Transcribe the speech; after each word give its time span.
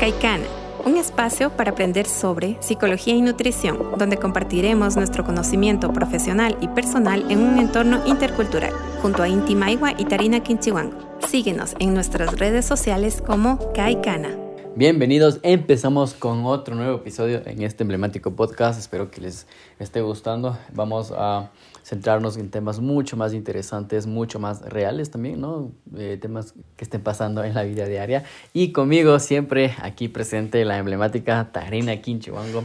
Caicana, 0.00 0.46
un 0.86 0.96
espacio 0.96 1.50
para 1.50 1.72
aprender 1.72 2.06
sobre 2.06 2.56
psicología 2.60 3.14
y 3.14 3.20
nutrición, 3.20 3.98
donde 3.98 4.16
compartiremos 4.16 4.96
nuestro 4.96 5.24
conocimiento 5.24 5.92
profesional 5.92 6.56
y 6.62 6.68
personal 6.68 7.30
en 7.30 7.40
un 7.40 7.58
entorno 7.58 8.00
intercultural, 8.06 8.72
junto 9.02 9.22
a 9.22 9.28
Inti 9.28 9.54
Maiwa 9.54 9.92
y 9.98 10.06
Tarina 10.06 10.42
Quinchihuango. 10.42 10.96
Síguenos 11.28 11.74
en 11.80 11.92
nuestras 11.92 12.38
redes 12.38 12.64
sociales 12.64 13.20
como 13.20 13.74
Caicana. 13.74 14.30
Bienvenidos, 14.74 15.38
empezamos 15.42 16.14
con 16.14 16.46
otro 16.46 16.74
nuevo 16.74 16.96
episodio 16.96 17.42
en 17.44 17.62
este 17.62 17.84
emblemático 17.84 18.30
podcast. 18.30 18.80
Espero 18.80 19.10
que 19.10 19.20
les 19.20 19.46
esté 19.78 20.00
gustando. 20.00 20.56
Vamos 20.72 21.12
a 21.14 21.50
centrarnos 21.82 22.36
en 22.36 22.50
temas 22.50 22.80
mucho 22.80 23.16
más 23.16 23.34
interesantes, 23.34 24.06
mucho 24.06 24.38
más 24.38 24.62
reales 24.62 25.10
también, 25.10 25.40
¿no? 25.40 25.72
Eh, 25.96 26.18
temas 26.20 26.54
que 26.76 26.84
estén 26.84 27.02
pasando 27.02 27.42
en 27.44 27.54
la 27.54 27.62
vida 27.62 27.86
diaria. 27.86 28.24
Y 28.52 28.72
conmigo 28.72 29.18
siempre 29.18 29.74
aquí 29.82 30.08
presente 30.08 30.64
la 30.64 30.78
emblemática 30.78 31.50
Tarina 31.52 32.00
Quinchiwango. 32.00 32.64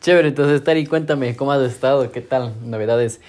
Chévere, 0.00 0.28
entonces 0.28 0.62
Tari, 0.62 0.86
cuéntame 0.86 1.36
cómo 1.36 1.52
has 1.52 1.62
estado, 1.62 2.10
qué 2.10 2.20
tal, 2.20 2.54
novedades. 2.62 3.20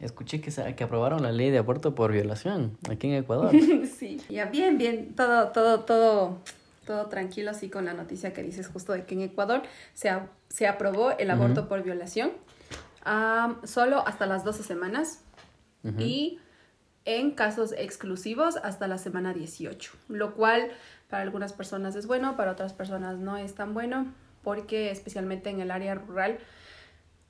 Escuché 0.00 0.40
que, 0.40 0.50
que 0.74 0.84
aprobaron 0.84 1.22
la 1.22 1.32
ley 1.32 1.50
de 1.50 1.58
aborto 1.58 1.94
por 1.94 2.12
violación 2.12 2.76
aquí 2.90 3.08
en 3.08 3.14
Ecuador. 3.14 3.52
sí, 3.98 4.20
ya 4.28 4.46
bien, 4.46 4.78
bien, 4.78 5.14
todo, 5.14 5.48
todo, 5.48 5.80
todo 5.80 6.38
todo 6.88 7.04
tranquilo 7.06 7.50
así 7.50 7.68
con 7.68 7.84
la 7.84 7.92
noticia 7.92 8.32
que 8.32 8.42
dices 8.42 8.66
justo 8.66 8.94
de 8.94 9.04
que 9.04 9.14
en 9.14 9.20
Ecuador 9.20 9.60
se, 9.92 10.10
se 10.48 10.66
aprobó 10.66 11.10
el 11.18 11.30
aborto 11.30 11.68
por 11.68 11.82
violación 11.82 12.30
solo 13.64 14.06
hasta 14.06 14.26
las 14.26 14.44
12 14.44 14.62
semanas 14.62 15.24
y 15.98 16.38
en 17.04 17.30
casos 17.30 17.72
exclusivos 17.72 18.56
hasta 18.56 18.86
la 18.86 18.98
semana 18.98 19.32
18, 19.32 19.92
lo 20.08 20.34
cual 20.34 20.70
para 21.08 21.22
algunas 21.22 21.52
personas 21.52 21.96
es 21.96 22.06
bueno, 22.06 22.36
para 22.36 22.52
otras 22.52 22.74
personas 22.74 23.18
no 23.18 23.36
es 23.38 23.54
tan 23.54 23.72
bueno 23.72 24.12
porque 24.42 24.90
especialmente 24.90 25.50
en 25.50 25.60
el 25.60 25.70
área 25.70 25.94
rural 25.94 26.38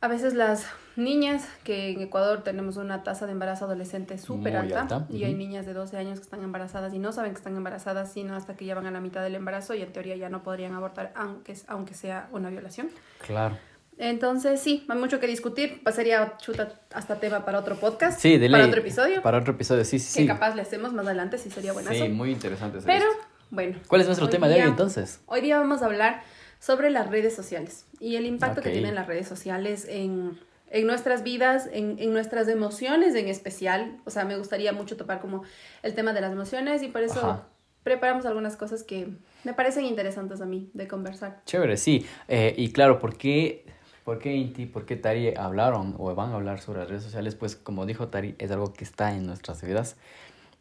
a 0.00 0.06
veces 0.06 0.34
las 0.34 0.64
niñas, 0.94 1.48
que 1.64 1.90
en 1.90 2.00
Ecuador 2.00 2.42
tenemos 2.44 2.76
una 2.76 3.02
tasa 3.02 3.26
de 3.26 3.32
embarazo 3.32 3.64
adolescente 3.64 4.16
súper 4.16 4.56
alta, 4.56 5.06
y 5.10 5.24
hay 5.24 5.34
niñas 5.34 5.66
de 5.66 5.74
12 5.74 5.96
años 5.96 6.20
que 6.20 6.24
están 6.24 6.44
embarazadas 6.44 6.94
y 6.94 7.00
no 7.00 7.10
saben 7.10 7.32
que 7.32 7.38
están 7.38 7.56
embarazadas 7.56 8.12
sino 8.12 8.36
hasta 8.36 8.54
que 8.54 8.64
ya 8.64 8.76
van 8.76 8.86
a 8.86 8.92
la 8.92 9.00
mitad 9.00 9.22
del 9.22 9.34
embarazo 9.34 9.74
y 9.74 9.82
en 9.82 9.92
teoría 9.92 10.14
ya 10.14 10.28
no 10.28 10.44
podrían 10.44 10.74
abortar 10.74 11.12
aunque, 11.16 11.56
aunque 11.66 11.94
sea 11.94 12.28
una 12.30 12.48
violación. 12.48 12.90
Claro. 13.24 13.56
Entonces, 13.98 14.60
sí, 14.60 14.86
hay 14.88 14.98
mucho 14.98 15.18
que 15.18 15.26
discutir. 15.26 15.82
Pasaría 15.82 16.36
chuta 16.38 16.80
hasta 16.92 17.16
tema 17.16 17.44
para 17.44 17.58
otro 17.58 17.76
podcast. 17.76 18.20
Sí, 18.20 18.38
de 18.38 18.48
Para 18.48 18.66
otro 18.66 18.80
episodio. 18.80 19.22
Para 19.22 19.38
otro 19.38 19.54
episodio, 19.54 19.84
sí, 19.84 19.98
sí. 19.98 20.22
Que 20.22 20.28
capaz 20.28 20.54
le 20.54 20.62
hacemos 20.62 20.92
más 20.92 21.04
adelante, 21.04 21.36
sí 21.38 21.50
sería 21.50 21.72
buenazo. 21.72 21.96
Sí, 21.96 22.08
muy 22.08 22.30
interesante. 22.30 22.78
Pero, 22.86 23.06
bueno. 23.50 23.76
¿Cuál 23.88 24.02
es 24.02 24.06
nuestro 24.06 24.28
tema 24.28 24.48
de 24.48 24.54
hoy 24.54 24.68
entonces? 24.68 25.20
Hoy 25.26 25.40
día 25.40 25.58
vamos 25.58 25.82
a 25.82 25.86
hablar 25.86 26.22
sobre 26.60 26.90
las 26.90 27.10
redes 27.10 27.34
sociales 27.34 27.86
y 28.00 28.16
el 28.16 28.26
impacto 28.26 28.62
que 28.62 28.70
tienen 28.70 28.94
las 28.94 29.06
redes 29.06 29.26
sociales 29.26 29.86
en, 29.88 30.38
en 30.70 30.86
nuestras 30.86 31.22
vidas, 31.22 31.68
en, 31.72 31.96
en, 31.98 32.12
nuestras 32.12 32.48
emociones 32.48 33.14
en 33.16 33.28
especial. 33.28 33.98
O 34.04 34.10
sea, 34.10 34.24
me 34.24 34.36
gustaría 34.36 34.72
mucho 34.72 34.96
topar 34.96 35.20
como 35.20 35.42
el 35.82 35.94
tema 35.94 36.12
de 36.12 36.20
las 36.20 36.32
emociones 36.32 36.82
y 36.82 36.88
por 36.88 37.02
eso 37.02 37.44
preparamos 37.82 38.26
algunas 38.26 38.56
cosas 38.56 38.82
que 38.82 39.08
me 39.44 39.54
parecen 39.54 39.84
interesantes 39.84 40.40
a 40.40 40.46
mí 40.46 40.70
de 40.74 40.86
conversar. 40.86 41.40
Chévere, 41.46 41.76
sí. 41.76 42.06
Eh, 42.28 42.54
y 42.56 42.70
claro, 42.72 42.98
¿por 42.98 43.16
qué, 43.16 43.64
¿por 44.08 44.20
qué 44.20 44.34
Inti, 44.34 44.64
por 44.64 44.86
qué 44.86 44.96
Tari 44.96 45.34
hablaron 45.36 45.94
o 45.98 46.14
van 46.14 46.30
a 46.30 46.36
hablar 46.36 46.60
sobre 46.60 46.78
las 46.78 46.88
redes 46.88 47.02
sociales? 47.02 47.34
Pues 47.34 47.56
como 47.56 47.84
dijo 47.84 48.08
Tari, 48.08 48.36
es 48.38 48.50
algo 48.50 48.72
que 48.72 48.82
está 48.82 49.14
en 49.14 49.26
nuestras 49.26 49.60
vidas 49.60 49.96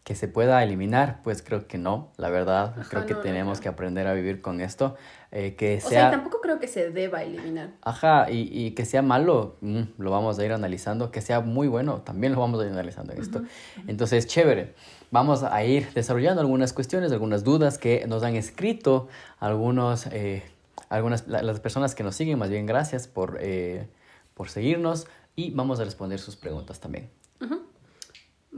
que 0.04 0.16
se 0.16 0.28
pueda 0.28 0.62
eliminar, 0.64 1.22
pues 1.24 1.42
creo 1.42 1.66
que 1.66 1.78
no, 1.78 2.12
la 2.18 2.30
verdad, 2.30 2.76
creo 2.90 3.06
que 3.06 3.16
tenemos 3.16 3.62
que 3.62 3.70
aprender 3.70 4.06
a 4.06 4.14
vivir 4.14 4.42
con 4.42 4.60
esto, 4.60 4.96
eh, 5.32 5.56
que 5.56 5.80
sea... 5.80 5.88
O 5.88 5.92
sea, 5.92 6.12
tampoco 6.12 6.42
creo 6.42 6.60
que 6.60 6.68
se 6.68 6.92
deba 6.92 7.24
eliminar. 7.24 7.70
Ajá, 7.84 8.30
y, 8.30 8.50
y 8.52 8.72
que 8.72 8.84
sea 8.84 9.02
malo, 9.02 9.56
mm, 9.62 9.82
lo 9.98 10.12
vamos 10.12 10.40
a 10.40 10.46
ir 10.46 10.52
analizando, 10.52 11.12
que 11.12 11.22
sea 11.22 11.40
muy 11.40 11.70
bueno, 11.70 12.02
también 12.02 12.34
lo 12.34 12.42
vamos 12.42 12.60
a 12.62 12.66
ir 12.66 12.72
analizando 12.74 13.14
en 13.14 13.22
esto. 13.22 13.44
Entonces, 13.88 14.28
chévere, 14.28 14.76
vamos 15.10 15.44
a 15.44 15.64
ir 15.64 15.88
desarrollando 15.94 16.42
algunas 16.42 16.74
cuestiones, 16.74 17.14
algunas 17.14 17.46
dudas 17.46 17.78
que 17.78 18.06
nos 18.08 18.24
han 18.24 18.36
escrito 18.36 19.08
algunos, 19.40 20.08
eh, 20.08 20.44
algunas, 20.90 21.28
las 21.28 21.60
personas 21.60 21.96
que 21.96 22.04
nos 22.04 22.16
siguen, 22.16 22.40
más 22.40 22.50
bien 22.50 22.66
gracias 22.66 23.08
por, 23.08 23.38
eh, 23.42 23.88
por 24.34 24.50
seguirnos 24.50 25.08
y 25.36 25.52
vamos 25.52 25.80
a 25.80 25.84
responder 25.84 26.20
sus 26.20 26.36
preguntas 26.36 26.80
también. 26.80 27.10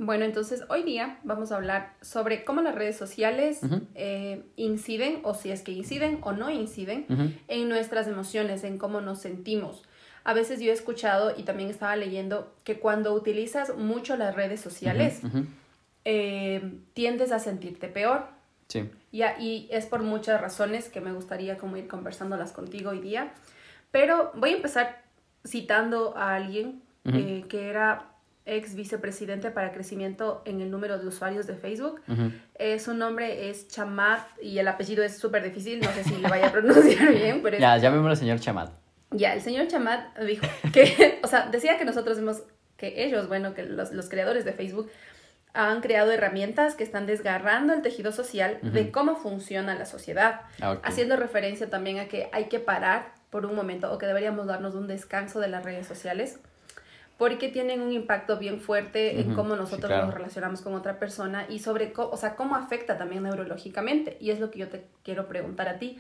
Bueno, 0.02 0.24
entonces 0.24 0.64
hoy 0.70 0.84
día 0.84 1.20
vamos 1.24 1.52
a 1.52 1.58
hablar 1.58 1.94
sobre 2.02 2.46
cómo 2.46 2.62
las 2.62 2.74
redes 2.74 2.96
sociales 2.96 3.60
eh, 3.96 4.46
inciden, 4.56 5.20
o 5.24 5.34
si 5.34 5.52
es 5.52 5.62
que 5.62 5.74
inciden 5.74 6.20
o 6.22 6.32
no 6.32 6.50
inciden, 6.50 7.06
en 7.50 7.68
nuestras 7.68 8.08
emociones, 8.08 8.64
en 8.64 8.78
cómo 8.78 9.02
nos 9.02 9.20
sentimos. 9.20 9.84
A 10.24 10.34
veces 10.34 10.62
yo 10.62 10.72
he 10.72 10.74
escuchado 10.74 11.34
y 11.36 11.44
también 11.44 11.70
estaba 11.70 11.98
leyendo 11.98 12.54
que 12.64 12.80
cuando 12.80 13.14
utilizas 13.14 13.76
mucho 13.76 14.16
las 14.16 14.36
redes 14.36 14.62
sociales, 14.62 15.20
eh, 16.06 16.80
tiendes 16.94 17.34
a 17.34 17.40
sentirte 17.40 17.90
peor. 17.90 18.28
Sí. 18.70 18.90
Y, 19.12 19.24
y 19.24 19.68
es 19.72 19.86
por 19.88 20.04
muchas 20.04 20.40
razones 20.40 20.90
que 20.90 21.02
me 21.02 21.12
gustaría 21.12 21.58
como 21.58 21.76
ir 21.76 21.88
conversándolas 21.88 22.52
contigo 22.54 22.92
hoy 22.92 23.00
día. 23.00 23.34
Pero 23.92 24.32
voy 24.36 24.52
a 24.52 24.56
empezar 24.58 25.02
citando 25.46 26.16
a 26.16 26.36
alguien 26.36 26.82
eh, 27.06 27.46
que 27.50 27.70
era 27.70 28.06
ex 28.46 28.76
vicepresidente 28.76 29.52
para 29.52 29.72
crecimiento 29.72 30.42
en 30.46 30.62
el 30.62 30.70
número 30.70 31.00
de 31.00 31.08
usuarios 31.08 31.48
de 31.48 31.56
Facebook. 31.56 32.02
Eh, 32.56 32.80
su 32.80 32.94
nombre 32.94 33.50
es 33.50 33.68
Chamat 33.68 34.22
y 34.42 34.60
el 34.60 34.68
apellido 34.68 35.04
es 35.04 35.18
súper 35.18 35.44
difícil, 35.44 35.80
no 35.80 35.92
sé 35.92 36.04
si 36.04 36.16
le 36.16 36.28
vaya 36.28 36.48
a 36.48 36.52
pronunciar 36.52 37.12
bien. 37.12 37.42
Pero 37.42 37.58
Ya, 37.58 37.78
llamémoslo 37.78 38.16
señor 38.16 38.40
Chamat. 38.40 38.72
Ya, 39.12 39.34
el 39.34 39.42
señor 39.42 39.68
Chamat 39.68 40.20
dijo 40.20 40.46
que, 40.72 41.20
o 41.24 41.28
sea, 41.28 41.48
decía 41.48 41.78
que 41.78 41.86
nosotros 41.86 42.18
hemos, 42.20 42.44
que 42.78 43.04
ellos, 43.06 43.28
bueno, 43.28 43.54
que 43.56 43.64
los, 43.64 43.92
los 43.92 44.10
creadores 44.10 44.46
de 44.46 44.54
Facebook 44.54 44.92
han 45.54 45.82
creado 45.82 46.12
herramientas 46.12 46.76
que 46.76 46.84
están 46.84 47.06
desgarrando 47.06 47.74
el 47.74 47.82
tejido 47.82 48.12
social 48.12 48.60
de 48.62 48.92
cómo 48.92 49.16
funciona 49.16 49.76
la 49.76 49.86
sociedad, 49.86 50.42
ah, 50.62 50.78
haciendo 50.84 51.16
referencia 51.16 51.70
también 51.70 52.00
a 52.00 52.06
que 52.08 52.30
hay 52.32 52.46
que 52.46 52.60
parar 52.60 53.14
por 53.30 53.46
un 53.46 53.56
momento 53.56 53.92
o 53.92 53.98
que 53.98 54.06
deberíamos 54.06 54.48
darnos 54.48 54.76
un 54.76 54.88
descanso 54.88 55.40
de 55.40 55.48
las 55.48 55.64
redes 55.64 55.88
sociales 55.88 56.40
porque 57.20 57.50
tienen 57.50 57.82
un 57.82 57.92
impacto 57.92 58.38
bien 58.38 58.62
fuerte 58.62 59.20
en 59.20 59.36
cómo 59.36 59.58
nosotros 59.58 59.92
nos 59.92 60.14
relacionamos 60.14 60.62
con 60.62 60.74
otra 60.74 61.00
persona 61.00 61.46
y 61.50 61.60
sobre, 61.60 61.92
o 61.94 62.16
sea, 62.16 62.38
cómo 62.38 62.56
afecta 62.56 62.98
también 62.98 63.24
neurológicamente. 63.24 64.16
Y 64.22 64.32
es 64.32 64.40
lo 64.40 64.50
que 64.50 64.60
yo 64.60 64.70
te 64.70 64.86
quiero 65.04 65.28
preguntar 65.28 65.68
a 65.68 65.80
ti. 65.80 66.00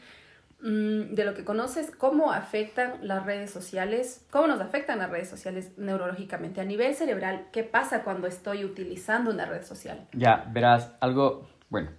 Mm, 0.62 1.14
de 1.16 1.26
lo 1.26 1.36
que 1.36 1.46
conoces, 1.46 1.92
¿cómo 1.92 2.32
afectan 2.32 2.96
las 3.02 3.26
redes 3.26 3.50
sociales? 3.50 4.26
¿Cómo 4.30 4.48
nos 4.48 4.60
afectan 4.60 5.00
las 5.00 5.10
redes 5.10 5.30
sociales 5.30 5.72
neurológicamente? 5.78 6.60
A 6.60 6.66
nivel 6.66 6.96
cerebral, 6.96 7.48
¿qué 7.52 7.64
pasa 7.64 8.04
cuando 8.04 8.28
estoy 8.28 8.66
utilizando 8.66 9.32
una 9.32 9.46
red 9.46 9.64
social? 9.64 10.08
Ya, 10.14 10.50
verás, 10.52 10.94
algo, 11.00 11.48
bueno, 11.70 11.92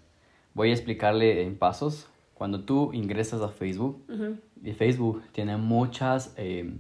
voy 0.54 0.70
a 0.70 0.72
explicarle 0.72 1.42
en 1.42 1.58
pasos. 1.58 2.08
Cuando 2.34 2.64
tú 2.64 2.92
ingresas 2.92 3.42
a 3.42 3.48
Facebook, 3.48 4.04
y 4.62 4.72
Facebook 4.72 5.22
tiene 5.32 5.56
muchas... 5.56 6.34
Eh, 6.36 6.72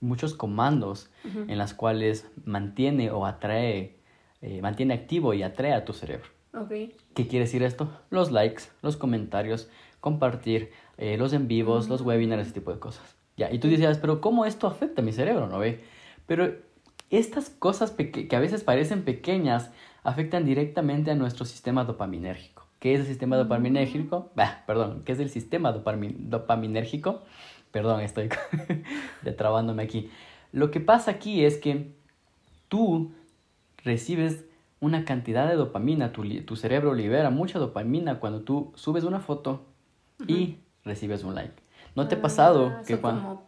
muchos 0.00 0.34
comandos 0.34 1.10
en 1.24 1.58
las 1.58 1.74
cuales 1.74 2.30
mantiene 2.44 3.10
o 3.10 3.26
atrae, 3.26 3.96
eh, 4.40 4.62
mantiene 4.62 4.94
activo 4.94 5.34
y 5.34 5.42
atrae 5.42 5.74
a 5.74 5.84
tu 5.84 5.92
cerebro. 5.92 6.28
Okay. 6.54 6.96
¿Qué 7.14 7.26
quiere 7.26 7.44
decir 7.44 7.62
esto? 7.62 7.90
Los 8.10 8.30
likes, 8.30 8.64
los 8.82 8.96
comentarios, 8.96 9.68
compartir, 10.00 10.70
eh, 10.98 11.16
los 11.16 11.32
en 11.32 11.48
vivos, 11.48 11.88
los 11.88 12.02
webinars, 12.02 12.42
ese 12.42 12.52
tipo 12.52 12.72
de 12.72 12.78
cosas. 12.78 13.16
Ya, 13.36 13.52
y 13.52 13.58
tú 13.58 13.68
decías, 13.68 13.98
pero 13.98 14.20
¿cómo 14.20 14.44
esto 14.44 14.66
afecta 14.66 15.00
a 15.00 15.04
mi 15.04 15.12
cerebro? 15.12 15.46
¿No 15.46 15.58
ve? 15.58 15.84
Pero 16.26 16.52
estas 17.10 17.50
cosas 17.50 17.92
que 17.92 18.36
a 18.36 18.40
veces 18.40 18.64
parecen 18.64 19.02
pequeñas 19.04 19.70
afectan 20.02 20.44
directamente 20.44 21.10
a 21.10 21.14
nuestro 21.14 21.44
sistema 21.44 21.84
dopaminérgico. 21.84 22.66
¿Qué 22.80 22.94
es 22.94 23.00
el 23.00 23.06
sistema 23.06 23.36
dopaminérgico? 23.36 24.30
Bah, 24.34 24.62
perdón, 24.66 25.02
¿qué 25.04 25.12
es 25.12 25.18
el 25.20 25.30
sistema 25.30 25.72
dopaminérgico? 25.72 27.22
Perdón, 27.70 28.00
estoy 28.00 28.28
detrabándome 29.22 29.82
aquí. 29.82 30.10
Lo 30.52 30.70
que 30.70 30.80
pasa 30.80 31.12
aquí 31.12 31.44
es 31.44 31.58
que 31.58 31.92
tú 32.68 33.12
recibes 33.84 34.44
una 34.80 35.04
cantidad 35.04 35.48
de 35.48 35.56
dopamina, 35.56 36.12
tu, 36.12 36.24
tu 36.42 36.56
cerebro 36.56 36.94
libera 36.94 37.30
mucha 37.30 37.58
dopamina 37.58 38.20
cuando 38.20 38.42
tú 38.42 38.72
subes 38.76 39.04
una 39.04 39.20
foto 39.20 39.66
y 40.26 40.58
recibes 40.88 41.22
un 41.24 41.34
like. 41.34 41.54
¿No 41.94 42.08
te 42.08 42.16
ha 42.16 42.22
pasado 42.22 42.74
ah, 42.76 42.82
que 42.86 42.98
cuando... 42.98 43.44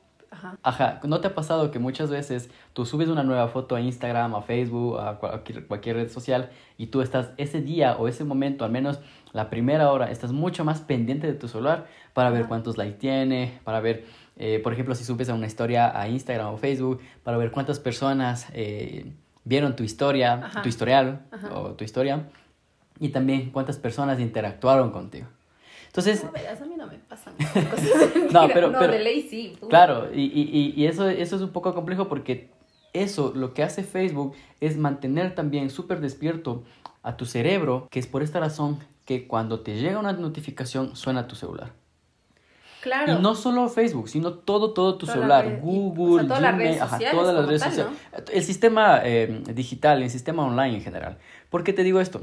Ajá. 0.62 1.00
¿no 1.04 1.20
te 1.20 1.26
ha 1.26 1.34
pasado 1.34 1.72
que 1.72 1.80
muchas 1.80 2.08
veces 2.08 2.50
tú 2.72 2.86
subes 2.86 3.08
una 3.08 3.24
nueva 3.24 3.48
foto 3.48 3.74
a 3.74 3.80
Instagram, 3.80 4.34
a 4.36 4.42
Facebook, 4.42 4.98
a 5.00 5.18
cualquier, 5.18 5.66
cualquier 5.66 5.96
red 5.96 6.08
social 6.08 6.50
y 6.78 6.86
tú 6.86 7.02
estás 7.02 7.30
ese 7.36 7.60
día 7.60 7.96
o 7.96 8.06
ese 8.06 8.24
momento, 8.24 8.64
al 8.64 8.70
menos 8.70 9.00
la 9.32 9.50
primera 9.50 9.90
hora, 9.90 10.10
estás 10.10 10.32
mucho 10.32 10.64
más 10.64 10.80
pendiente 10.80 11.26
de 11.26 11.34
tu 11.34 11.48
celular 11.48 11.86
para 12.14 12.30
ver 12.30 12.46
cuántos 12.46 12.78
likes 12.78 12.98
tiene, 12.98 13.60
para 13.64 13.80
ver, 13.80 14.06
eh, 14.36 14.60
por 14.62 14.72
ejemplo, 14.72 14.94
si 14.94 15.04
subes 15.04 15.28
a 15.28 15.34
una 15.34 15.46
historia 15.46 15.98
a 15.98 16.08
Instagram 16.08 16.54
o 16.54 16.56
Facebook, 16.56 17.00
para 17.22 17.36
ver 17.36 17.50
cuántas 17.50 17.80
personas 17.80 18.46
eh, 18.52 19.12
vieron 19.44 19.76
tu 19.76 19.82
historia, 19.82 20.50
tu 20.62 20.68
historial 20.68 21.26
o 21.52 21.72
tu 21.72 21.84
historia, 21.84 22.28
y 22.98 23.08
también 23.08 23.50
cuántas 23.50 23.78
personas 23.78 24.20
interactuaron 24.20 24.90
contigo. 24.90 25.26
Entonces, 25.90 26.22
No, 26.22 26.30
verás, 26.30 26.62
a 26.62 26.66
mí 26.66 26.74
no 26.76 26.86
me 26.86 26.98
pasan 26.98 27.34
cosas. 27.38 28.32
No, 28.32 28.46
pero- 28.54 28.70
no, 28.70 28.78
pero- 28.78 28.92
de 28.92 29.00
ley 29.00 29.26
sí. 29.28 29.56
tú. 29.58 29.68
Claro, 29.68 30.08
y, 30.14 30.22
y, 30.22 30.72
y- 30.76 30.86
eso, 30.86 31.08
eso 31.08 31.34
es 31.36 31.42
un 31.42 31.50
poco 31.50 31.74
complejo 31.74 32.06
porque 32.08 32.48
eso 32.92 33.32
lo 33.34 33.54
que 33.54 33.62
hace 33.64 33.82
Facebook 33.82 34.34
es 34.60 34.76
mantener 34.76 35.34
también 35.34 35.68
súper 35.70 36.00
despierto 36.00 36.62
a 37.02 37.16
tu 37.16 37.26
cerebro, 37.26 37.88
que 37.90 37.98
es 37.98 38.06
por 38.06 38.22
esta 38.22 38.38
razón 38.40 38.78
que 39.04 39.26
cuando 39.26 39.60
te 39.60 39.74
llega 39.80 39.98
una 39.98 40.12
notificación 40.12 40.94
suena 40.94 41.26
tu 41.26 41.34
celular. 41.34 41.72
Claro. 42.82 43.12
Y 43.18 43.20
no 43.20 43.34
solo 43.34 43.68
Facebook, 43.68 44.08
sino 44.08 44.32
todo, 44.34 44.72
todo 44.72 44.96
tu 44.96 45.04
Toda 45.06 45.14
celular, 45.18 45.44
red- 45.44 45.58
y- 45.58 45.60
Google, 45.60 46.14
o 46.14 46.18
sea, 46.18 46.26
todas 46.28 46.42
las 46.42 46.52
Gmail, 46.54 46.68
redes 46.68 46.80
ajá, 46.82 46.90
sociales 46.96 47.18
todas 47.20 47.34
las 47.34 47.46
redes 47.46 47.60
tal, 47.62 47.70
sociales. 47.72 47.98
El 48.32 48.42
sistema 48.44 49.00
eh, 49.04 49.42
digital, 49.54 50.02
el 50.02 50.10
sistema 50.10 50.46
online 50.46 50.76
en 50.76 50.82
general. 50.82 51.18
¿Por 51.50 51.62
qué 51.64 51.72
te 51.72 51.82
digo 51.82 52.00
esto? 52.00 52.20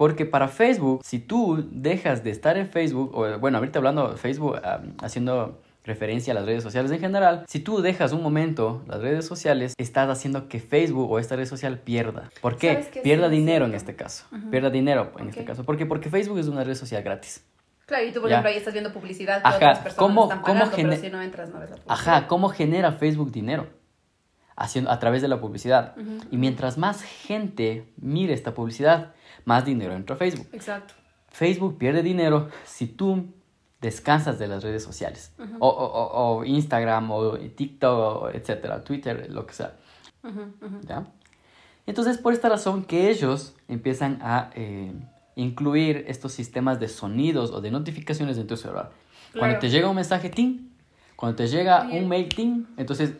Porque 0.00 0.24
para 0.24 0.48
Facebook, 0.48 1.02
si 1.04 1.18
tú 1.18 1.62
dejas 1.70 2.24
de 2.24 2.30
estar 2.30 2.56
en 2.56 2.66
Facebook, 2.66 3.10
o 3.14 3.38
bueno, 3.38 3.58
ahorita 3.58 3.80
hablando 3.80 4.08
de 4.12 4.16
Facebook, 4.16 4.58
haciendo 5.02 5.60
referencia 5.84 6.32
a 6.32 6.36
las 6.36 6.46
redes 6.46 6.62
sociales 6.62 6.90
en 6.90 7.00
general, 7.00 7.44
si 7.46 7.60
tú 7.60 7.82
dejas 7.82 8.12
un 8.12 8.22
momento 8.22 8.82
las 8.86 9.02
redes 9.02 9.26
sociales, 9.26 9.74
estás 9.76 10.08
haciendo 10.08 10.48
que 10.48 10.58
Facebook 10.58 11.10
o 11.12 11.18
esta 11.18 11.36
red 11.36 11.44
social 11.44 11.80
pierda. 11.80 12.30
¿Por 12.40 12.56
qué? 12.56 12.88
Pierda 13.02 13.28
Sí, 13.28 13.36
dinero 13.36 13.66
sí. 13.66 13.72
en 13.72 13.76
este 13.76 13.94
caso. 13.94 14.24
Pierda 14.50 14.70
dinero 14.70 15.12
en 15.18 15.28
este 15.28 15.44
caso. 15.44 15.64
¿Por 15.64 15.76
qué? 15.76 15.84
Porque 15.84 16.08
Facebook 16.08 16.38
es 16.38 16.46
una 16.48 16.64
red 16.64 16.76
social 16.76 17.02
gratis. 17.02 17.44
Claro, 17.84 18.06
y 18.06 18.10
tú, 18.12 18.22
por 18.22 18.30
Ya. 18.30 18.36
ejemplo, 18.36 18.52
ahí 18.52 18.56
estás 18.56 18.72
viendo 18.72 18.94
publicidad 18.94 19.42
que 19.42 19.48
Ajá, 19.48 19.56
otras 19.56 19.78
personas 19.80 19.96
¿cómo- 19.98 20.22
están 20.22 20.40
cómo 20.40 20.60
pero 20.74 20.96
si 20.96 21.10
no 21.10 21.20
entras 21.20 21.50
no 21.50 21.60
ves 21.60 21.68
la 21.72 21.76
publicidad. 21.76 21.92
Ajá, 21.92 22.26
¿cómo 22.26 22.48
genera 22.48 22.92
Facebook 22.92 23.32
dinero? 23.32 23.66
Haciendo, 24.56 24.90
a 24.90 24.98
través 24.98 25.20
de 25.20 25.28
la 25.28 25.42
publicidad. 25.42 25.94
Ujú. 25.98 26.20
Y 26.30 26.38
mientras 26.38 26.78
más 26.78 27.02
gente 27.02 27.92
mire 27.98 28.32
esta 28.32 28.54
publicidad, 28.54 29.12
más 29.44 29.64
dinero 29.64 29.94
entra 29.94 30.14
a 30.16 30.18
Facebook. 30.18 30.48
Exacto. 30.52 30.94
Facebook 31.28 31.78
pierde 31.78 32.02
dinero 32.02 32.48
si 32.64 32.86
tú 32.86 33.28
descansas 33.80 34.38
de 34.38 34.48
las 34.48 34.62
redes 34.62 34.82
sociales. 34.82 35.32
Ujú. 35.38 35.56
o, 35.60 35.68
o- 35.68 35.84
o- 35.84 36.38
o 36.38 36.44
Instagram, 36.44 37.10
o 37.10 37.38
TikTok, 37.38 38.34
etcétera, 38.34 38.82
Twitter, 38.84 39.28
lo 39.30 39.46
que 39.46 39.54
sea. 39.54 39.76
Ujú, 40.22 40.40
ujú. 40.60 40.80
¿ya? 40.86 41.06
Entonces, 41.86 42.18
por 42.18 42.32
esta 42.32 42.48
razón 42.48 42.84
que 42.84 43.08
ellos 43.10 43.54
empiezan 43.68 44.18
a 44.22 44.50
eh, 44.54 44.92
incluir 45.36 46.04
estos 46.08 46.32
sistemas 46.32 46.78
de 46.78 46.88
sonidos 46.88 47.50
o 47.52 47.60
de 47.60 47.70
notificaciones 47.70 48.36
en 48.38 48.46
tu 48.46 48.56
celular. 48.56 48.90
Cuando 49.32 49.46
Claro. 49.56 49.58
te 49.60 49.70
llega 49.70 49.88
un 49.88 49.96
mensaje, 49.96 50.28
ting, 50.28 50.68
cuando 51.16 51.36
te 51.36 51.46
llega 51.46 51.86
Oye. 51.86 52.00
un 52.02 52.08
mail, 52.08 52.28
ting, 52.28 52.64
entonces 52.76 53.14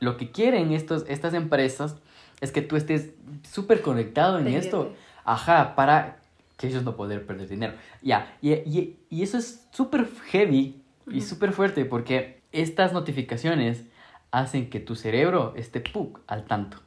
lo 0.00 0.16
que 0.16 0.30
quieren 0.32 0.72
estos, 0.72 1.04
estas 1.08 1.34
empresas 1.34 1.96
es 2.40 2.50
que 2.52 2.62
tú 2.62 2.76
estés 2.76 3.10
súper 3.48 3.82
conectado 3.82 4.38
en 4.38 4.44
Pendiente. 4.44 4.66
esto, 4.68 4.94
ajá, 5.32 5.74
para 5.74 6.18
que 6.56 6.66
ellos 6.66 6.82
no 6.82 6.96
poder 6.96 7.24
perder 7.24 7.48
dinero. 7.48 7.74
Ya, 8.02 8.36
y, 8.42 8.52
y, 8.52 8.98
y 9.08 9.22
eso 9.22 9.38
es 9.38 9.66
súper 9.70 10.06
heavy 10.30 10.82
y 11.06 11.18
Ujú. 11.18 11.26
súper 11.26 11.52
fuerte 11.52 11.84
porque 11.84 12.40
estas 12.52 12.92
notificaciones 12.92 13.84
hacen 14.30 14.70
que 14.70 14.80
tu 14.80 14.94
cerebro 14.94 15.54
esté 15.56 15.80
puk, 15.80 16.20
al 16.26 16.44
tanto, 16.44 16.78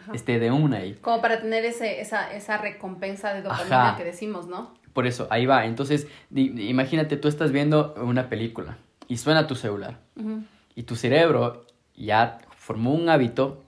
Ajá. 0.00 0.12
esté 0.14 0.38
de 0.38 0.50
una 0.50 0.78
ahí. 0.78 0.94
Como 0.94 1.20
para 1.20 1.40
tener 1.40 1.64
ese, 1.64 2.00
esa, 2.00 2.32
esa 2.32 2.58
recompensa 2.58 3.34
de 3.34 3.42
dopamina 3.42 3.88
Ajá. 3.88 3.96
que 3.96 4.04
decimos, 4.04 4.46
¿no? 4.46 4.74
Por 4.92 5.06
eso, 5.06 5.26
ahí 5.30 5.46
va. 5.46 5.64
Entonces, 5.66 6.06
imagínate, 6.30 7.16
tú 7.16 7.28
estás 7.28 7.50
viendo 7.50 7.94
una 7.96 8.28
película 8.28 8.76
y 9.08 9.16
suena 9.16 9.46
tu 9.46 9.54
celular. 9.54 9.98
Y 10.74 10.82
tu 10.84 10.96
cerebro 10.96 11.66
ya 11.96 12.38
formó 12.56 12.92
un 12.92 13.08
hábito 13.08 13.61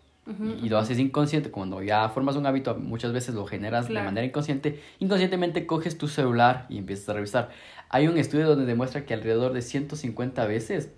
y 0.62 0.68
lo 0.68 0.78
haces 0.78 0.98
inconsciente. 0.98 1.50
Cuando 1.50 1.82
ya 1.82 2.08
formas 2.08 2.36
un 2.36 2.46
hábito, 2.46 2.74
muchas 2.76 3.12
veces 3.12 3.34
lo 3.34 3.44
generas 3.46 3.86
Claro. 3.86 4.00
de 4.00 4.04
manera 4.06 4.26
inconsciente. 4.26 4.80
Inconscientemente 4.98 5.66
coges 5.66 5.98
tu 5.98 6.08
celular 6.08 6.66
y 6.68 6.78
empiezas 6.78 7.08
a 7.10 7.12
revisar. 7.14 7.50
Hay 7.90 8.08
un 8.08 8.16
estudio 8.16 8.46
donde 8.46 8.64
demuestra 8.64 9.04
que 9.04 9.12
alrededor 9.14 9.52
de 9.52 9.62
150 9.62 10.46
veces 10.46 10.90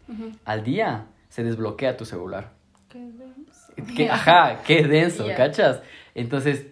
al 0.45 0.63
día 0.63 1.07
se 1.29 1.43
desbloquea 1.43 1.97
tu 1.97 2.05
celular. 2.05 2.53
Qué 2.89 2.99
denso. 3.01 3.73
Que, 3.97 4.09
ajá, 4.11 4.63
qué 4.67 4.85
denso. 4.87 5.27
¿cachas? 5.37 5.83
Entonces, 6.15 6.67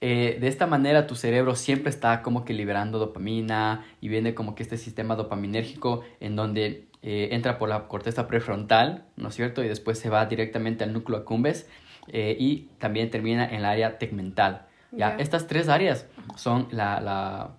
eh, 0.00 0.38
de 0.40 0.48
esta 0.48 0.66
manera 0.66 1.06
tu 1.06 1.14
cerebro 1.14 1.54
siempre 1.56 1.90
está 1.90 2.22
como 2.22 2.44
que 2.44 2.52
liberando 2.54 2.98
dopamina 2.98 3.84
y 4.00 4.08
viene 4.08 4.34
como 4.34 4.54
que 4.54 4.62
este 4.62 4.76
sistema 4.76 5.14
dopaminérgico 5.14 6.02
en 6.20 6.36
donde 6.36 6.86
eh, 7.02 7.28
entra 7.32 7.58
por 7.58 7.68
la 7.68 7.86
corteza 7.86 8.26
prefrontal, 8.26 9.04
¿no 9.16 9.28
es 9.28 9.34
cierto? 9.36 9.62
Y 9.62 9.68
después 9.68 9.98
se 9.98 10.08
va 10.08 10.26
directamente 10.26 10.82
al 10.84 10.92
núcleo 10.92 11.18
accumbens 11.18 11.66
eh, 12.12 12.36
y 12.38 12.68
también 12.78 13.10
termina 13.10 13.44
en 13.48 13.56
el 13.56 13.64
área 13.64 13.98
tegmental. 13.98 14.66
¿ya? 14.92 15.10
Ya. 15.10 15.16
Estas 15.22 15.46
tres 15.46 15.68
áreas 15.68 16.06
son 16.36 16.68
la, 16.70 17.00
la- 17.00 17.50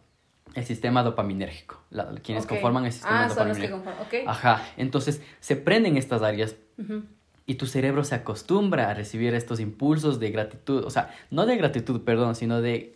el 0.55 0.65
sistema 0.65 1.03
dopaminérgico, 1.03 1.79
la- 1.91 2.09
quienes 2.23 2.43
Ok. 2.45 2.49
conforman 2.51 2.85
el 2.85 2.91
sistema 2.91 3.25
Ah, 3.25 3.29
son 3.29 3.47
los 3.49 3.57
que 3.57 3.67
dopaminérgico. 3.69 4.01
conforman. 4.07 4.23
Ok. 4.23 4.27
Ajá, 4.29 4.63
entonces 4.77 5.21
se 5.39 5.55
prenden 5.55 5.95
estas 5.95 6.21
áreas 6.23 6.55
Ujú. 6.79 7.03
y 7.45 7.55
tu 7.55 7.67
cerebro 7.67 8.03
se 8.03 8.15
acostumbra 8.15 8.89
a 8.89 8.93
recibir 8.95 9.33
estos 9.35 9.59
impulsos 9.59 10.19
de 10.19 10.31
gratitud, 10.31 10.83
o 10.85 10.89
sea, 10.89 11.13
no 11.29 11.45
de 11.45 11.55
gratitud, 11.55 12.01
perdón, 12.03 12.33
sino 12.35 12.61
de... 12.61 12.95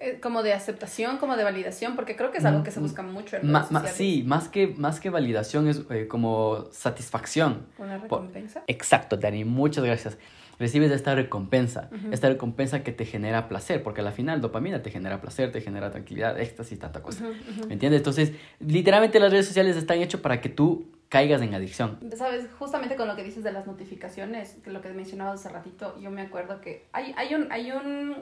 Eh, 0.00 0.18
Como 0.20 0.42
de 0.42 0.52
aceptación, 0.52 1.18
como 1.18 1.36
de 1.36 1.44
validación, 1.44 1.94
porque 1.94 2.16
creo 2.16 2.32
que 2.32 2.38
es 2.38 2.44
algo 2.44 2.64
que 2.64 2.72
se 2.72 2.80
busca 2.80 3.02
mucho 3.02 3.36
en 3.36 3.42
redes 3.42 3.68
sociales. 3.68 3.92
sí, 3.92 4.24
más 4.26 4.48
que, 4.48 4.66
más 4.76 4.98
que 4.98 5.08
validación 5.10 5.68
es 5.68 5.82
eh, 5.90 6.08
como 6.08 6.64
satisfacción. 6.72 7.66
Una 7.78 7.98
Por- 8.00 8.02
recompensa. 8.22 8.64
Exacto, 8.66 9.16
Dani, 9.16 9.44
muchas 9.44 9.84
gracias. 9.84 10.18
Recibes 10.58 10.90
esta 10.92 11.14
recompensa, 11.14 11.90
esta 12.10 12.28
recompensa 12.28 12.82
que 12.82 12.92
te 12.92 13.04
genera 13.04 13.48
placer, 13.48 13.82
porque 13.82 14.00
al 14.00 14.12
final 14.12 14.40
dopamina 14.40 14.82
te 14.82 14.90
genera 14.90 15.20
placer, 15.20 15.50
te 15.52 15.60
genera 15.60 15.90
tranquilidad, 15.90 16.38
éxtasis, 16.40 16.78
tanta 16.78 17.02
cosa. 17.02 17.24
Ujú, 17.24 17.32
ujú. 17.32 17.68
¿Me 17.68 17.74
entiendes? 17.74 18.00
Entonces, 18.00 18.32
literalmente 18.60 19.18
las 19.20 19.32
redes 19.32 19.46
sociales 19.46 19.76
están 19.76 19.98
hechas 19.98 20.20
para 20.20 20.40
que 20.40 20.48
tú 20.48 20.86
caigas 21.08 21.42
en 21.42 21.54
adicción. 21.54 21.98
Sabes, 22.16 22.46
justamente 22.58 22.96
con 22.96 23.06
lo 23.06 23.14
que 23.14 23.22
dices 23.22 23.44
de 23.44 23.52
las 23.52 23.66
notificaciones, 23.66 24.56
que 24.64 24.70
lo 24.70 24.80
que 24.80 24.88
mencionabas 24.90 25.40
hace 25.40 25.48
ratito, 25.48 25.96
yo 26.00 26.10
me 26.10 26.22
acuerdo 26.22 26.60
que 26.60 26.86
hay, 26.92 27.14
hay 27.16 27.34
un, 27.34 27.52
hay 27.52 27.70
un, 27.70 28.16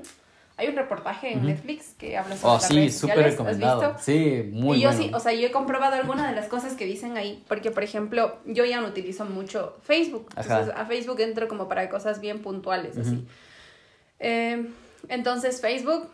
hay 0.62 0.69
un 0.69 0.76
reportaje 0.76 1.32
en. 1.32 1.44
Netflix 1.47 1.94
que 1.99 2.17
habla 2.17 2.37
sobre 2.37 2.50
Oh, 2.50 2.55
las 2.55 2.69
sí, 2.69 2.75
redes 2.75 2.99
súper 2.99 3.14
sociales, 3.17 3.32
¿has 3.32 3.38
recomendado. 3.38 3.81
visto? 3.94 4.03
Sí, 4.03 4.49
muy 4.53 4.79
y 4.79 4.81
yo 4.82 4.88
bueno. 4.88 5.03
sí, 5.05 5.11
o 5.14 5.20
sea, 5.20 5.32
yo 5.32 5.47
he 5.47 5.50
comprobado 5.53 5.94
algunas 5.97 6.29
de 6.31 6.35
las 6.37 6.47
cosas 6.49 6.75
que 6.75 6.85
dicen 6.87 7.17
ahí, 7.17 7.44
porque 7.49 7.70
por 7.70 7.82
ejemplo, 7.82 8.37
yo 8.47 8.64
ya 8.64 8.81
no 8.81 8.87
utilizo 8.88 9.25
mucho 9.25 9.76
Facebook, 9.82 10.29
Ajá. 10.37 10.43
entonces 10.61 10.75
a 10.76 10.87
Facebook 10.87 11.20
entro 11.20 11.49
como 11.49 11.69
para 11.69 11.88
cosas 11.88 12.20
bien 12.20 12.41
puntuales, 12.41 12.97
así. 12.97 13.26
Eh, 14.20 14.67
entonces 15.09 15.61
Facebook 15.61 16.09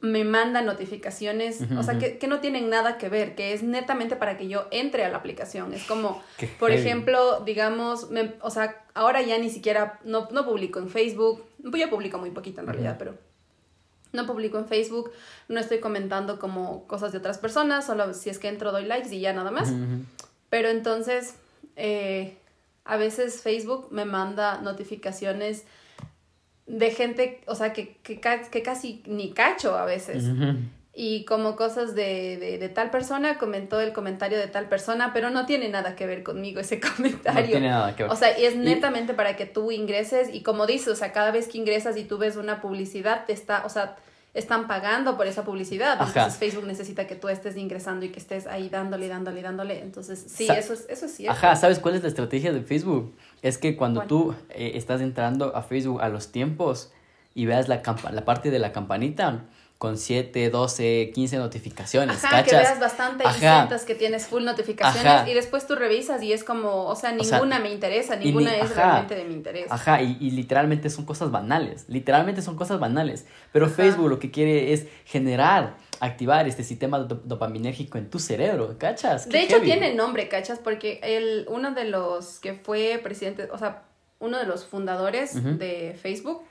me 0.00 0.22
manda 0.22 0.62
notificaciones, 0.62 1.60
o 1.76 1.82
sea, 1.82 1.98
que, 1.98 2.18
que 2.18 2.28
no 2.28 2.38
tienen 2.38 2.70
nada 2.70 2.98
que 2.98 3.08
ver, 3.08 3.34
que 3.34 3.52
es 3.52 3.64
netamente 3.64 4.14
para 4.14 4.36
que 4.38 4.46
yo 4.46 4.68
entre 4.70 5.04
a 5.04 5.08
la 5.08 5.16
aplicación. 5.16 5.74
Es 5.74 5.82
como, 5.82 6.22
por 6.60 6.70
heavy. 6.70 6.82
ejemplo, 6.82 7.40
digamos, 7.44 8.08
me- 8.10 8.34
o 8.40 8.50
sea, 8.50 8.84
ahora 8.94 9.22
ya 9.22 9.36
ni 9.38 9.50
siquiera, 9.50 9.98
no, 10.04 10.28
no 10.30 10.44
publico 10.46 10.78
en 10.78 10.88
Facebook, 10.88 11.44
yo 11.58 11.90
publico 11.90 12.16
muy 12.18 12.30
poquito 12.30 12.60
en 12.60 12.68
realidad, 12.68 12.94
pero 12.96 13.16
no 14.12 14.26
publico 14.26 14.58
en 14.58 14.66
Facebook, 14.66 15.10
no 15.48 15.60
estoy 15.60 15.80
comentando 15.80 16.38
como 16.38 16.86
cosas 16.86 17.12
de 17.12 17.18
otras 17.18 17.38
personas, 17.38 17.86
solo 17.86 18.14
si 18.14 18.30
es 18.30 18.38
que 18.38 18.48
entro 18.48 18.72
doy 18.72 18.84
likes 18.84 19.14
y 19.14 19.20
ya 19.20 19.32
nada 19.32 19.50
más. 19.50 19.70
Pero 20.50 20.68
entonces, 20.68 21.34
eh, 21.76 22.36
a 22.84 22.96
veces 22.96 23.42
Facebook 23.42 23.88
me 23.90 24.04
manda 24.04 24.60
notificaciones 24.62 25.64
de 26.66 26.90
gente, 26.90 27.40
o 27.46 27.54
sea, 27.54 27.72
que, 27.72 27.96
que, 28.02 28.20
ca- 28.20 28.42
que 28.50 28.62
casi 28.62 29.02
ni 29.06 29.32
cacho 29.32 29.76
a 29.76 29.84
veces. 29.84 30.24
Y 31.00 31.24
como 31.26 31.54
cosas 31.54 31.94
de, 31.94 32.38
de, 32.38 32.58
de 32.58 32.68
tal 32.68 32.90
persona, 32.90 33.38
comentó 33.38 33.80
el 33.80 33.92
comentario 33.92 34.36
de 34.36 34.48
tal 34.48 34.68
persona, 34.68 35.12
pero 35.12 35.30
no 35.30 35.46
tiene 35.46 35.68
nada 35.68 35.94
que 35.94 36.06
ver 36.06 36.24
conmigo 36.24 36.58
ese 36.58 36.80
comentario. 36.96 37.42
No 37.42 37.46
tiene 37.46 37.68
nada 37.68 37.94
que 37.94 38.02
ver. 38.02 38.10
O 38.10 38.16
sea, 38.16 38.36
y 38.36 38.44
es 38.44 38.54
Y- 38.54 38.58
netamente 38.58 39.14
para 39.14 39.36
que 39.36 39.46
tú 39.46 39.70
ingreses 39.70 40.28
y 40.34 40.42
como 40.42 40.66
dices, 40.66 40.88
o 40.88 40.96
sea, 40.96 41.12
cada 41.12 41.30
vez 41.30 41.46
que 41.46 41.56
ingresas 41.58 41.96
y 41.96 42.02
tú 42.02 42.18
ves 42.18 42.34
una 42.34 42.60
publicidad, 42.60 43.26
te 43.26 43.32
está, 43.32 43.64
o 43.64 43.68
sea, 43.68 43.94
están 44.34 44.66
pagando 44.66 45.16
por 45.16 45.28
esa 45.28 45.44
publicidad. 45.44 45.92
Ajá. 46.00 46.06
Entonces 46.08 46.38
Facebook 46.40 46.66
necesita 46.66 47.06
que 47.06 47.14
tú 47.14 47.28
estés 47.28 47.56
ingresando 47.56 48.04
y 48.04 48.08
que 48.08 48.18
estés 48.18 48.48
ahí 48.48 48.68
dándole, 48.68 49.06
dándole, 49.06 49.40
dándole. 49.40 49.80
Entonces, 49.80 50.18
sí, 50.28 50.46
Sa- 50.48 50.58
eso 50.58 50.72
es, 50.72 50.84
eso 50.88 51.06
es 51.06 51.14
cierto. 51.14 51.32
Ajá, 51.38 51.54
¿sabes 51.54 51.78
cuál 51.78 51.94
es 51.94 52.02
la 52.02 52.08
estrategia 52.08 52.52
de 52.52 52.62
Facebook? 52.62 53.14
Es 53.42 53.56
que 53.56 53.76
cuando 53.76 54.02
tú 54.02 54.34
eh, 54.50 54.72
estás 54.74 55.00
entrando 55.00 55.54
a 55.54 55.62
Facebook 55.62 56.02
a 56.02 56.08
los 56.08 56.32
tiempos 56.32 56.92
y 57.36 57.46
veas 57.46 57.68
la, 57.68 57.82
la 58.10 58.24
parte 58.24 58.50
de 58.50 58.58
la 58.58 58.72
campanita 58.72 59.44
con 59.78 59.96
7, 59.96 60.50
12, 60.50 61.12
15 61.14 61.36
notificaciones, 61.36 62.24
Ajá, 62.24 62.42
que 62.42 62.50
¿cachas? 62.50 62.62
veas 62.68 62.80
bastante 62.80 63.22
y 63.22 63.26
Ajá. 63.28 63.38
sientas 63.38 63.84
que 63.84 63.94
tienes 63.94 64.26
full 64.26 64.42
notificaciones 64.42 65.06
Ajá. 65.06 65.28
y 65.30 65.34
después 65.34 65.68
tú 65.68 65.76
revisas 65.76 66.20
y 66.22 66.32
es 66.32 66.42
como, 66.42 66.86
o 66.86 66.96
sea, 66.96 67.14
O 67.16 67.22
sea, 67.22 67.38
ninguna 67.38 67.60
me 67.60 67.70
interesa, 67.70 68.16
y 68.16 68.24
ninguna 68.26 68.50
ni- 68.56 68.60
es 68.60 68.74
realmente 68.74 69.14
de 69.14 69.24
mi 69.24 69.34
interés. 69.34 69.66
Ajá, 69.70 70.02
y, 70.02 70.16
y 70.20 70.32
literalmente 70.32 70.90
son 70.90 71.04
cosas 71.04 71.30
banales, 71.30 71.84
literalmente 71.88 72.42
son 72.42 72.56
cosas 72.56 72.80
banales, 72.80 73.26
pero. 73.52 73.68
Facebook 73.68 74.08
lo 74.08 74.18
que 74.18 74.32
quiere 74.32 74.72
es 74.72 74.86
generar, 75.04 75.76
activar 76.00 76.48
este 76.48 76.64
sistema 76.64 76.98
do- 76.98 77.20
dopaminérgico 77.24 77.98
en 77.98 78.10
tu 78.10 78.18
cerebro, 78.18 78.74
¿cachas? 78.78 79.28
De 79.28 79.40
hecho, 79.42 79.56
heavy. 79.56 79.66
tiene 79.66 79.94
nombre, 79.94 80.28
¿cachas? 80.28 80.58
Porque 80.58 80.98
el, 81.04 81.46
uno 81.48 81.70
de 81.70 81.84
los 81.84 82.40
que 82.40 82.54
fue 82.54 82.98
presidente, 83.00 83.48
o 83.52 83.58
sea, 83.58 83.84
uno 84.18 84.38
de 84.38 84.46
los 84.46 84.64
fundadores 84.66 85.34
de 85.58 85.96
Facebook 86.02 86.42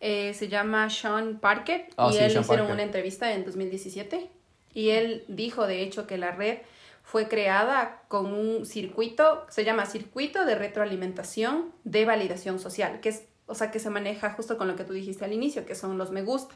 eh, 0.00 0.34
se 0.34 0.48
llama 0.48 0.90
Sean 0.90 1.38
Parker 1.38 1.88
Oh, 1.96 2.10
y 2.10 2.14
sí, 2.14 2.18
él 2.20 2.30
Sean 2.30 2.42
hicieron 2.42 2.66
Parker. 2.66 2.74
una 2.74 2.82
entrevista 2.82 3.32
en 3.32 3.44
2017 3.44 4.30
Y 4.74 4.90
él 4.90 5.24
dijo, 5.28 5.66
de 5.66 5.82
hecho, 5.82 6.06
que 6.06 6.18
la 6.18 6.32
red 6.32 6.58
fue 7.02 7.28
creada 7.28 8.02
con 8.08 8.26
un 8.34 8.66
circuito, 8.66 9.46
se 9.48 9.64
llama 9.64 9.86
circuito 9.86 10.44
de 10.44 10.56
retroalimentación 10.56 11.72
de 11.84 12.04
validación 12.04 12.58
social, 12.58 13.00
que 13.00 13.10
es, 13.10 13.22
o 13.48 13.54
sea, 13.54 13.70
que 13.70 13.78
se 13.78 13.90
maneja 13.90 14.30
justo 14.30 14.58
con 14.58 14.66
lo 14.66 14.74
que 14.74 14.82
tú 14.82 14.92
dijiste 14.92 15.24
al 15.24 15.32
inicio, 15.32 15.64
que 15.64 15.74
son 15.76 15.98
los 15.98 16.10
me 16.10 16.22
gusta. 16.22 16.54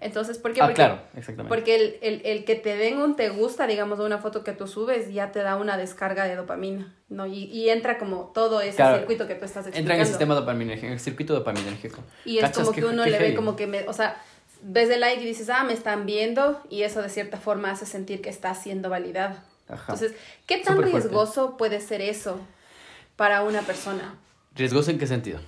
Entonces, 0.00 0.38
¿por 0.38 0.52
qué? 0.52 0.60
Ah, 0.60 0.66
porque, 0.66 0.74
claro, 0.76 1.00
exactamente. 1.16 1.48
Porque 1.48 1.74
el, 1.74 1.96
el, 2.00 2.22
el, 2.24 2.44
que 2.44 2.54
te 2.54 2.76
den 2.76 2.98
un 2.98 3.16
te 3.16 3.28
gusta, 3.28 3.66
digamos, 3.66 3.98
de 3.98 4.04
una 4.04 4.18
foto 4.18 4.44
que 4.44 4.52
tú 4.52 4.68
subes, 4.68 5.12
ya 5.12 5.32
te 5.32 5.40
da 5.40 5.56
una 5.56 5.76
descarga 5.76 6.24
de 6.26 6.36
dopamina, 6.36 6.94
¿no? 7.08 7.26
Y, 7.26 7.44
y 7.44 7.70
entra 7.70 7.98
como 7.98 8.30
todo 8.32 8.60
ese 8.60 8.76
Claro. 8.76 8.98
circuito 8.98 9.26
que 9.26 9.34
tú 9.34 9.44
estás 9.46 9.66
explicando. 9.66 9.80
Entra 9.80 9.94
en 9.96 10.00
el 10.02 10.06
sistema 10.06 10.34
dopaminérgico, 10.36 10.92
el 10.92 11.00
circuito 11.00 11.34
dopaminérgico. 11.34 12.02
Y 12.24 12.38
es 12.38 12.42
¿Cachas 12.44 12.58
como 12.64 12.72
que 12.72 12.84
uno 12.84 13.04
le 13.04 13.18
ve 13.18 13.34
como 13.34 13.56
que, 13.56 13.66
me, 13.66 13.88
o 13.88 13.92
sea, 13.92 14.22
ves 14.62 14.90
el 14.90 15.00
like 15.00 15.20
y 15.22 15.26
dices, 15.26 15.50
ah, 15.50 15.64
me 15.64 15.72
están 15.72 16.06
viendo, 16.06 16.62
y 16.70 16.82
eso 16.82 17.02
de 17.02 17.08
cierta 17.08 17.38
forma 17.38 17.72
hace 17.72 17.84
sentir 17.84 18.22
que 18.22 18.30
está 18.30 18.54
siendo 18.54 18.90
validado. 18.90 19.34
Ajá. 19.68 19.92
Entonces, 19.92 20.12
¿qué 20.46 20.58
tan 20.58 20.76
Súper 20.76 20.90
fuerte. 20.90 21.08
riesgoso 21.08 21.56
puede 21.56 21.80
ser 21.80 22.00
eso 22.00 22.40
para 23.16 23.42
una 23.42 23.62
persona? 23.62 24.14
¿Riesgoso 24.54 24.92
en 24.92 24.98
qué 24.98 25.06
sentido? 25.08 25.40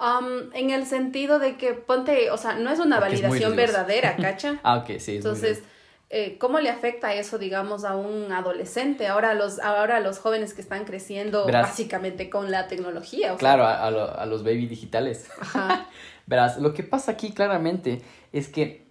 Um, 0.00 0.52
en 0.54 0.70
el 0.70 0.86
sentido 0.86 1.38
de 1.40 1.56
que, 1.56 1.74
ponte, 1.74 2.30
o 2.30 2.36
sea, 2.36 2.54
no 2.54 2.70
es 2.70 2.78
una 2.78 3.00
Porque 3.00 3.20
validación 3.20 3.56
verdadera, 3.56 4.16
¿cacha? 4.20 4.60
Ah, 4.62 4.76
ok, 4.78 4.86
sí. 4.86 4.94
es 4.94 5.08
Entonces, 5.08 5.62
eh, 6.10 6.38
¿cómo 6.38 6.60
le 6.60 6.70
afecta 6.70 7.12
eso, 7.14 7.36
digamos, 7.38 7.84
a 7.84 7.96
un 7.96 8.30
adolescente? 8.32 9.08
Ahora 9.08 9.34
los, 9.34 9.58
ahora 9.58 9.98
los 10.00 10.18
jóvenes 10.20 10.54
que 10.54 10.60
están 10.60 10.84
creciendo 10.84 11.44
Verás. 11.46 11.68
básicamente 11.70 12.30
con 12.30 12.50
la 12.52 12.68
tecnología. 12.68 13.28
o 13.32 13.36
sea, 13.36 13.38
Claro, 13.38 13.64
a, 13.64 13.84
a 13.86 13.90
lo- 13.90 14.18
a 14.18 14.24
los 14.26 14.44
baby 14.44 14.66
digitales. 14.68 15.26
Ajá. 15.40 15.88
Verás, 16.26 16.58
lo 16.58 16.74
que 16.74 16.84
pasa 16.84 17.12
aquí 17.12 17.32
claramente 17.32 18.00
es 18.32 18.48
que 18.48 18.86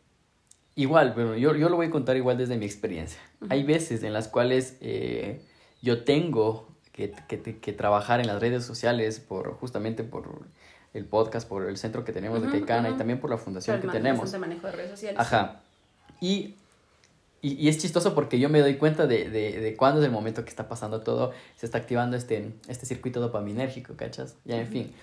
igual, 0.76 1.14
bueno, 1.14 1.36
yo, 1.38 1.56
yo 1.56 1.70
lo 1.70 1.76
voy 1.78 1.88
a 1.88 1.90
contar 1.90 2.18
igual 2.18 2.38
desde 2.38 2.58
mi 2.58 2.66
experiencia. 2.66 3.20
Hay 3.50 3.64
veces 3.64 4.04
en 4.04 4.12
las 4.14 4.28
cuales 4.28 4.78
eh, 4.82 5.42
yo 5.82 6.04
tengo 6.04 6.68
que, 6.92 7.14
que- 7.28 7.60
que 7.60 7.74
trabajar 7.74 8.20
en 8.20 8.28
las 8.28 8.42
redes 8.42 8.66
sociales 8.66 9.20
por 9.20 9.54
justamente 9.54 10.04
por 10.04 10.46
el 10.94 11.06
podcast, 11.06 11.48
por 11.48 11.68
el 11.68 11.78
centro 11.78 12.04
que 12.04 12.12
tenemos 12.12 12.42
de 12.42 12.48
Ujú, 12.48 12.58
Caicana 12.58 12.90
y 12.90 12.94
también 12.94 13.20
por 13.20 13.30
la 13.30 13.38
fundación 13.38 13.78
que 13.78 13.82
el 13.82 13.88
man- 13.88 13.96
tenemos. 13.98 14.22
bastante 14.22 14.48
manejo 14.48 14.68
de 14.68 14.74
redes 14.74 14.92
sociales. 14.92 15.20
Ajá. 15.20 15.62
Y, 16.22 16.56
y, 17.42 17.54
y 17.54 17.70
es 17.70 17.78
chistoso 17.78 18.16
porque 18.16 18.40
yo 18.40 18.50
me 18.50 18.60
doy 18.62 18.78
cuenta 18.78 19.06
de, 19.06 19.30
de, 19.30 19.60
de 19.60 19.76
cuándo 19.76 20.00
es 20.02 20.06
el 20.06 20.12
momento 20.12 20.44
que 20.44 20.50
está 20.50 20.68
pasando 20.68 21.02
todo, 21.02 21.34
se 21.56 21.66
está 21.66 21.78
activando 21.78 22.18
este, 22.18 22.54
este 22.68 22.86
circuito 22.86 23.20
dopaminérgico, 23.22 23.96
¿cachas? 23.96 24.36
Ya, 24.46 24.60
en 24.60 24.68
fin. 24.68 24.94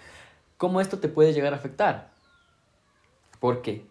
¿Cómo 0.56 0.80
esto 0.80 0.98
te 0.98 1.08
puede 1.08 1.32
llegar 1.32 1.52
a 1.52 1.56
afectar? 1.56 2.10
Porque 3.40 3.84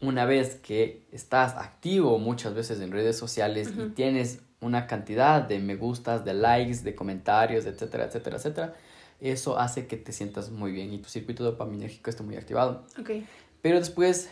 una 0.00 0.24
vez 0.24 0.56
que 0.56 1.02
estás 1.12 1.54
activo 1.54 2.18
muchas 2.18 2.54
veces 2.54 2.80
en 2.80 2.92
redes 2.92 3.18
sociales 3.18 3.72
y 3.76 3.88
tienes 3.90 4.40
una 4.60 4.86
cantidad 4.86 5.42
de 5.42 5.58
me 5.58 5.74
gustas, 5.76 6.24
de 6.24 6.34
likes, 6.34 6.78
de 6.82 6.94
comentarios, 6.94 7.66
etcétera, 7.66 8.04
etcétera, 8.04 8.36
etcétera, 8.36 8.74
eso 9.20 9.58
hace 9.58 9.86
que 9.86 9.96
te 9.96 10.12
sientas 10.12 10.50
muy 10.50 10.72
bien 10.72 10.92
y 10.92 10.98
tu 10.98 11.08
circuito 11.08 11.44
dopaminérgico 11.44 12.10
esté 12.10 12.22
muy 12.22 12.36
activado. 12.36 12.84
Ok. 12.98 13.10
Pero 13.62 13.78
después 13.78 14.30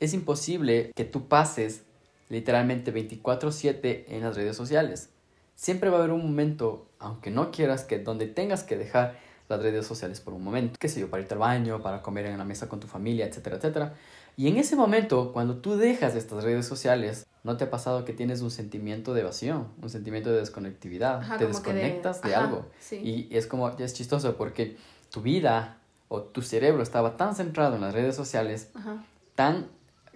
es 0.00 0.14
imposible 0.14 0.92
que 0.94 1.04
tú 1.04 1.28
pases 1.28 1.82
literalmente 2.28 2.92
24/7 2.92 4.06
en 4.08 4.22
las 4.22 4.36
redes 4.36 4.56
sociales. 4.56 5.10
Siempre 5.54 5.90
va 5.90 5.96
a 5.96 6.00
haber 6.00 6.12
un 6.12 6.22
momento, 6.22 6.88
aunque 6.98 7.30
no 7.30 7.50
quieras, 7.50 7.84
que 7.84 7.98
donde 7.98 8.26
tengas 8.26 8.62
que 8.62 8.76
dejar 8.76 9.18
las 9.48 9.62
redes 9.62 9.86
sociales 9.86 10.20
por 10.20 10.34
un 10.34 10.44
momento, 10.44 10.76
qué 10.78 10.88
sé 10.88 11.00
yo, 11.00 11.08
para 11.08 11.22
irte 11.22 11.34
al 11.34 11.40
baño, 11.40 11.82
para 11.82 12.02
comer 12.02 12.26
en 12.26 12.38
la 12.38 12.44
mesa 12.44 12.68
con 12.68 12.80
tu 12.80 12.86
familia, 12.86 13.26
etcétera, 13.26 13.56
etcétera. 13.56 13.94
Y 14.38 14.46
en 14.46 14.56
ese 14.56 14.76
momento, 14.76 15.32
cuando 15.32 15.56
tú 15.56 15.76
dejas 15.76 16.14
estas 16.14 16.44
redes 16.44 16.64
sociales, 16.64 17.26
¿no 17.42 17.56
te 17.56 17.64
ha 17.64 17.70
pasado 17.70 18.04
que 18.04 18.12
tienes 18.12 18.40
un 18.40 18.52
sentimiento 18.52 19.12
de 19.12 19.22
evasión, 19.22 19.66
un 19.82 19.90
sentimiento 19.90 20.30
de 20.30 20.38
desconectividad? 20.38 21.18
Ajá, 21.18 21.38
te 21.38 21.44
de- 21.44 21.48
desconectas 21.52 22.22
de, 22.22 22.36
ajá, 22.36 22.44
algo. 22.44 22.66
sí. 22.78 23.28
Y 23.30 23.36
es 23.36 23.48
como, 23.48 23.68
es 23.70 23.94
chistoso 23.94 24.36
porque 24.36 24.76
tu 25.10 25.22
vida 25.22 25.78
o 26.06 26.22
tu 26.22 26.42
cerebro 26.42 26.84
estaba 26.84 27.16
tan 27.16 27.34
centrado 27.34 27.74
en 27.74 27.80
las 27.80 27.92
redes 27.92 28.14
sociales 28.14 28.70
Ajá. 28.74 29.04
tan 29.34 29.66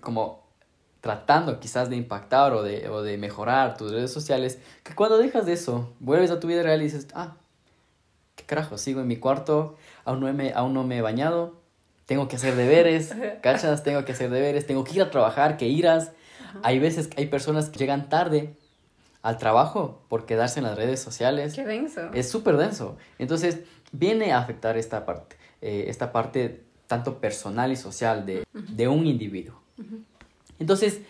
como 0.00 0.46
tratando 1.00 1.58
quizás 1.58 1.90
de 1.90 1.96
impactar 1.96 2.52
o 2.52 2.62
de, 2.62 2.88
o 2.90 3.02
de 3.02 3.18
mejorar 3.18 3.76
tus 3.76 3.90
redes 3.90 4.12
sociales, 4.12 4.60
que 4.84 4.94
cuando 4.94 5.18
dejas 5.18 5.46
de 5.46 5.54
eso, 5.54 5.92
vuelves 5.98 6.30
a 6.30 6.38
tu 6.38 6.46
vida 6.46 6.62
real 6.62 6.80
y 6.80 6.84
dices, 6.84 7.08
ah, 7.14 7.34
qué 8.36 8.44
carajo, 8.44 8.78
sigo 8.78 9.00
en 9.00 9.08
mi 9.08 9.16
cuarto, 9.16 9.76
aún 10.04 10.20
no 10.20 10.32
me, 10.32 10.52
aún 10.52 10.74
no 10.74 10.84
me 10.84 10.98
he 10.98 11.02
bañado, 11.02 11.60
tengo 12.06 12.28
que 12.28 12.36
hacer 12.36 12.54
deberes, 12.56 13.14
cachas, 13.42 13.82
tengo 13.82 14.04
que 14.04 14.12
hacer 14.12 14.30
deberes, 14.30 14.66
tengo 14.66 14.84
que 14.84 14.94
ir 14.94 15.02
a 15.02 15.10
trabajar, 15.10 15.56
que 15.56 15.68
irás. 15.68 16.12
Hay 16.62 16.78
veces 16.78 17.08
que 17.08 17.20
hay 17.20 17.28
personas 17.28 17.70
que 17.70 17.78
llegan 17.78 18.08
tarde 18.08 18.54
al 19.22 19.38
trabajo 19.38 20.02
por 20.08 20.26
quedarse 20.26 20.60
en 20.60 20.66
las 20.66 20.76
redes 20.76 21.00
sociales. 21.00 21.54
Qué 21.54 21.64
denso. 21.64 22.12
Es 22.12 22.28
súper 22.28 22.56
denso. 22.56 22.96
Entonces, 23.18 23.60
viene 23.92 24.32
a 24.32 24.38
afectar 24.38 24.76
esta 24.76 25.06
parte, 25.06 25.36
eh, 25.60 25.84
esta 25.88 26.12
parte 26.12 26.64
tanto 26.86 27.18
personal 27.18 27.72
y 27.72 27.76
social 27.76 28.26
de, 28.26 28.44
de 28.52 28.88
un 28.88 29.06
individuo. 29.06 29.62
Entonces, 30.58 31.00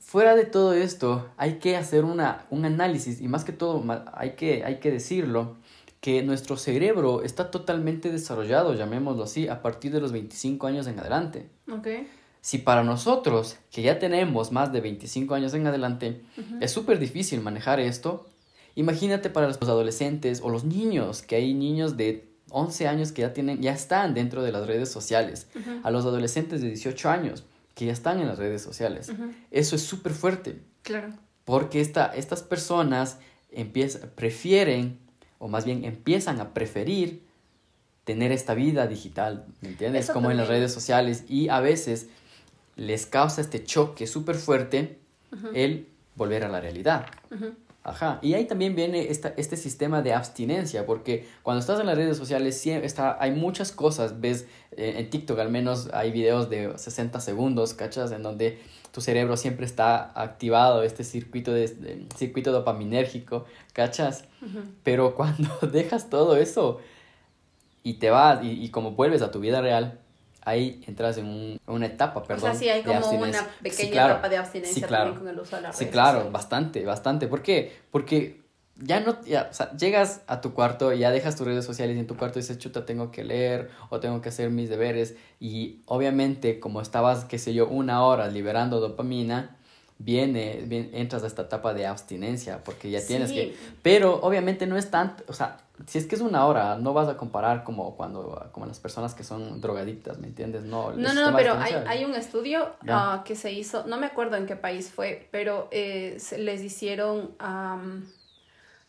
fuera 0.00 0.34
de 0.34 0.44
todo 0.44 0.72
esto, 0.72 1.30
hay 1.36 1.54
que 1.54 1.76
hacer 1.76 2.04
una, 2.04 2.44
un 2.50 2.64
análisis 2.64 3.20
y 3.20 3.28
más 3.28 3.44
que 3.44 3.52
todo, 3.52 3.84
hay 4.14 4.32
que, 4.32 4.64
hay 4.64 4.80
que 4.80 4.90
decirlo, 4.90 5.56
que 6.02 6.22
nuestro 6.24 6.56
cerebro 6.56 7.22
está 7.22 7.52
totalmente 7.52 8.10
desarrollado, 8.10 8.74
llamémoslo 8.74 9.22
así, 9.22 9.46
a 9.46 9.62
partir 9.62 9.92
de 9.92 10.00
los 10.00 10.10
25 10.10 10.66
años 10.66 10.88
en 10.88 10.98
adelante. 10.98 11.48
Ok. 11.72 11.86
Si 12.40 12.58
para 12.58 12.82
nosotros, 12.82 13.56
que 13.70 13.82
ya 13.82 14.00
tenemos 14.00 14.50
más 14.50 14.72
de 14.72 14.80
25 14.80 15.32
años 15.36 15.54
en 15.54 15.64
adelante, 15.64 16.20
es 16.60 16.72
súper 16.72 16.98
difícil 16.98 17.40
manejar 17.40 17.78
esto, 17.78 18.26
imagínate 18.74 19.30
para 19.30 19.46
los 19.46 19.62
adolescentes 19.62 20.40
o 20.42 20.50
los 20.50 20.64
niños, 20.64 21.22
que 21.22 21.36
hay 21.36 21.54
niños 21.54 21.96
de 21.96 22.28
11 22.50 22.88
años 22.88 23.12
que 23.12 23.22
ya 23.22 23.32
tienen, 23.32 23.62
ya 23.62 23.72
están 23.72 24.12
dentro 24.12 24.42
de 24.42 24.50
las 24.50 24.66
redes 24.66 24.88
sociales, 24.90 25.46
a 25.84 25.92
los 25.92 26.04
adolescentes 26.04 26.62
de 26.62 26.66
18 26.68 27.10
años 27.10 27.44
que 27.76 27.86
ya 27.86 27.92
están 27.92 28.18
en 28.18 28.26
las 28.26 28.38
redes 28.38 28.60
sociales. 28.60 29.08
Ujú. 29.08 29.30
Eso 29.52 29.76
es 29.76 29.82
súper 29.82 30.12
fuerte, 30.12 30.58
Claro. 30.82 31.12
porque 31.44 31.80
esta, 31.80 32.06
estas 32.06 32.42
personas 32.42 33.18
empiezan, 33.52 34.10
prefieren, 34.16 34.98
o 35.42 35.48
más 35.48 35.64
bien 35.64 35.84
empiezan 35.84 36.40
a 36.40 36.54
preferir 36.54 37.20
tener 38.04 38.30
esta 38.30 38.54
vida 38.54 38.86
digital, 38.86 39.44
¿me 39.60 39.70
entiendes? 39.70 40.04
Eso 40.04 40.12
Como 40.12 40.30
en 40.30 40.36
las 40.36 40.46
redes 40.46 40.72
sociales 40.72 41.24
y 41.28 41.48
a 41.48 41.58
veces 41.58 42.06
les 42.76 43.06
causa 43.06 43.40
este 43.40 43.64
choque 43.64 44.06
súper 44.06 44.36
fuerte 44.36 45.00
el 45.52 45.88
volver 46.14 46.44
a 46.44 46.48
la 46.48 46.60
realidad. 46.60 47.06
Ajá, 47.84 48.20
y 48.22 48.34
ahí 48.34 48.44
también 48.44 48.76
viene 48.76 49.10
esta, 49.10 49.34
este 49.36 49.56
sistema 49.56 50.02
de 50.02 50.12
abstinencia, 50.12 50.86
porque 50.86 51.26
cuando 51.42 51.58
estás 51.60 51.80
en 51.80 51.86
las 51.86 51.96
redes 51.96 52.16
sociales 52.16 52.56
sí 52.56 52.70
está, 52.70 53.16
hay 53.20 53.32
muchas 53.32 53.72
cosas, 53.72 54.20
ves 54.20 54.46
eh, 54.76 54.94
en 54.98 55.10
TikTok 55.10 55.38
al 55.40 55.50
menos 55.50 55.88
hay 55.92 56.12
videos 56.12 56.48
de 56.48 56.78
60 56.78 57.18
segundos, 57.20 57.74
¿cachas? 57.74 58.12
En 58.12 58.22
donde 58.22 58.60
tu 58.92 59.00
cerebro 59.00 59.36
siempre 59.36 59.66
está 59.66 60.12
activado, 60.20 60.84
este 60.84 61.02
circuito, 61.02 61.52
de, 61.52 61.66
de- 61.66 62.06
circuito 62.16 62.52
dopaminérgico, 62.52 63.46
¿cachas? 63.72 64.26
Pero 64.84 65.16
cuando 65.16 65.50
dejas 65.72 66.08
todo 66.08 66.36
eso 66.36 66.78
y 67.82 67.94
te 67.94 68.10
vas 68.10 68.44
y, 68.44 68.62
y 68.62 68.68
como 68.70 68.92
vuelves 68.92 69.22
a 69.22 69.32
tu 69.32 69.40
vida 69.40 69.60
real, 69.60 69.98
ahí 70.44 70.82
entras 70.86 71.18
en 71.18 71.26
un- 71.26 71.60
una 71.66 71.86
etapa, 71.86 72.22
perdón. 72.24 72.50
o 72.50 72.52
sea, 72.52 72.60
sí 72.60 72.68
hay 72.68 72.82
como 72.82 72.98
una 73.10 73.46
pequeña 73.62 73.72
Sí, 73.84 73.90
claro. 73.90 74.12
etapa 74.14 74.28
de 74.28 74.36
abstinencia 74.36 74.74
Sí, 74.74 74.82
claro. 74.82 75.04
también 75.04 75.20
con 75.20 75.28
el 75.34 75.40
uso 75.40 75.56
de 75.56 75.62
las 75.62 75.76
Sí, 75.76 75.86
claro, 75.86 76.30
bastante, 76.30 76.84
bastante. 76.84 77.28
¿Por 77.28 77.42
qué? 77.42 77.72
Porque 77.90 78.40
ya 78.76 79.00
no, 79.00 79.22
ya, 79.24 79.48
o 79.50 79.54
sea, 79.54 79.70
llegas 79.76 80.22
a 80.26 80.40
tu 80.40 80.54
cuarto 80.54 80.92
y 80.92 80.98
ya 81.00 81.10
dejas 81.10 81.36
tus 81.36 81.46
redes 81.46 81.64
sociales 81.64 81.96
y 81.96 82.00
en 82.00 82.06
tu 82.06 82.16
cuarto 82.16 82.38
dices, 82.38 82.58
chuta, 82.58 82.84
tengo 82.84 83.10
que 83.12 83.22
leer 83.22 83.70
o 83.90 84.00
tengo 84.00 84.20
que 84.20 84.30
hacer 84.30 84.50
mis 84.50 84.68
deberes. 84.68 85.14
Y 85.38 85.80
obviamente, 85.86 86.58
como 86.58 86.80
estabas, 86.80 87.24
qué 87.26 87.38
sé 87.38 87.54
yo, 87.54 87.68
una 87.68 88.02
hora 88.04 88.26
liberando 88.28 88.80
dopamina, 88.80 89.56
viene, 89.98 90.62
bien, 90.66 90.90
entras 90.94 91.22
a 91.22 91.26
esta 91.28 91.42
etapa 91.42 91.74
de 91.74 91.86
abstinencia 91.86 92.64
porque 92.64 92.90
ya 92.90 93.04
tienes 93.06 93.28
Sí. 93.28 93.34
que... 93.36 93.56
Pero 93.82 94.20
obviamente 94.22 94.66
no 94.66 94.76
es 94.76 94.90
tanto, 94.90 95.22
o 95.28 95.32
sea, 95.32 95.58
si 95.86 95.98
es 95.98 96.06
que 96.06 96.14
es 96.14 96.20
una 96.20 96.46
hora, 96.46 96.76
no 96.76 96.92
vas 96.92 97.08
a 97.08 97.16
comparar 97.16 97.64
como 97.64 97.96
cuando, 97.96 98.48
como 98.52 98.66
las 98.66 98.78
personas 98.78 99.14
que 99.14 99.24
son 99.24 99.60
drogadictas, 99.60 100.18
¿me 100.18 100.26
entiendes? 100.26 100.64
No, 100.64 100.92
No, 100.92 101.14
no, 101.14 101.36
pero 101.36 101.54
hay, 101.54 101.74
hay 101.86 102.04
un 102.04 102.14
estudio 102.14 102.70
ah, 102.88 103.22
que 103.24 103.36
se 103.36 103.52
hizo, 103.52 103.86
no 103.86 103.98
me 103.98 104.06
acuerdo 104.06 104.36
en 104.36 104.46
qué 104.46 104.56
país 104.56 104.90
fue, 104.90 105.28
pero 105.30 105.68
eh, 105.70 106.16
se 106.18 106.38
les 106.38 106.62
hicieron 106.62 107.34
am, 107.38 108.06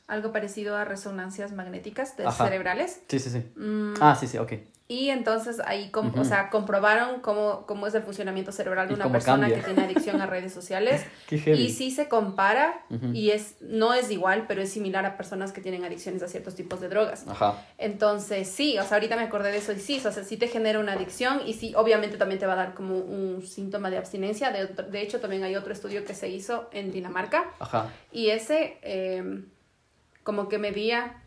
algo 0.07 0.31
parecido 0.31 0.75
a 0.75 0.85
resonancias 0.85 1.51
magnéticas 1.51 2.17
de 2.17 2.29
cerebrales. 2.31 3.01
Sí, 3.07 3.19
sí, 3.19 3.29
sí. 3.29 3.39
Mm, 3.55 3.93
Ah, 4.01 4.15
sí, 4.15 4.27
sí, 4.27 4.37
ok. 4.37 4.53
Y 4.87 5.09
entonces 5.09 5.61
ahí, 5.65 5.89
o 5.93 6.23
sea, 6.25 6.49
comprobaron 6.49 7.21
cómo, 7.21 7.65
cómo 7.65 7.87
es 7.87 7.95
el 7.95 8.03
funcionamiento 8.03 8.51
cerebral 8.51 8.87
de 8.87 8.93
Y 8.93 8.95
una 8.97 9.09
persona 9.09 9.47
cambia. 9.47 9.57
que 9.57 9.63
tiene 9.63 9.83
adicción 9.85 10.19
a 10.21 10.25
redes 10.25 10.53
sociales. 10.53 11.05
Y 11.31 11.69
sí 11.69 11.89
se 11.89 12.07
compara 12.09 12.85
y 13.13 13.31
es 13.31 13.55
no 13.61 13.93
es 13.93 14.11
igual, 14.11 14.45
pero 14.47 14.61
es 14.61 14.71
similar 14.71 15.05
a 15.05 15.17
personas 15.17 15.51
que 15.51 15.61
tienen 15.61 15.83
adicciones 15.83 16.21
a 16.21 16.27
ciertos 16.27 16.53
tipos 16.53 16.79
de 16.81 16.89
drogas. 16.89 17.25
Ajá. 17.27 17.65
Entonces, 17.77 18.47
sí, 18.49 18.77
o 18.77 18.83
sea, 18.83 18.97
ahorita 18.97 19.15
me 19.15 19.23
acordé 19.23 19.51
de 19.51 19.57
eso 19.57 19.71
y 19.71 19.79
sí, 19.79 19.99
o 20.05 20.11
sea, 20.11 20.23
sí 20.23 20.37
te 20.37 20.47
genera 20.47 20.79
una 20.79 20.93
adicción 20.93 21.41
y 21.45 21.53
sí, 21.53 21.73
obviamente 21.75 22.17
también 22.17 22.39
te 22.39 22.45
va 22.45 22.53
a 22.53 22.57
dar 22.57 22.73
como 22.75 22.97
un 22.97 23.41
síntoma 23.41 23.89
de 23.89 23.97
abstinencia. 23.97 24.51
De, 24.51 24.67
de 24.67 25.01
hecho, 25.01 25.19
también 25.19 25.43
hay 25.43 25.55
otro 25.55 25.73
estudio 25.73 26.05
que 26.05 26.13
se 26.13 26.29
hizo 26.29 26.69
en 26.71 26.91
Dinamarca 26.91 27.45
Ajá. 27.59 27.87
y 28.11 28.29
ese 28.29 28.77
eh, 28.83 29.43
como 30.23 30.49
que 30.49 30.59
medía 30.59 31.22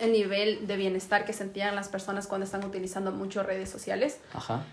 el 0.00 0.12
nivel 0.12 0.66
de 0.66 0.76
bienestar 0.76 1.24
que 1.24 1.32
sentían 1.32 1.74
las 1.76 1.88
personas 1.88 2.26
cuando 2.26 2.44
están 2.44 2.64
utilizando 2.64 3.12
mucho 3.12 3.42
redes 3.42 3.68
sociales 3.70 4.18
Ajá. 4.32 4.64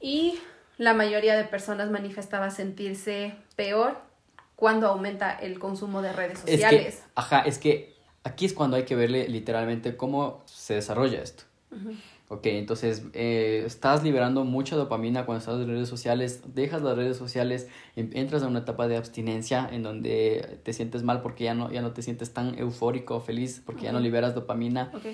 y 0.00 0.38
la 0.78 0.94
mayoría 0.94 1.36
de 1.36 1.44
personas 1.44 1.90
manifestaba 1.90 2.50
sentirse 2.50 3.34
peor 3.56 4.00
cuando 4.56 4.88
aumenta 4.88 5.32
el 5.32 5.58
consumo 5.58 6.02
de 6.02 6.12
redes 6.12 6.38
Es 6.46 6.52
sociales. 6.52 6.94
que, 6.96 7.02
ajá, 7.14 7.40
es 7.40 7.58
que 7.58 7.94
aquí 8.24 8.46
es 8.46 8.52
cuando 8.54 8.76
hay 8.76 8.84
que 8.84 8.94
verle 8.96 9.28
literalmente 9.28 9.96
cómo 9.96 10.42
se 10.46 10.74
desarrolla 10.74 11.20
esto. 11.20 11.44
Ok, 12.32 12.46
entonces 12.46 13.02
eh, 13.12 13.62
estás 13.66 14.02
liberando 14.02 14.42
mucha 14.44 14.74
dopamina 14.74 15.26
cuando 15.26 15.40
estás 15.40 15.56
en 15.60 15.68
redes 15.68 15.86
sociales, 15.90 16.40
dejas 16.54 16.80
las 16.80 16.96
redes 16.96 17.18
sociales, 17.18 17.68
em- 17.94 18.08
entras 18.14 18.42
a 18.42 18.46
una 18.46 18.60
etapa 18.60 18.88
de 18.88 18.96
abstinencia 18.96 19.68
en 19.70 19.82
donde 19.82 20.58
te 20.62 20.72
sientes 20.72 21.02
mal 21.02 21.20
porque 21.20 21.44
ya 21.44 21.52
no, 21.52 21.70
ya 21.70 21.82
no 21.82 21.92
te 21.92 22.00
sientes 22.00 22.32
tan 22.32 22.58
eufórico 22.58 23.20
feliz 23.20 23.60
porque 23.66 23.82
ya 23.82 23.92
no 23.92 24.00
liberas 24.00 24.34
dopamina. 24.34 24.90
Ok. 24.94 25.08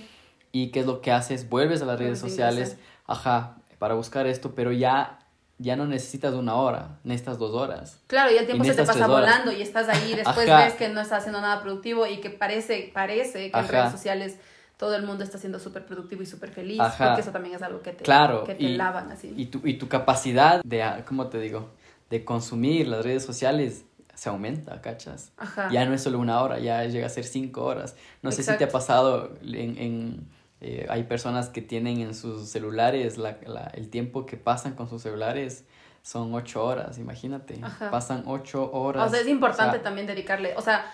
¿Y 0.52 0.68
qué 0.68 0.78
es 0.78 0.86
lo 0.86 1.00
que 1.00 1.10
haces? 1.10 1.48
Vuelves 1.48 1.82
a 1.82 1.86
las 1.86 1.98
redes 1.98 2.20
Vuelves 2.20 2.30
sociales, 2.36 2.76
ajá, 3.04 3.56
para 3.80 3.94
buscar 3.94 4.28
esto, 4.28 4.54
pero 4.54 4.70
ya, 4.70 5.18
ya 5.58 5.74
no 5.74 5.86
necesitas 5.86 6.34
una 6.34 6.54
hora, 6.54 7.00
necesitas 7.02 7.40
dos 7.40 7.52
horas. 7.52 7.98
Claro, 8.06 8.30
y 8.30 8.36
el 8.36 8.46
tiempo 8.46 8.62
En 8.62 8.70
se 8.70 8.76
te 8.80 8.86
pasa 8.86 9.08
volando 9.08 9.50
y 9.50 9.60
estás 9.60 9.88
ahí 9.88 10.12
y 10.12 10.14
después 10.14 10.48
Ajá. 10.48 10.66
ves 10.66 10.74
que 10.74 10.88
no 10.88 11.00
estás 11.00 11.18
haciendo 11.22 11.40
nada 11.40 11.60
productivo 11.62 12.06
y 12.06 12.20
que 12.20 12.30
parece, 12.30 12.92
parece 12.94 13.50
que 13.50 13.58
en 13.58 13.64
Ajá. 13.64 13.72
redes 13.72 13.90
sociales 13.90 14.38
todo 14.78 14.94
el 14.96 15.02
mundo 15.02 15.22
está 15.24 15.36
siendo 15.36 15.58
súper 15.58 15.84
productivo 15.84 16.22
y 16.22 16.26
súper 16.26 16.50
feliz, 16.50 16.80
Ajá. 16.80 17.08
porque 17.08 17.20
eso 17.20 17.30
también 17.32 17.54
es 17.56 17.62
algo 17.62 17.82
que 17.82 17.92
te, 17.92 18.04
Claro, 18.04 18.44
que 18.44 18.54
te 18.54 18.62
y- 18.62 18.76
lavan 18.76 19.10
así. 19.12 19.34
Y 19.36 19.46
tu, 19.46 19.60
y 19.66 19.74
tu 19.74 19.88
capacidad 19.88 20.62
de, 20.64 20.82
ah, 20.82 21.04
¿cómo 21.06 21.26
te 21.26 21.38
digo? 21.40 21.68
De 22.08 22.24
consumir 22.24 22.88
las 22.88 23.04
redes 23.04 23.24
sociales 23.24 23.84
se 24.14 24.28
aumenta, 24.30 24.80
¿cachas? 24.80 25.32
Ajá. 25.36 25.68
Ya 25.70 25.84
no 25.84 25.94
es 25.94 26.02
solo 26.02 26.18
una 26.18 26.40
hora, 26.42 26.58
ya 26.58 26.84
llega 26.86 27.06
a 27.06 27.10
ser 27.10 27.24
cinco 27.24 27.64
horas. 27.64 27.96
No 28.22 28.32
sé 28.32 28.42
si 28.42 28.56
te 28.56 28.64
ha 28.64 28.68
pasado, 28.68 29.34
en, 29.42 29.76
en, 29.78 30.28
eh, 30.60 30.86
hay 30.88 31.02
personas 31.04 31.48
que 31.50 31.60
tienen 31.62 32.00
en 32.00 32.14
sus 32.14 32.48
celulares, 32.48 33.18
la, 33.18 33.36
la- 33.46 33.70
el 33.74 33.90
tiempo 33.90 34.26
que 34.26 34.36
pasan 34.36 34.74
con 34.74 34.88
sus 34.88 35.02
celulares 35.02 35.64
son 36.02 36.32
ocho 36.34 36.64
horas, 36.64 36.98
imagínate. 36.98 37.58
Ajá. 37.62 37.90
Pasan 37.90 38.22
ocho 38.26 38.70
horas. 38.72 39.06
O 39.06 39.10
sea, 39.10 39.20
es 39.20 39.28
importante 39.28 39.70
O 39.70 39.74
sea, 39.74 39.82
también 39.82 40.06
dedicarle, 40.06 40.54
o 40.56 40.62
sea, 40.62 40.86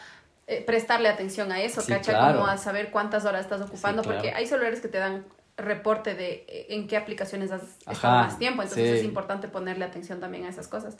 eh, 0.47 0.63
prestarle 0.65 1.09
atención 1.09 1.51
a 1.53 1.61
eso, 1.63 1.81
Sí, 1.81 1.93
¿cacha? 1.93 2.13
claro. 2.13 2.39
Como 2.41 2.51
a 2.51 2.57
saber 2.59 2.91
cuántas 2.91 3.25
horas 3.25 3.43
estás 3.43 3.61
ocupando, 3.63 4.03
claro. 4.03 4.19
porque 4.19 4.35
hay 4.35 4.47
celulares 4.47 4.81
que 4.81 4.89
te 4.89 4.99
dan 4.99 5.25
reporte 5.57 6.15
de 6.15 6.45
eh, 6.49 6.67
en 6.71 6.87
qué 6.89 6.97
aplicaciones 6.97 7.51
has 7.53 7.63
Ajá, 7.87 7.93
estado 7.93 8.15
más 8.17 8.39
tiempo, 8.39 8.63
entonces 8.63 8.91
sí. 8.91 8.97
es 8.99 9.05
importante 9.05 9.49
ponerle 9.49 9.85
atención 9.85 10.21
también 10.21 10.45
a 10.47 10.49
esas 10.49 10.69
cosas. 10.69 10.97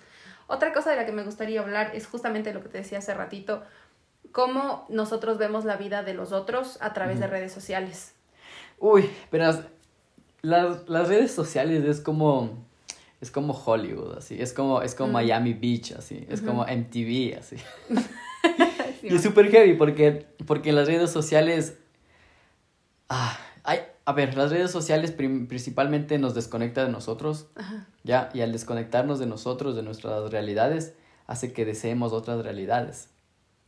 Otra 0.47 0.73
cosa 0.73 0.91
de 0.91 0.97
la 0.97 1.07
que 1.07 1.13
me 1.13 1.25
gustaría 1.25 1.61
hablar 1.61 1.91
es 1.95 2.07
justamente 2.07 2.55
lo 2.55 2.63
que 2.63 2.69
te 2.69 2.79
decía 2.79 2.99
hace 2.99 3.13
ratito, 3.15 3.63
cómo 4.33 4.87
nosotros 4.89 5.39
vemos 5.39 5.65
la 5.65 5.77
vida 5.77 6.03
de 6.03 6.15
los 6.15 6.33
otros 6.33 6.79
a 6.81 6.93
través 6.93 7.21
de 7.21 7.27
redes 7.27 7.53
sociales. 7.53 8.15
Uy, 8.79 9.09
verás, 9.33 9.61
las, 10.43 10.89
las 10.89 11.09
redes 11.09 11.33
sociales 11.33 11.85
es 11.85 12.01
como, 12.01 12.51
es 13.21 13.31
como 13.31 13.55
Hollywood, 13.55 14.19
así, 14.19 14.41
es 14.41 14.53
como, 14.53 14.83
es 14.83 14.95
como 14.95 15.11
Mm. 15.11 15.13
Miami 15.13 15.53
Beach, 15.55 15.93
así, 15.93 16.27
es 16.29 16.41
como 16.43 16.65
MTV, 16.65 17.39
así. 17.39 17.57
Y 19.11 19.15
es 19.15 19.23
súper 19.23 19.51
heavy 19.51 19.75
porque, 19.75 20.27
porque 20.47 20.73
las 20.73 20.87
redes 20.87 21.11
sociales, 21.11 21.77
ah, 23.09 23.39
hay, 23.63 23.81
a 24.05 24.13
ver, 24.13 24.37
las 24.37 24.51
redes 24.51 24.71
sociales 24.71 25.11
principalmente 25.13 26.19
nos 26.19 26.35
desconecta 26.35 26.85
de 26.85 26.91
nosotros, 26.91 27.47
Ajá. 27.55 27.87
ya, 28.03 28.31
y 28.35 28.41
al 28.41 28.53
desconectarnos 28.53 29.19
de 29.19 29.27
nosotros, 29.27 29.77
de 29.77 29.83
nuestras 29.83 30.31
realidades, 30.31 30.95
hace 31.27 31.53
que 31.53 31.65
deseemos 31.65 32.13
otras 32.13 32.43
realidades. 32.45 33.09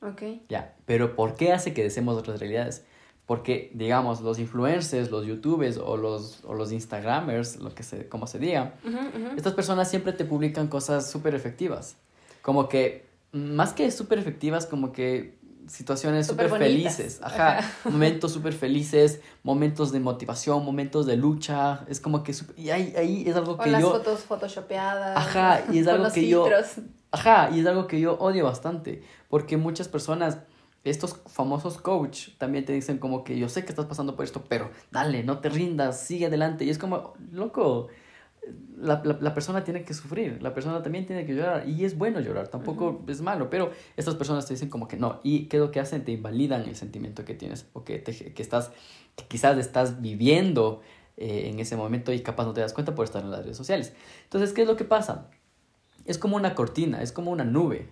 Ok. 0.03 0.23
Ya, 0.49 0.75
pero 0.85 1.17
¿por 1.17 1.35
qué 1.35 1.53
hace 1.53 1.73
que 1.73 1.83
deseemos 1.83 2.17
otras 2.17 2.41
realidades? 2.41 2.85
Porque, 3.25 3.73
digamos, 3.75 4.21
los 4.21 4.39
influencers, 4.39 5.11
los 5.11 5.27
youtubers 5.27 5.79
o 5.79 5.97
los, 5.97 6.45
o 6.45 6.55
los 6.55 6.71
instagramers, 6.71 7.57
lo 7.57 7.75
que 7.75 7.83
se, 7.83 8.09
como 8.09 8.27
se 8.27 8.39
diga, 8.39 8.75
Ujú, 8.85 8.97
ujú. 8.97 9.37
estas 9.37 9.55
personas 9.55 9.91
siempre 9.91 10.13
te 10.13 10.25
publican 10.25 10.69
cosas 10.69 11.11
súper 11.11 11.35
efectivas. 11.35 11.97
Como 12.43 12.69
que, 12.69 13.05
más 13.33 13.73
que 13.73 13.91
súper 13.91 14.19
efectivas, 14.19 14.67
como 14.67 14.93
que 14.93 15.36
situaciones 15.69 16.27
Súper 16.27 16.49
felices. 16.51 17.21
Ajá, 17.23 17.59
Ajá. 17.59 17.71
momentos 17.91 18.33
súper 18.33 18.53
felices, 18.53 19.21
momentos 19.43 19.93
de 19.93 20.01
motivación, 20.01 20.65
momentos 20.65 21.07
de 21.07 21.17
lucha. 21.17 21.85
Es 21.89 22.01
como 22.01 22.23
que, 22.23 22.35
y 22.57 22.71
ahí, 22.71 22.95
ahí 22.97 23.25
es 23.27 23.37
algo 23.37 23.53
O 23.53 23.59
que 23.59 23.71
las 23.71 23.81
yo... 23.83 23.91
fotos 23.93 24.21
photoshopeadas. 24.21 25.17
Ajá, 25.17 25.63
y 25.73 25.79
es 25.79 25.87
algo 25.89 26.05
los 26.05 26.13
que 26.13 26.29
yo- 26.29 26.45
filtros. 26.45 26.85
Ajá, 27.13 27.51
y 27.53 27.61
es 27.61 27.67
algo 27.67 27.87
que 27.87 28.01
yo 28.01 28.15
odio 28.19 28.45
bastante, 28.45 29.03
porque 29.29 29.57
muchas 29.57 29.89
personas, 29.89 30.39
estos 30.85 31.17
famosos 31.27 31.79
coach, 31.79 32.31
también 32.37 32.65
te 32.65 32.73
dicen 32.73 32.99
como 32.99 33.25
que 33.25 33.39
yo 33.39 33.49
sé 33.49 33.65
que 33.65 33.71
estás 33.71 33.87
pasando 33.87 34.17
por 34.17 34.25
esto, 34.25 34.45
pero 34.49 34.71
dale, 34.91 35.23
no 35.23 35.39
te 35.39 35.49
rindas, 35.49 36.01
sigue 36.01 36.27
adelante. 36.27 36.65
Y 36.65 36.71
es 36.71 36.79
como, 36.79 37.15
loco, 37.33 37.89
la, 38.79 39.03
la, 39.05 39.19
la 39.21 39.35
persona 39.35 39.65
tiene 39.65 39.83
que 39.83 39.95
sufrir, 39.95 40.43
la 40.43 40.55
persona 40.55 40.83
también 40.83 41.07
tiene 41.07 41.25
que 41.27 41.35
llorar, 41.35 41.69
y 41.69 41.85
es 41.85 41.97
bueno 41.99 42.21
llorar, 42.21 42.49
tampoco 42.49 43.03
es 43.09 43.21
malo, 43.21 43.51
pero 43.51 43.71
estas 43.97 44.15
personas 44.15 44.47
te 44.47 44.55
dicen 44.55 44.69
como 44.69 44.87
que 44.89 44.97
no, 44.97 45.21
y 45.25 45.47
¿qué 45.47 45.57
es 45.57 45.63
lo 45.63 45.71
que 45.71 45.81
hacen? 45.81 46.05
Te 46.05 46.13
invalidan 46.13 46.63
el 46.63 46.77
sentimiento 46.77 47.25
que 47.25 47.35
tienes, 47.35 47.67
o 47.73 47.85
que, 47.85 47.99
te- 47.99 48.33
que 48.35 48.43
estás, 48.43 48.71
que 49.17 49.25
quizás 49.27 49.57
estás 49.59 50.01
viviendo 50.01 50.81
eh, 51.17 51.49
en 51.53 51.59
ese 51.61 51.77
momento 51.77 52.13
y 52.13 52.21
capaz 52.21 52.45
no 52.45 52.53
te 52.53 52.61
das 52.61 52.73
cuenta 52.73 52.95
por 52.95 53.05
estar 53.05 53.23
en 53.23 53.31
las 53.31 53.43
redes 53.43 53.57
sociales. 53.57 53.95
Entonces, 54.25 54.53
¿qué 54.53 54.63
es 54.63 54.69
lo 54.69 54.77
que 54.77 54.85
pasa? 54.85 55.31
es 56.05 56.19
como 56.19 56.37
una 56.37 56.55
cortina, 56.55 57.03
es 57.03 57.11
como 57.11 57.33
una 57.33 57.43
nube, 57.45 57.89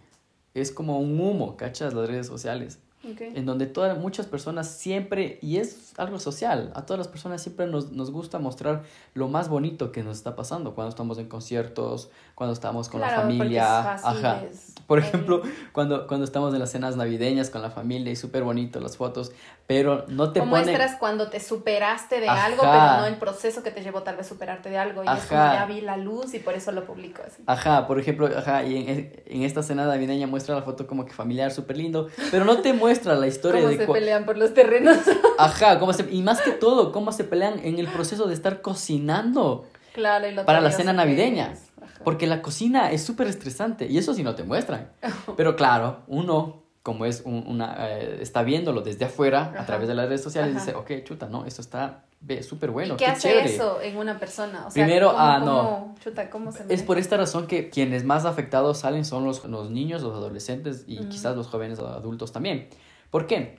es 0.55 0.71
como 0.71 1.01
un 1.01 1.19
humo, 1.19 1.57
¿cachas? 1.57 1.95
Las 1.95 2.07
redes 2.09 2.29
sociales, 2.29 2.79
Ok. 3.13 3.21
en 3.21 3.47
donde 3.47 3.67
todas, 3.67 3.99
muchas 3.99 4.27
personas 4.27 4.69
siempre, 4.69 5.39
y 5.43 5.59
es 5.59 5.93
algo 5.99 6.19
social, 6.19 6.73
a 6.75 6.83
todas 6.87 6.99
las 6.99 7.09
personas 7.09 7.43
siempre 7.43 7.67
nos, 7.67 7.93
nos 7.93 8.11
gusta 8.11 8.39
mostrar 8.39 8.83
lo 9.15 9.29
más 9.29 9.49
bonito 9.49 9.93
que 9.93 10.03
nos 10.03 10.17
está 10.17 10.35
pasando 10.37 10.75
cuando 10.75 10.89
estamos 10.91 11.19
en 11.19 11.29
conciertos, 11.29 12.11
cuando 12.35 12.53
estamos 12.55 12.89
con 12.89 13.01
la 13.01 13.09
Claro, 13.09 13.23
porque 13.23 13.39
familia, 13.39 13.93
ajá. 13.95 14.43
es- 14.51 14.73
Por 14.87 14.99
ejemplo, 14.99 15.41
cuando, 15.73 16.07
cuando 16.07 16.25
estamos 16.25 16.53
en 16.53 16.61
las 16.61 16.71
cenas 16.71 16.97
navideñas 16.97 17.49
con 17.51 17.63
la 17.63 17.71
familia 17.71 18.13
y 18.13 18.17
súper 18.17 18.43
bonito 18.43 18.81
las 18.81 18.97
fotos, 18.99 19.33
pero 19.67 20.05
no 20.09 20.33
te 20.33 20.41
o 20.41 20.45
ponen... 20.45 20.65
muestras 20.67 20.97
cuando 20.99 21.31
te 21.31 21.41
superaste 21.41 22.21
de 22.21 22.29
Ajá. 22.29 22.45
algo, 22.47 22.63
pero 22.63 23.01
no 23.01 23.07
el 23.07 23.17
proceso 23.17 23.63
que 23.63 23.71
te 23.71 23.83
llevó 23.83 24.03
tal 24.03 24.17
vez 24.17 24.27
superarte 24.27 24.69
de 24.69 24.77
algo. 24.77 25.03
Y 25.05 25.09
es 25.09 25.25
como 25.27 25.41
Ajá. 25.41 25.55
ya 25.55 25.67
vi 25.67 25.81
la 25.81 25.97
luz 25.97 26.35
y 26.35 26.39
por 26.39 26.53
eso 26.55 26.71
lo 26.73 26.85
publico 26.85 27.23
así. 27.27 27.43
Ajá, 27.47 27.87
por 27.87 27.99
ejemplo, 27.99 28.29
ajá, 28.37 28.63
y 28.65 28.77
en, 28.77 29.23
en 29.25 29.43
esta 29.43 29.63
cena 29.63 29.87
navideña 29.87 30.27
muestra 30.27 30.55
la 30.55 30.63
foto 30.63 30.87
como 30.87 31.07
que 31.07 31.13
familiar, 31.15 31.51
súper 31.51 31.79
lindo, 31.79 32.09
pero 32.31 32.45
no 32.45 32.59
te 32.61 32.73
muestra 32.75 32.94
la 33.05 33.27
historia 33.27 33.61
Cómo 33.61 33.71
de... 33.73 33.79
se 33.79 33.87
cua- 33.89 33.93
pelean 33.95 34.25
por 34.25 34.37
los 34.39 34.55
terrenos. 34.55 34.97
Ajá, 35.39 35.79
cómo 35.79 35.93
se... 35.93 36.07
y 36.11 36.23
más 36.23 36.41
que 36.41 36.51
todo, 36.53 36.93
cómo 36.93 37.13
se 37.13 37.25
pelean 37.25 37.61
en 37.65 37.79
el 37.79 37.87
proceso 37.89 38.27
de 38.27 38.35
estar 38.35 38.61
cocinando 38.63 39.67
claro, 39.93 40.27
y 40.29 40.33
lo 40.33 40.45
para 40.45 40.61
la 40.61 40.71
cena 40.71 40.93
navideña. 40.93 41.53
es. 41.53 41.71
Porque 42.05 42.27
la 42.27 42.43
cocina 42.43 42.91
es 42.93 43.03
súper 43.03 43.27
estresante 43.29 43.87
y 43.87 43.97
eso 43.99 44.13
sí 44.15 44.23
no 44.23 44.35
te 44.35 44.43
muestran. 44.45 44.89
Pero 45.37 45.57
claro, 45.57 46.01
uno, 46.07 46.63
como 46.83 47.07
es 47.07 47.23
un- 47.25 47.45
una, 47.47 47.77
eh, 47.91 48.19
está 48.21 48.43
viéndolo 48.43 48.83
desde 48.83 49.07
afuera 49.07 49.55
a 49.59 49.65
través 49.67 49.89
de 49.89 49.95
las 49.95 50.09
redes 50.09 50.23
sociales, 50.23 50.55
Ajá. 50.57 50.65
dice, 50.65 50.77
ok, 50.77 51.05
chuta, 51.05 51.29
no, 51.29 51.47
esto 51.47 51.61
está 51.63 52.05
ve, 52.27 52.43
súper 52.43 52.71
bueno, 52.71 52.95
¿Y 52.95 52.97
qué, 52.97 53.05
qué, 53.05 53.11
hace 53.11 53.29
chévere. 53.29 53.55
eso 53.55 53.81
en 53.81 53.97
una 53.97 54.19
persona? 54.19 54.67
O 54.67 54.71
sea, 54.71 54.85
Primero, 54.85 55.09
¿cómo- 55.09 55.19
ah, 55.21 55.37
cómo- 55.41 55.53
no. 55.53 55.95
Chuta, 56.03 56.31
¿cómo 56.31 56.53
se 56.53 56.73
Es 56.73 56.83
por 56.83 56.99
esta 56.99 57.17
razón 57.17 57.47
que 57.47 57.69
quienes 57.71 58.05
más 58.05 58.25
afectados 58.25 58.79
salen 58.79 59.05
son 59.05 59.25
los, 59.25 59.45
los 59.45 59.71
niños, 59.71 60.03
los 60.03 60.15
adolescentes 60.15 60.85
y 60.87 61.01
Ujú. 61.01 61.09
quizás 61.11 61.37
los 61.37 61.49
jóvenes 61.49 61.79
adultos 61.79 62.33
también. 62.33 62.69
¿Por 63.11 63.27
qué? 63.27 63.59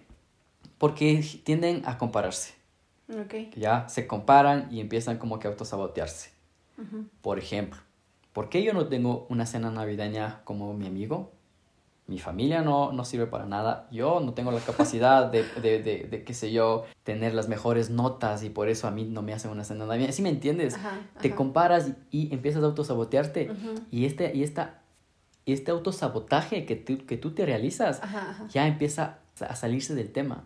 Porque 0.78 1.24
tienden 1.44 1.84
a 1.86 1.98
compararse. 1.98 2.54
Ok. 3.10 3.56
Ya 3.56 3.88
se 3.88 4.08
comparan 4.08 4.68
y 4.72 4.80
empiezan 4.82 5.18
como 5.20 5.38
que 5.40 5.48
a 5.48 5.52
autosabotearse. 5.52 6.32
Por 7.22 7.40
ejemplo, 7.40 7.80
¿por 8.34 8.50
qué 8.50 8.62
yo 8.64 8.74
no 8.74 8.88
tengo 8.88 9.28
una 9.30 9.46
cena 9.46 9.70
navideña 9.72 10.42
como 10.44 10.74
mi 10.74 10.88
amigo? 10.88 11.32
Mi 12.08 12.20
familia 12.20 12.62
no, 12.62 12.92
no 12.92 13.04
sirve 13.04 13.26
para 13.26 13.46
nada. 13.48 13.88
Yo 13.92 14.20
no 14.20 14.34
tengo 14.34 14.52
la 14.52 14.60
capacidad 14.60 15.26
de, 15.26 15.44
de, 15.62 15.82
de, 15.82 16.04
de, 16.04 16.24
qué 16.24 16.34
sé 16.36 16.52
yo, 16.52 16.86
tener 17.04 17.34
las 17.34 17.48
mejores 17.48 17.90
notas 17.90 18.44
y 18.44 18.52
por 18.52 18.70
eso 18.70 18.88
a 18.88 18.92
mí 18.92 19.06
no 19.06 19.24
me 19.24 19.34
hacen 19.34 19.50
una 19.50 19.64
cena 19.64 19.86
navideña. 19.88 20.12
¿Sí 20.12 20.22
me 20.22 20.30
entiendes? 20.30 20.76
Ajá, 20.76 21.00
Te 21.20 21.30
ajá. 21.30 21.36
comparas 21.38 21.90
y, 22.12 22.28
y 22.28 22.34
empiezas 22.34 22.62
a 22.62 22.68
autosabotearte. 22.68 23.50
Ujú. 23.50 23.82
Y 23.90 24.06
este, 24.06 24.36
y 24.36 24.44
esta, 24.44 24.82
este 25.48 25.72
autosabotaje 25.72 26.66
que 26.66 26.76
tú, 26.76 27.06
que 27.08 27.18
tú 27.18 27.32
te 27.32 27.44
realizas 27.46 28.02
Ajá, 28.04 28.48
ya 28.52 28.68
empieza 28.68 29.18
a 29.40 29.56
salirse 29.56 29.96
del 29.96 30.12
tema. 30.12 30.44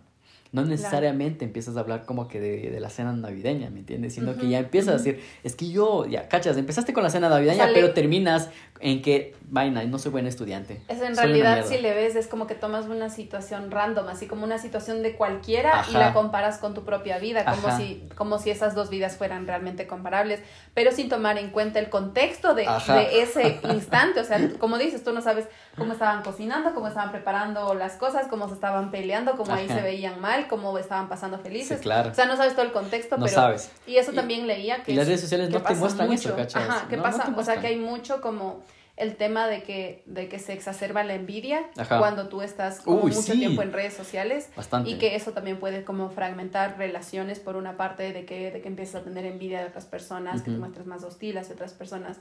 no 0.52 0.64
necesariamente 0.66 1.46
empiezas 1.46 1.78
a 1.78 1.82
hablar 1.82 2.06
como 2.06 2.28
que 2.28 2.40
de, 2.40 2.72
de, 2.72 2.80
la 2.80 2.90
cena 2.90 3.14
navideña, 3.14 3.70
¿me 3.70 3.80
entiendes? 3.80 4.16
Sino 4.16 4.36
que 4.36 4.50
ya 4.50 4.60
empiezas 4.60 4.96
a 4.96 4.98
decir, 4.98 5.22
es 5.44 5.56
que 5.56 5.70
yo, 5.70 6.06
ya, 6.08 6.28
cachas, 6.28 6.58
empezaste 6.58 6.92
con 6.92 7.04
la 7.04 7.10
cena 7.12 7.30
navideña, 7.30 7.68
pero 7.74 7.94
terminas 7.94 8.50
en 8.80 9.02
que, 9.04 9.36
vaina, 9.52 9.84
no 9.84 9.98
soy 9.98 10.12
buen 10.12 10.28
estudiante. 10.28 10.82
Es 10.88 11.02
en 11.02 11.16
realidad, 11.16 11.66
si 11.66 11.80
le 11.80 11.94
ves, 11.94 12.16
es 12.16 12.28
como 12.28 12.46
que 12.46 12.56
tomas 12.56 12.86
una 12.86 13.10
situación 13.10 13.72
random, 13.72 14.08
así 14.08 14.28
como 14.28 14.44
una 14.44 14.60
situación 14.60 15.02
de 15.02 15.16
cualquiera 15.16 15.86
y 15.90 15.94
la 15.94 16.14
comparas 16.14 16.60
con 16.60 16.74
tu 16.74 16.84
propia 16.84 17.18
vida, 17.18 17.46
como 17.46 17.76
si, 17.76 18.08
como 18.16 18.38
si 18.38 18.52
esas 18.52 18.76
dos 18.76 18.90
vidas 18.90 19.18
fueran 19.18 19.48
realmente 19.48 19.88
comparables, 19.88 20.42
pero 20.74 20.92
sin 20.92 21.10
tomar 21.10 21.38
en 21.38 21.50
cuenta 21.50 21.80
el 21.80 21.90
contexto 21.90 22.54
de, 22.54 22.68
de 22.88 23.22
ese 23.22 23.60
instante. 23.64 24.20
O 24.20 24.24
sea, 24.24 24.40
como 24.60 24.78
dices, 24.78 25.04
tú 25.04 25.14
no 25.14 25.22
sabes 25.22 25.48
cómo 25.76 25.94
estaban 25.94 26.22
cocinando, 26.22 26.74
cómo 26.74 26.88
estaban 26.88 27.12
preparando 27.12 27.74
las 27.74 27.94
cosas, 27.94 28.28
cómo 28.28 28.48
se 28.48 28.54
estaban 28.54 28.92
peleando, 28.92 29.36
cómo 29.36 29.54
ahí 29.54 29.68
se 29.68 29.82
veían 29.82 30.22
mal, 30.22 30.48
cómo 30.48 30.78
estaban 30.78 31.10
pasando 31.10 31.40
felices. 31.40 31.82
claro. 31.82 32.12
O 32.12 32.14
sea, 32.14 32.26
no 32.26 32.38
sabes 32.38 32.54
todo 32.54 32.66
el 32.66 32.72
contexto, 32.72 33.18
no 33.18 33.26
pero... 33.26 33.36
sabes. 33.36 33.72
Y 33.88 33.98
eso 33.98 34.14
también 34.14 34.46
leía 34.46 34.84
que... 34.84 34.92
Y 34.92 34.96
las 34.96 35.08
redes 35.08 35.22
sociales 35.22 35.50
no 35.50 35.62
te 35.62 35.74
muestran 35.74 36.08
mucho. 36.08 36.30
eso, 36.30 36.36
¿cachas? 36.36 36.70
Ajá, 36.70 36.86
¿qué 36.88 36.98
pasa? 36.98 37.34
o 37.36 37.44
sea, 37.44 37.60
que 37.60 37.68
hay 37.68 37.78
mucho 37.78 38.22
como 38.22 38.64
el 39.00 39.16
tema 39.16 39.48
de 39.48 39.64
que, 39.64 40.04
de 40.06 40.28
que 40.28 40.40
se 40.40 40.52
exacerba 40.52 41.04
la 41.04 41.16
envidia 41.16 41.62
cuando 41.88 42.28
tú 42.28 42.42
estás 42.42 42.82
como 42.82 43.04
mucho 43.04 43.32
tiempo 43.32 43.62
en 43.62 43.72
redes 43.72 43.94
sociales. 43.94 44.50
Bastante. 44.56 44.90
Y 44.90 44.98
que 44.98 45.16
eso 45.16 45.32
también 45.32 45.58
puede 45.58 45.86
como 45.86 46.10
fragmentar 46.10 46.78
relaciones 46.78 47.40
por 47.40 47.56
una 47.56 47.78
parte 47.78 48.12
de 48.12 48.26
que, 48.26 48.52
de 48.52 48.62
que 48.62 48.68
empiezas 48.68 49.02
a 49.02 49.06
tener 49.06 49.26
envidia 49.26 49.62
de 49.62 49.68
otras 49.68 49.86
personas, 49.86 50.42
que 50.42 50.52
te 50.52 50.58
muestres 50.58 50.86
más 50.86 51.04
hostil 51.04 51.38
hacia 51.38 51.56
otras 51.56 51.74
personas. 51.74 52.20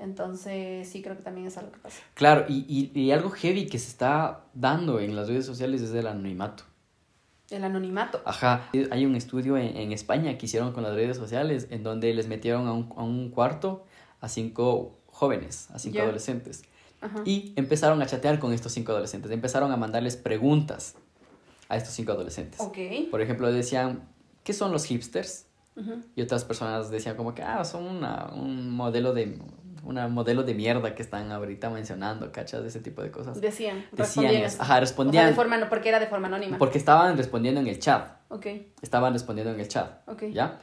Entonces, 0.00 0.88
sí 0.88 1.02
creo 1.02 1.16
que 1.16 1.22
también 1.22 1.46
es 1.46 1.56
algo 1.56 1.70
que 1.70 1.78
pasa. 1.78 2.02
Claro, 2.14 2.46
y, 2.48 2.64
y, 2.68 3.00
y 3.00 3.12
algo 3.12 3.30
heavy 3.30 3.66
que 3.66 3.78
se 3.78 3.88
está 3.88 4.44
dando 4.54 4.98
en 4.98 5.14
las 5.14 5.28
redes 5.28 5.46
sociales 5.46 5.82
es 5.82 5.92
el 5.94 6.08
anonimato. 6.08 6.64
El 7.48 7.62
anonimato. 7.62 8.20
Ajá. 8.24 8.68
Hay 8.90 9.06
un 9.06 9.14
estudio 9.14 9.56
en, 9.56 9.76
en, 9.76 9.92
España 9.92 10.36
que 10.36 10.46
hicieron 10.46 10.72
con 10.72 10.82
las 10.82 10.94
redes 10.94 11.16
sociales 11.16 11.68
en 11.70 11.82
donde 11.82 12.12
les 12.12 12.28
metieron 12.28 12.66
a 12.66 12.72
un, 12.72 12.92
a 12.96 13.02
un 13.02 13.30
cuarto 13.30 13.84
a 14.20 14.28
cinco 14.28 14.97
jóvenes, 15.18 15.68
a 15.72 15.78
cinco 15.80 16.00
adolescentes. 16.00 16.62
Ajá. 17.00 17.22
Y 17.24 17.52
empezaron 17.56 18.00
a 18.02 18.06
chatear 18.06 18.38
con 18.38 18.52
estos 18.52 18.72
cinco 18.72 18.92
adolescentes. 18.92 19.30
Empezaron 19.32 19.72
a 19.72 19.76
mandarles 19.76 20.16
preguntas 20.16 20.94
a 21.68 21.76
estos 21.76 21.92
cinco 21.92 22.12
adolescentes. 22.12 22.60
Okay. 22.60 23.08
Por 23.10 23.20
ejemplo, 23.20 23.50
decían, 23.52 24.08
¿qué 24.44 24.52
son 24.52 24.70
los 24.70 24.84
hipsters? 24.84 25.46
Uh 25.74 25.80
-huh. 25.80 26.02
Y 26.14 26.22
otras 26.22 26.44
personas 26.44 26.90
decían 26.90 27.16
como 27.16 27.34
que, 27.34 27.42
ah, 27.42 27.64
son 27.64 27.84
una, 27.84 28.30
un 28.32 28.70
modelo 28.70 29.12
de 29.12 29.38
una 29.84 30.06
modelo 30.06 30.42
de 30.42 30.54
mierda 30.54 30.94
que 30.94 31.02
están 31.02 31.32
ahorita 31.32 31.70
mencionando, 31.70 32.30
¿cachas? 32.30 32.62
De 32.62 32.68
ese 32.68 32.80
tipo 32.80 33.02
de 33.02 33.10
cosas. 33.10 33.40
Decían, 33.40 33.86
Decían, 33.92 34.34
eso. 34.34 34.60
ajá, 34.60 34.80
respondían. 34.80 35.22
O 35.22 35.26
sea, 35.26 35.30
de 35.30 35.34
forma, 35.36 35.68
porque 35.68 35.88
era 35.88 35.98
de 35.98 36.06
forma 36.06 36.28
anónima. 36.28 36.58
Porque 36.58 36.78
estaban 36.78 37.16
respondiendo 37.16 37.60
en 37.60 37.66
el 37.68 37.78
chat. 37.78 38.08
Ok. 38.28 38.46
Estaban 38.82 39.12
respondiendo 39.12 39.52
en 39.52 39.60
el 39.60 39.68
chat. 39.68 40.06
Ok. 40.06 40.24
¿Ya? 40.32 40.60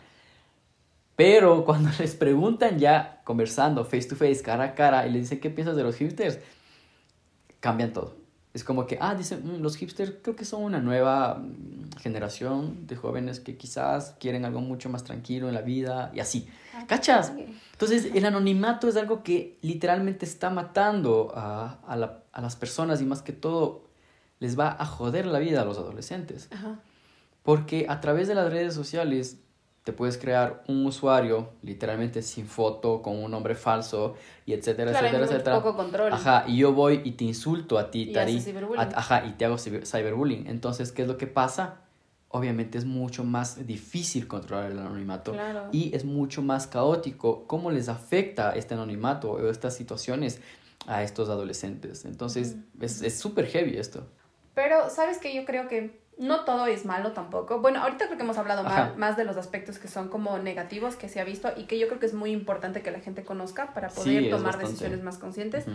Pero 1.16 1.66
cuando 1.66 1.90
les 2.00 2.16
preguntan 2.16 2.80
ya, 2.80 3.22
conversando 3.24 3.84
face 3.86 4.08
to 4.08 4.16
face, 4.16 4.42
cara 4.42 4.64
a 4.64 4.76
cara, 4.76 5.08
y 5.08 5.12
les 5.12 5.24
dicen 5.24 5.40
qué 5.40 5.50
piensas 5.50 5.76
de 5.76 5.84
los 5.84 5.96
hipsters, 5.98 6.40
cambian 7.60 7.94
todo. 7.94 8.26
Es 8.54 8.64
como 8.64 8.88
que, 8.88 8.98
ah, 9.02 9.16
dicen, 9.16 9.42
mmm, 9.44 9.62
los 9.62 9.76
hipsters 9.76 10.14
creo 10.22 10.38
que 10.38 10.46
son 10.46 10.64
una 10.64 10.80
nueva 10.80 11.44
generación 12.00 12.88
de 12.88 12.96
jóvenes 12.96 13.42
que 13.42 13.58
quizás 13.58 14.16
quieren 14.18 14.46
algo 14.46 14.62
mucho 14.62 14.90
más 14.90 15.04
tranquilo 15.04 15.50
en 15.50 15.56
la 15.56 15.62
vida 15.62 16.10
y 16.14 16.22
así. 16.22 16.48
Ah, 16.74 16.86
¿Cachas? 16.88 17.34
Entonces, 17.74 18.12
el 18.14 18.24
anonimato 18.26 18.88
es 18.88 18.96
algo 18.96 19.24
que 19.24 19.58
literalmente 19.62 20.26
está 20.26 20.50
matando 20.50 21.34
a, 21.36 21.80
a, 21.86 21.98
la, 21.98 22.24
a, 22.32 22.42
las 22.42 22.56
personas 22.56 23.02
y 23.02 23.06
más 23.06 23.22
que 23.22 23.34
todo 23.34 23.90
les 24.40 24.58
va 24.58 24.74
a 24.80 24.86
joder 24.86 25.26
la 25.26 25.40
vida 25.40 25.62
a 25.62 25.66
los 25.66 25.78
adolescentes. 25.78 26.48
Ajá. 26.52 26.80
Porque 27.44 27.88
a 27.90 28.00
través 28.00 28.30
de 28.30 28.36
las 28.36 28.50
redes 28.50 28.74
sociales 28.74 29.40
te 29.86 29.94
puedes 29.94 30.18
crear 30.18 30.64
un 30.68 30.84
usuario 30.88 31.52
literalmente 31.62 32.24
sin 32.24 32.48
foto, 32.48 33.04
con 33.04 33.24
un 33.24 33.30
nombre 33.30 33.54
falso, 33.54 34.16
y 34.48 34.54
etcétera, 34.54 34.90
claro, 34.92 35.06
etcétera, 35.08 35.26
etcétera. 35.32 35.56
poco 35.62 35.76
control. 35.78 36.12
Ajá, 36.12 36.44
y 36.48 36.58
yo 36.58 36.74
voy 36.74 37.02
y 37.06 37.12
te 37.12 37.24
insulto 37.24 37.78
a 37.78 37.92
ti, 37.92 38.08
Y 38.10 38.12
Tari. 38.12 38.44
A- 38.78 38.82
Ajá, 38.96 39.26
y 39.28 39.34
te 39.34 39.46
hago 39.46 39.58
cyberbullying. 39.60 40.48
Entonces, 40.48 40.92
¿qué 40.92 41.04
es 41.04 41.08
lo 41.08 41.18
que 41.18 41.28
pasa? 41.28 41.82
Obviamente 42.30 42.80
es 42.80 42.86
mucho 42.86 43.24
más 43.24 43.66
difícil 43.68 44.28
controlar 44.28 44.72
el 44.72 44.80
anonimato 44.80 45.34
Claro. 45.34 45.70
y 45.72 45.96
es 45.96 46.04
mucho 46.04 46.42
más 46.42 46.66
caótico 46.66 47.46
cómo 47.46 47.70
les 47.70 47.88
afecta 47.88 48.54
este 48.56 48.74
anonimato 48.74 49.32
o 49.34 49.50
estas 49.50 49.76
situaciones 49.76 50.42
a 50.88 51.04
estos 51.04 51.30
adolescentes. 51.30 52.06
Entonces, 52.06 52.56
es 52.82 53.04
es 53.04 53.20
súper 53.20 53.46
heavy 53.46 53.78
esto. 53.78 54.08
Pero, 54.56 54.90
¿sabes 54.90 55.20
que 55.20 55.36
Yo 55.36 55.46
creo 55.46 55.68
que 55.68 56.04
no 56.18 56.46
todo 56.46 56.66
es 56.68 56.86
malo 56.86 57.12
tampoco. 57.12 57.60
Bueno, 57.60 57.82
ahorita 57.82 58.06
creo 58.06 58.18
que 58.18 58.24
hemos 58.24 58.38
hablado 58.38 58.64
más, 58.64 58.98
más 58.98 59.18
de 59.18 59.26
los 59.26 59.38
aspectos 59.38 59.80
que 59.80 59.88
son 59.88 60.10
como 60.10 60.38
negativos 60.40 60.96
que 60.96 61.10
se 61.10 61.20
ha 61.20 61.24
visto 61.24 61.52
y 61.56 61.64
que 61.64 61.78
yo 61.78 61.88
creo 61.88 62.00
que 62.00 62.06
es 62.06 62.14
muy 62.14 62.32
importante 62.32 62.82
que 62.82 62.92
la 62.92 63.00
gente 63.00 63.24
conozca 63.24 63.74
para 63.74 63.90
poder 63.90 64.30
tomar 64.30 64.46
bastante. 64.46 64.68
decisiones 64.68 65.04
más 65.04 65.18
conscientes. 65.18 65.66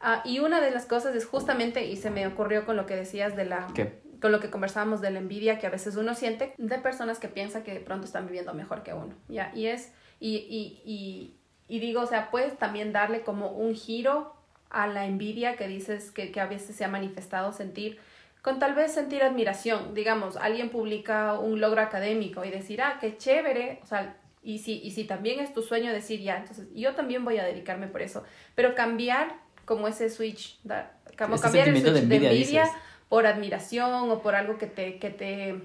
Ah, 0.00 0.22
y 0.24 0.38
una 0.38 0.60
de 0.60 0.70
las 0.70 0.86
cosas 0.86 1.14
es 1.14 1.26
justamente, 1.26 1.86
y 1.86 1.96
se 1.96 2.10
me 2.10 2.26
ocurrió 2.26 2.64
con 2.66 2.76
lo 2.76 2.86
que 2.86 2.94
decías 2.94 3.34
de 3.36 3.44
la... 3.44 3.66
¿Qué? 3.74 4.00
Con 4.20 4.32
lo 4.32 4.40
que 4.40 4.50
conversábamos 4.50 5.00
de 5.00 5.10
la 5.10 5.20
envidia 5.20 5.58
que 5.58 5.66
a 5.66 5.70
veces 5.70 5.96
uno 5.96 6.14
siente 6.14 6.52
de 6.58 6.78
personas 6.78 7.18
que 7.18 7.28
piensan 7.28 7.62
que 7.62 7.72
de 7.72 7.80
pronto 7.80 8.04
están 8.04 8.26
viviendo 8.26 8.52
mejor 8.52 8.82
que 8.82 8.92
uno, 8.92 9.14
¿ya? 9.28 9.52
Y 9.54 9.66
es, 9.66 9.92
y, 10.18 10.36
y, 10.36 10.82
y, 10.84 11.36
y 11.68 11.78
digo, 11.78 12.02
o 12.02 12.06
sea, 12.06 12.30
puedes 12.30 12.58
también 12.58 12.92
darle 12.92 13.22
como 13.22 13.52
un 13.52 13.74
giro 13.74 14.34
a 14.70 14.86
la 14.88 15.06
envidia 15.06 15.56
que 15.56 15.68
dices 15.68 16.10
que, 16.10 16.32
que 16.32 16.40
a 16.40 16.46
veces 16.46 16.74
se 16.74 16.84
ha 16.84 16.88
manifestado 16.88 17.52
sentir, 17.52 18.00
con 18.42 18.58
tal 18.58 18.74
vez 18.74 18.92
sentir 18.92 19.22
admiración, 19.22 19.94
digamos, 19.94 20.36
alguien 20.36 20.70
publica 20.70 21.38
un 21.38 21.60
logro 21.60 21.80
académico 21.82 22.44
y 22.44 22.50
decir, 22.50 22.80
ah, 22.82 22.98
qué 23.00 23.16
chévere, 23.16 23.80
o 23.82 23.86
sea, 23.86 24.16
y 24.42 24.60
si, 24.60 24.80
y 24.82 24.92
si 24.92 25.04
también 25.04 25.40
es 25.40 25.52
tu 25.52 25.62
sueño 25.62 25.92
decir, 25.92 26.20
ya, 26.20 26.36
entonces 26.38 26.68
yo 26.74 26.94
también 26.94 27.24
voy 27.24 27.38
a 27.38 27.44
dedicarme 27.44 27.88
por 27.88 28.00
eso, 28.02 28.24
pero 28.54 28.74
cambiar 28.74 29.34
como 29.64 29.88
ese 29.88 30.08
switch, 30.08 30.58
da- 30.64 30.92
como 31.18 31.34
Este 31.34 31.46
cambiar 31.46 31.68
el 31.68 31.74
switch 31.74 31.84
de 31.86 31.92
de 31.92 31.98
envidia, 32.00 32.30
envidia, 32.30 32.62
dices. 32.62 32.76
por 33.08 33.26
admiración 33.26 34.10
o 34.10 34.22
por 34.22 34.34
algo 34.34 34.56
que 34.56 34.66
te, 34.66 34.98
que 34.98 35.10
te, 35.10 35.60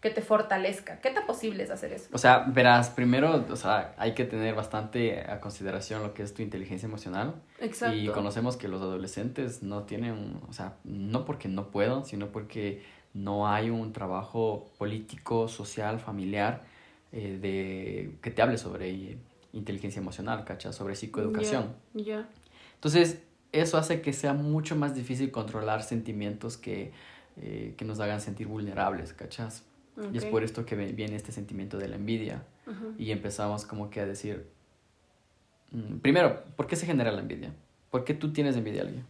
que 0.00 0.10
te 0.10 0.22
fortalezca. 0.22 1.00
¿Qué 1.00 1.10
tan 1.10 1.26
posible 1.26 1.62
es 1.62 1.70
hacer 1.70 1.92
eso? 1.92 2.08
O 2.12 2.18
sea, 2.18 2.46
verás, 2.48 2.88
primero, 2.88 3.44
o 3.48 3.56
sea, 3.56 3.94
hay 3.98 4.14
que 4.14 4.24
tener 4.24 4.54
bastante 4.54 5.20
a 5.20 5.40
consideración 5.40 6.02
lo 6.02 6.14
que 6.14 6.22
es 6.22 6.32
tu 6.32 6.42
inteligencia 6.42 6.86
emocional. 6.86 7.34
Exacto. 7.60 7.96
Y 7.96 8.08
conocemos 8.08 8.56
que 8.56 8.68
los 8.68 8.80
adolescentes 8.80 9.62
no 9.62 9.82
tienen, 9.82 10.40
o 10.48 10.52
sea, 10.52 10.76
no 10.84 11.26
porque 11.26 11.48
no 11.48 11.70
puedan, 11.70 12.06
sino 12.06 12.28
porque 12.28 12.82
no 13.12 13.46
hay 13.46 13.68
un 13.68 13.92
trabajo 13.92 14.70
político, 14.78 15.48
social, 15.48 16.00
familiar 16.00 16.62
eh, 17.12 17.38
de 17.40 18.16
que 18.22 18.30
te 18.30 18.40
hable 18.40 18.56
sobre 18.56 19.18
inteligencia 19.52 20.00
emocional, 20.00 20.44
¿cachas? 20.44 20.76
Sobre 20.76 20.94
psicoeducación. 20.94 21.74
Ya, 21.92 22.04
ya. 22.04 22.28
Entonces, 22.74 23.20
eso 23.52 23.76
hace 23.76 24.00
que 24.00 24.14
sea 24.14 24.32
mucho 24.32 24.76
más 24.76 24.94
difícil 24.94 25.30
controlar 25.30 25.82
sentimientos 25.82 26.56
que, 26.56 26.92
eh, 27.36 27.74
que 27.76 27.84
nos 27.84 28.00
hagan 28.00 28.22
sentir 28.22 28.46
vulnerables, 28.46 29.12
¿cachas? 29.12 29.64
Y 30.12 30.18
es 30.18 30.24
por 30.24 30.42
esto 30.42 30.64
que 30.64 30.76
viene 30.76 31.16
este 31.16 31.32
sentimiento 31.32 31.78
de 31.78 31.88
la 31.88 31.96
envidia. 31.96 32.42
Y 32.98 33.10
empezamos 33.10 33.64
como 33.66 33.90
que 33.90 34.00
a 34.00 34.06
decir, 34.06 34.48
mm, 35.72 35.98
primero, 35.98 36.42
¿por 36.56 36.66
qué 36.66 36.76
se 36.76 36.86
genera 36.86 37.10
la 37.10 37.20
envidia? 37.20 37.52
¿Por 37.90 38.04
qué 38.04 38.14
tú 38.14 38.32
tienes 38.32 38.56
envidia 38.56 38.82
a 38.82 38.84
alguien? 38.86 39.04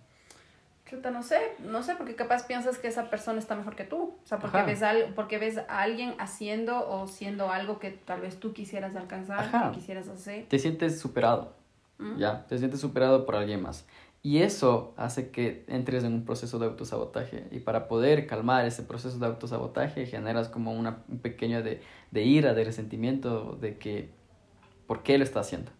Chuta, 0.91 1.13
no 1.13 1.23
sé, 1.23 1.39
no 1.61 1.85
sé, 1.85 1.95
porque 1.95 2.17
capaz 2.17 2.47
piensas 2.47 2.79
que 2.79 2.89
esa 2.89 3.11
persona 3.11 3.39
está 3.39 3.55
mejor 3.55 3.77
que 3.77 3.85
tú. 3.85 4.17
O 4.25 4.27
sea, 4.27 4.41
porque 4.41 4.57
Ajá. 4.57 4.67
ves, 4.67 4.83
al, 4.83 5.15
porque 5.15 5.39
ves 5.39 5.59
a 5.59 5.83
alguien 5.83 6.15
haciendo 6.19 6.89
o 6.89 7.07
siendo 7.07 7.51
algo 7.51 7.79
que 7.79 7.91
tal 7.93 8.21
vez 8.21 8.41
tú 8.41 8.53
quisieras 8.53 8.97
alcanzar, 8.97 9.39
Ajá. 9.39 9.71
que 9.71 9.79
quisieras 9.79 10.09
hacer. 10.09 10.47
Te 10.49 10.59
sientes 10.59 10.99
superado, 10.99 11.55
¿Mm? 11.99 12.19
¿ya? 12.19 12.45
Te 12.49 12.59
sientes 12.59 12.81
superado 12.81 13.25
por 13.25 13.37
alguien 13.37 13.63
más. 13.63 13.87
Y 14.23 14.39
eso 14.39 14.93
hace 14.99 15.31
que 15.31 15.65
entres 15.67 16.05
en 16.05 16.13
un 16.13 16.25
proceso 16.25 16.59
de 16.59 16.67
autosabotaje. 16.67 17.47
Y 17.51 17.61
para 17.61 17.89
poder 17.89 18.27
calmar 18.27 18.67
ese 18.67 18.83
proceso 18.83 19.19
de 19.19 19.27
autosabotaje, 19.27 20.05
generas 20.07 20.49
como 20.49 20.73
una, 20.73 21.03
un 21.09 21.19
pequeño 21.21 21.63
de, 21.63 21.81
de 22.11 22.23
ira, 22.25 22.53
de 22.53 22.65
resentimiento, 22.65 23.57
de 23.61 23.79
que, 23.79 24.11
¿por 24.87 25.03
qué 25.03 25.17
lo 25.17 25.25
está 25.25 25.41
haciendo? 25.41 25.71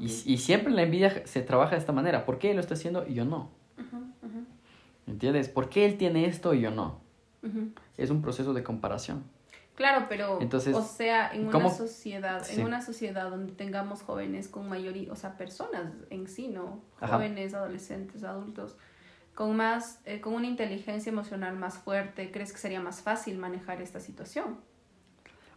Y, 0.00 0.06
y 0.06 0.38
siempre 0.38 0.72
la 0.72 0.82
envidia 0.82 1.26
se 1.26 1.40
trabaja 1.42 1.72
de 1.72 1.78
esta 1.78 1.92
manera. 1.92 2.26
¿Por 2.26 2.38
qué 2.38 2.50
él 2.50 2.56
lo 2.56 2.60
está 2.60 2.74
haciendo 2.74 3.06
y 3.06 3.14
yo 3.14 3.24
no? 3.24 3.50
Ujú, 3.78 4.46
¿Entiendes? 5.06 5.48
¿Por 5.48 5.68
qué 5.68 5.86
él 5.86 5.96
tiene 5.96 6.26
esto 6.26 6.52
y 6.54 6.60
yo 6.60 6.70
no? 6.70 7.00
Es 7.96 8.10
un 8.10 8.22
proceso 8.22 8.54
de 8.54 8.62
comparación. 8.62 9.24
Claro, 9.74 10.06
pero, 10.08 10.40
Entonces, 10.40 10.74
o 10.76 10.82
sea, 10.82 11.32
en 11.32 11.46
¿cómo? 11.50 11.66
una 11.66 11.74
sociedad, 11.74 12.44
Sí. 12.44 12.60
en 12.60 12.66
una 12.66 12.80
sociedad 12.80 13.28
donde 13.30 13.52
tengamos 13.52 14.02
jóvenes 14.02 14.46
con 14.48 14.68
mayoría, 14.68 15.12
o 15.12 15.16
sea, 15.16 15.36
personas 15.36 15.92
en 16.10 16.28
sí, 16.28 16.46
¿no? 16.48 16.80
Ajá. 17.00 17.14
Jóvenes, 17.16 17.54
adolescentes, 17.54 18.22
adultos, 18.22 18.76
con 19.34 19.56
más, 19.56 19.98
eh, 20.04 20.20
con 20.20 20.34
una 20.34 20.46
inteligencia 20.46 21.10
emocional 21.10 21.56
más 21.56 21.78
fuerte, 21.78 22.30
¿crees 22.30 22.52
que 22.52 22.58
sería 22.58 22.80
más 22.80 23.02
fácil 23.02 23.36
manejar 23.36 23.82
esta 23.82 23.98
situación? 23.98 24.58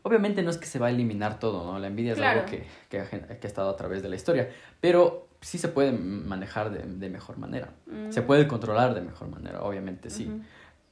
Obviamente 0.04 0.42
no 0.42 0.50
es 0.50 0.58
que 0.58 0.66
se 0.68 0.80
va 0.80 0.88
a 0.88 0.90
eliminar 0.90 1.38
todo, 1.38 1.66
¿no? 1.66 1.78
La 1.80 1.88
envidia 1.88 2.14
es 2.14 2.20
algo 2.20 2.46
que, 2.46 2.66
que, 2.90 3.00
ha, 3.02 3.06
gen- 3.06 3.28
que 3.28 3.46
ha 3.46 3.48
estado 3.48 3.70
a 3.70 3.76
través 3.76 4.02
de 4.02 4.10
la 4.10 4.16
historia, 4.16 4.50
pero 4.80 5.28
sí 5.42 5.58
se 5.58 5.68
puede 5.68 5.92
manejar 5.92 6.72
de, 6.72 6.80
de 6.84 7.10
mejor 7.10 7.38
manera. 7.38 7.74
Mm. 7.86 8.12
Se 8.12 8.22
puede 8.22 8.48
controlar 8.48 8.94
de 8.96 9.02
mejor 9.02 9.28
manera, 9.28 9.62
obviamente 9.64 10.10
sí. 10.10 10.32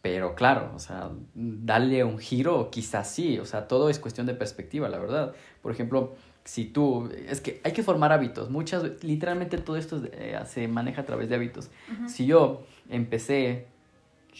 Pero 0.05 0.35
claro, 0.35 0.71
o 0.75 0.77
sea, 0.77 1.09
darle 1.33 2.03
un 2.03 2.19
giro, 2.19 2.69
quizás 2.69 3.09
sí, 3.09 3.39
o 3.39 3.45
sea, 3.45 3.67
todo 3.67 3.89
es 3.89 3.97
cuestión 3.97 4.27
de 4.27 4.35
perspectiva, 4.35 4.87
la 4.87 4.99
verdad. 4.99 5.33
Por 5.63 5.71
ejemplo, 5.71 6.13
si 6.43 6.65
tú, 6.65 7.09
es 7.27 7.41
que 7.41 7.59
hay 7.63 7.71
que 7.71 7.81
formar 7.81 8.11
hábitos, 8.11 8.51
muchas, 8.51 9.03
literalmente 9.03 9.57
todo 9.57 9.77
esto 9.77 10.03
eh, 10.11 10.39
se 10.45 10.67
maneja 10.67 11.01
a 11.01 11.05
través 11.05 11.27
de 11.27 11.33
hábitos. 11.33 11.71
Si 12.05 12.27
yo 12.27 12.67
empecé 12.87 13.65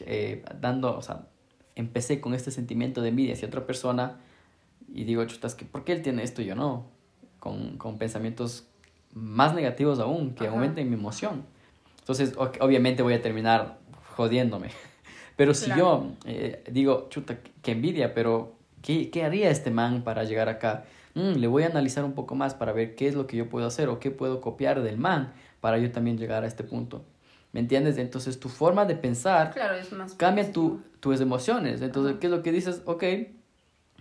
eh, 0.01 0.45
dando, 0.61 0.95
o 0.95 1.01
sea, 1.01 1.29
empecé 1.73 2.21
con 2.21 2.35
este 2.35 2.51
sentimiento 2.51 3.01
de 3.01 3.09
envidia 3.09 3.33
hacia 3.33 3.47
otra 3.47 3.65
persona 3.65 4.19
y 4.93 5.05
digo, 5.05 5.25
chutas, 5.25 5.55
¿por 5.55 5.83
qué 5.83 5.93
él 5.93 6.03
tiene 6.03 6.21
esto 6.21 6.43
y 6.43 6.45
yo 6.45 6.53
no? 6.53 6.85
Con, 7.39 7.79
con 7.79 7.97
pensamientos 7.97 8.67
más 9.15 9.55
negativos 9.55 9.97
aún, 9.97 10.35
que 10.35 10.45
aumenten 10.45 10.87
mi 10.89 10.93
emoción. 10.95 11.43
Entonces, 12.01 12.35
obviamente 12.37 13.01
voy 13.01 13.15
a 13.15 13.21
terminar 13.23 13.79
jodiéndome. 14.15 14.69
Pero 15.35 15.53
si 15.53 15.69
yo 15.75 16.11
eh, 16.25 16.63
digo, 16.71 17.07
chuta, 17.09 17.37
qué 17.61 17.71
envidia, 17.71 18.13
pero 18.13 18.55
¿qué, 18.81 19.09
¿qué, 19.09 19.23
haría 19.23 19.49
este 19.49 19.69
man 19.69 20.03
para 20.03 20.23
llegar 20.23 20.47
acá? 20.47 20.85
Mm, 21.13 21.33
le 21.35 21.47
voy 21.47 21.63
a 21.63 21.67
analizar 21.67 22.03
un 22.03 22.13
poco 22.13 22.35
más 22.35 22.53
para 22.53 22.71
ver 22.71 22.95
qué 22.95 23.07
es 23.07 23.15
lo 23.15 23.27
que 23.27 23.37
yo 23.37 23.49
puedo 23.49 23.67
hacer 23.67 23.89
o 23.89 23.99
qué 23.99 24.11
puedo 24.11 24.39
copiar 24.41 24.81
del 24.81 24.97
man 24.97 25.33
para 25.59 25.77
yo 25.77 25.91
también 25.91 26.17
llegar 26.17 26.43
a 26.43 26.47
este 26.47 26.63
punto. 26.63 27.03
¿Me 27.51 27.59
entiendes? 27.59 27.97
Entonces 27.97 28.39
tu 28.39 28.49
forma 28.49 28.85
de 28.85 28.95
pensar 28.95 29.53
cambia 30.17 30.51
tu, 30.51 30.81
tus 30.99 31.21
emociones. 31.21 31.81
Entonces, 31.81 32.17
¿qué 32.19 32.27
es 32.27 32.31
lo 32.31 32.41
que 32.41 32.51
dices? 32.51 32.81
Ok, 32.85 33.03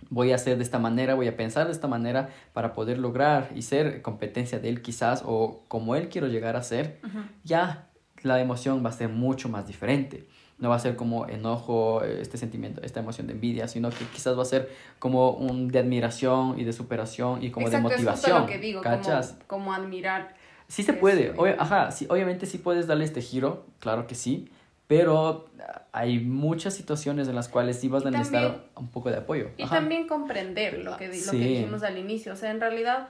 voy 0.09 0.31
a 0.31 0.35
hacer 0.35 0.57
de 0.57 0.63
esta 0.63 0.77
manera, 0.77 1.15
voy 1.15 1.27
a 1.27 1.37
pensar 1.37 1.65
de 1.67 1.71
esta 1.71 1.87
manera 1.87 2.29
para 2.53 2.73
poder 2.73 2.97
lograr 2.97 3.49
y 3.55 3.61
ser 3.61 4.01
competencia 4.01 4.59
de 4.59 4.69
él 4.69 4.81
quizás 4.81 5.23
o 5.25 5.63
como 5.67 5.95
él 5.95 6.09
quiero 6.09 6.27
llegar 6.27 6.55
a 6.55 6.63
ser, 6.63 6.99
ya 7.43 7.89
la 8.23 8.41
emoción 8.41 8.83
va 8.85 8.89
a 8.89 8.93
ser 8.93 9.09
mucho 9.09 9.47
más 9.49 9.67
diferente 9.67 10.27
no 10.57 10.69
va 10.69 10.75
a 10.75 10.79
ser 10.79 10.95
como 10.95 11.27
enojo, 11.27 12.03
este 12.03 12.37
sentimiento, 12.37 12.81
esta 12.81 13.01
emoción 13.01 13.27
de 13.27 13.33
envidia, 13.33 13.67
sino 13.67 13.89
que 13.89 14.05
quizás 14.05 14.37
va 14.37 14.41
a 14.41 14.45
ser 14.45 14.69
como 14.99 15.31
un 15.31 15.67
de 15.67 15.79
admiración 15.79 16.59
y 16.59 16.63
de 16.63 16.73
superación 16.73 17.43
y 17.43 17.51
como 17.51 17.69
de 17.69 17.79
motivación. 17.79 18.37
Es 18.37 18.41
lo 18.41 18.47
que 18.47 18.59
digo, 18.59 18.81
¿cachas? 18.81 19.37
Como, 19.47 19.73
admirar. 19.73 20.35
Sí 20.67 20.83
se 20.83 20.93
puede, 20.93 21.35
ajá, 21.59 21.91
sí, 21.91 22.07
obviamente 22.09 22.45
sí 22.45 22.57
puedes 22.57 22.87
darle 22.87 23.05
este 23.05 23.21
giro, 23.21 23.65
claro 23.79 24.07
que 24.07 24.15
sí, 24.15 24.49
pero 24.87 25.45
hay 25.91 26.19
muchas 26.19 26.73
situaciones 26.73 27.27
en 27.27 27.35
las 27.35 27.49
cuales 27.49 27.79
sí 27.79 27.87
vas 27.87 28.05
a 28.05 28.11
necesitar 28.11 28.65
un 28.75 28.87
poco 28.87 29.11
de 29.11 29.17
apoyo. 29.17 29.49
Y 29.57 29.67
también 29.67 30.07
comprender 30.07 30.79
lo 30.79 30.97
que, 30.97 31.07
lo 31.07 31.31
que 31.31 31.37
dijimos 31.37 31.83
al 31.83 31.97
inicio, 31.97 32.33
o 32.33 32.35
sea, 32.35 32.51
en 32.51 32.59
realidad 32.59 33.09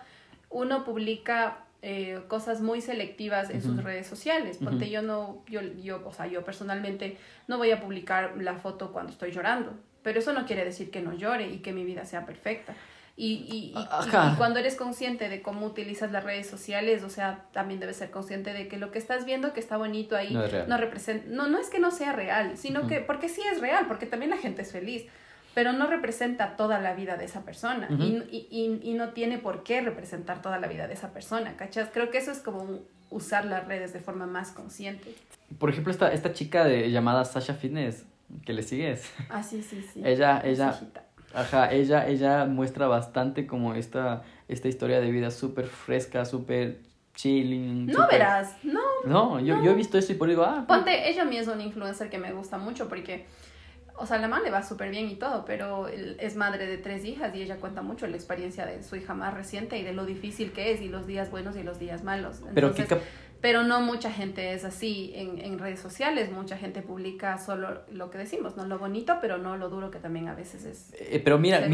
uno 0.50 0.84
publica 0.84 1.65
eh, 1.88 2.20
cosas 2.28 2.62
muy 2.62 2.82
selectivas 2.82 3.52
en 3.52 3.62
sus 3.62 3.84
redes 3.84 4.08
sociales. 4.08 4.58
Ponte, 4.58 4.90
yo 4.90 5.04
no, 5.04 5.44
yo, 5.46 5.62
yo, 5.62 6.02
o 6.04 6.12
sea, 6.12 6.26
yo 6.26 6.44
personalmente 6.44 7.16
no 7.48 7.60
voy 7.60 7.70
a 7.70 7.80
publicar 7.80 8.34
la 8.40 8.56
foto 8.56 8.92
cuando 8.92 9.12
estoy 9.12 9.32
llorando, 9.32 9.72
pero 10.02 10.18
eso 10.18 10.34
no 10.34 10.48
quiere 10.48 10.66
decir 10.66 10.90
que 10.90 11.02
no 11.02 11.14
llore 11.14 11.48
y 11.48 11.60
que 11.60 11.74
mi 11.74 11.86
vida 11.86 12.04
sea 12.04 12.26
perfecta. 12.26 12.74
Y, 13.16 13.74
y, 13.76 13.80
y, 13.80 14.36
cuando 14.36 14.58
eres 14.58 14.76
consciente 14.76 15.30
de 15.30 15.44
cómo 15.44 15.68
utilizas 15.68 16.12
las 16.12 16.24
redes 16.24 16.48
sociales, 16.48 17.04
o 17.04 17.10
sea, 17.12 17.46
también 17.52 17.80
debes 17.80 17.98
ser 17.98 18.10
consciente 18.10 18.52
de 18.52 18.68
que 18.68 18.78
lo 18.78 18.90
que 18.90 18.98
estás 18.98 19.24
viendo 19.24 19.54
que 19.54 19.60
está 19.60 19.78
bonito 19.78 20.16
ahí 20.16 20.34
no, 20.34 20.78
representa, 20.78 21.28
no, 21.30 21.48
no 21.48 21.60
es 21.60 21.70
que 21.70 21.78
no 21.78 21.92
sea 21.92 22.14
real, 22.14 22.58
sino 22.58 22.88
que, 22.88 23.02
porque 23.02 23.30
sí 23.30 23.42
es 23.54 23.62
real, 23.62 23.86
porque 23.88 24.08
también 24.08 24.32
la 24.32 24.38
gente 24.38 24.64
es 24.64 24.72
feliz 24.72 25.06
pero 25.56 25.72
no 25.72 25.88
representa 25.88 26.58
toda 26.58 26.80
la 26.80 26.94
vida 26.94 27.16
de 27.16 27.26
esa 27.26 27.44
persona 27.44 27.88
y, 27.90 28.22
y, 28.30 28.80
y, 28.84 28.94
no 28.94 29.10
tiene 29.14 29.40
por 29.40 29.64
qué 29.64 29.82
representar 29.82 30.42
toda 30.42 30.60
la 30.60 30.68
vida 30.68 30.88
de 30.88 30.94
esa 30.94 31.14
persona, 31.14 31.56
¿cachas? 31.56 31.90
Creo 31.92 32.12
que 32.12 32.18
eso 32.18 32.32
es 32.32 32.40
como 32.40 32.82
usar 33.10 33.46
las 33.46 33.66
redes 33.66 33.94
de 33.94 34.02
forma 34.02 34.28
más 34.28 34.52
consciente. 34.52 35.16
Por 35.58 35.70
ejemplo, 35.70 35.92
esta, 35.92 36.12
esta 36.12 36.34
chica 36.34 36.66
de, 36.66 36.92
llamada 36.92 37.24
Sasha 37.24 37.54
Fitness, 37.54 38.06
que 38.46 38.52
le 38.52 38.64
sigues. 38.64 39.10
Ah, 39.30 39.42
sí, 39.42 39.64
sí, 39.64 39.82
sí. 39.82 40.02
ella, 40.06 40.42
ella, 40.44 40.78
ajá, 41.34 41.72
ella, 41.72 42.06
ella 42.06 42.44
muestra 42.44 42.88
bastante 42.88 43.48
como 43.48 43.76
esta, 43.76 44.24
esta 44.50 44.68
historia 44.68 45.00
de 45.00 45.10
vida 45.10 45.32
súper 45.32 45.68
fresca, 45.68 46.26
súper 46.26 46.82
chilling. 47.14 47.86
No 47.86 48.06
verás, 48.10 48.58
no. 48.62 48.82
No, 49.06 49.40
yo, 49.40 49.64
yo 49.64 49.72
he 49.72 49.76
visto 49.76 49.98
eso 49.98 50.12
y 50.12 50.16
por 50.16 50.28
digo, 50.28 50.44
ah. 50.44 50.66
Ponte, 50.68 51.10
ella 51.10 51.22
a 51.22 51.26
mí 51.26 51.38
es 51.38 51.48
una 51.48 51.64
influencer 51.64 52.10
que 52.10 52.18
me 52.18 52.34
gusta 52.34 52.58
mucho 52.58 52.90
porque 52.90 53.26
o 53.98 54.06
sea, 54.06 54.18
la 54.18 54.28
mamá 54.28 54.44
le 54.44 54.52
va 54.52 54.64
súper 54.64 54.90
bien 54.90 55.10
y 55.10 55.16
todo, 55.16 55.46
pero 55.46 55.88
es 55.88 56.36
madre 56.36 56.66
de 56.66 56.78
tres 56.78 57.06
hijas 57.06 57.34
y 57.36 57.42
ella 57.42 57.58
cuenta 57.58 57.82
mucho 57.82 58.08
la 58.08 58.16
experiencia 58.16 58.66
de 58.66 58.84
su 58.84 58.96
hija 58.96 59.14
más 59.14 59.34
reciente 59.34 59.78
y 59.78 59.84
de 59.84 59.94
lo 59.94 60.06
difícil 60.06 60.52
que 60.52 60.72
es 60.72 60.82
y 60.82 60.90
los 60.90 61.08
días 61.08 61.32
buenos 61.32 61.56
y 61.56 61.64
los 61.64 61.80
días 61.80 62.04
malos. 62.04 62.42
pero, 62.54 62.74
pero 63.42 63.64
no 63.64 63.82
mucha 63.82 64.12
gente 64.12 64.54
es 64.54 64.66
así 64.66 65.12
en, 65.16 65.40
en, 65.40 65.60
redes 65.60 65.80
sociales, 65.80 66.32
mucha 66.32 66.58
gente 66.58 66.82
publica 66.82 67.38
solo 67.38 67.84
lo 67.92 68.10
que 68.10 68.18
decimos, 68.18 68.58
no 68.58 68.66
lo 68.66 68.80
bonito, 68.80 69.18
pero 69.22 69.38
no 69.38 69.56
lo 69.56 69.70
duro 69.70 69.92
que 69.92 70.00
también 70.00 70.28
a 70.28 70.36
veces 70.36 70.66
es. 70.66 70.94
Eh, 71.00 71.22
pero 71.24 71.38
mira, 71.38 71.66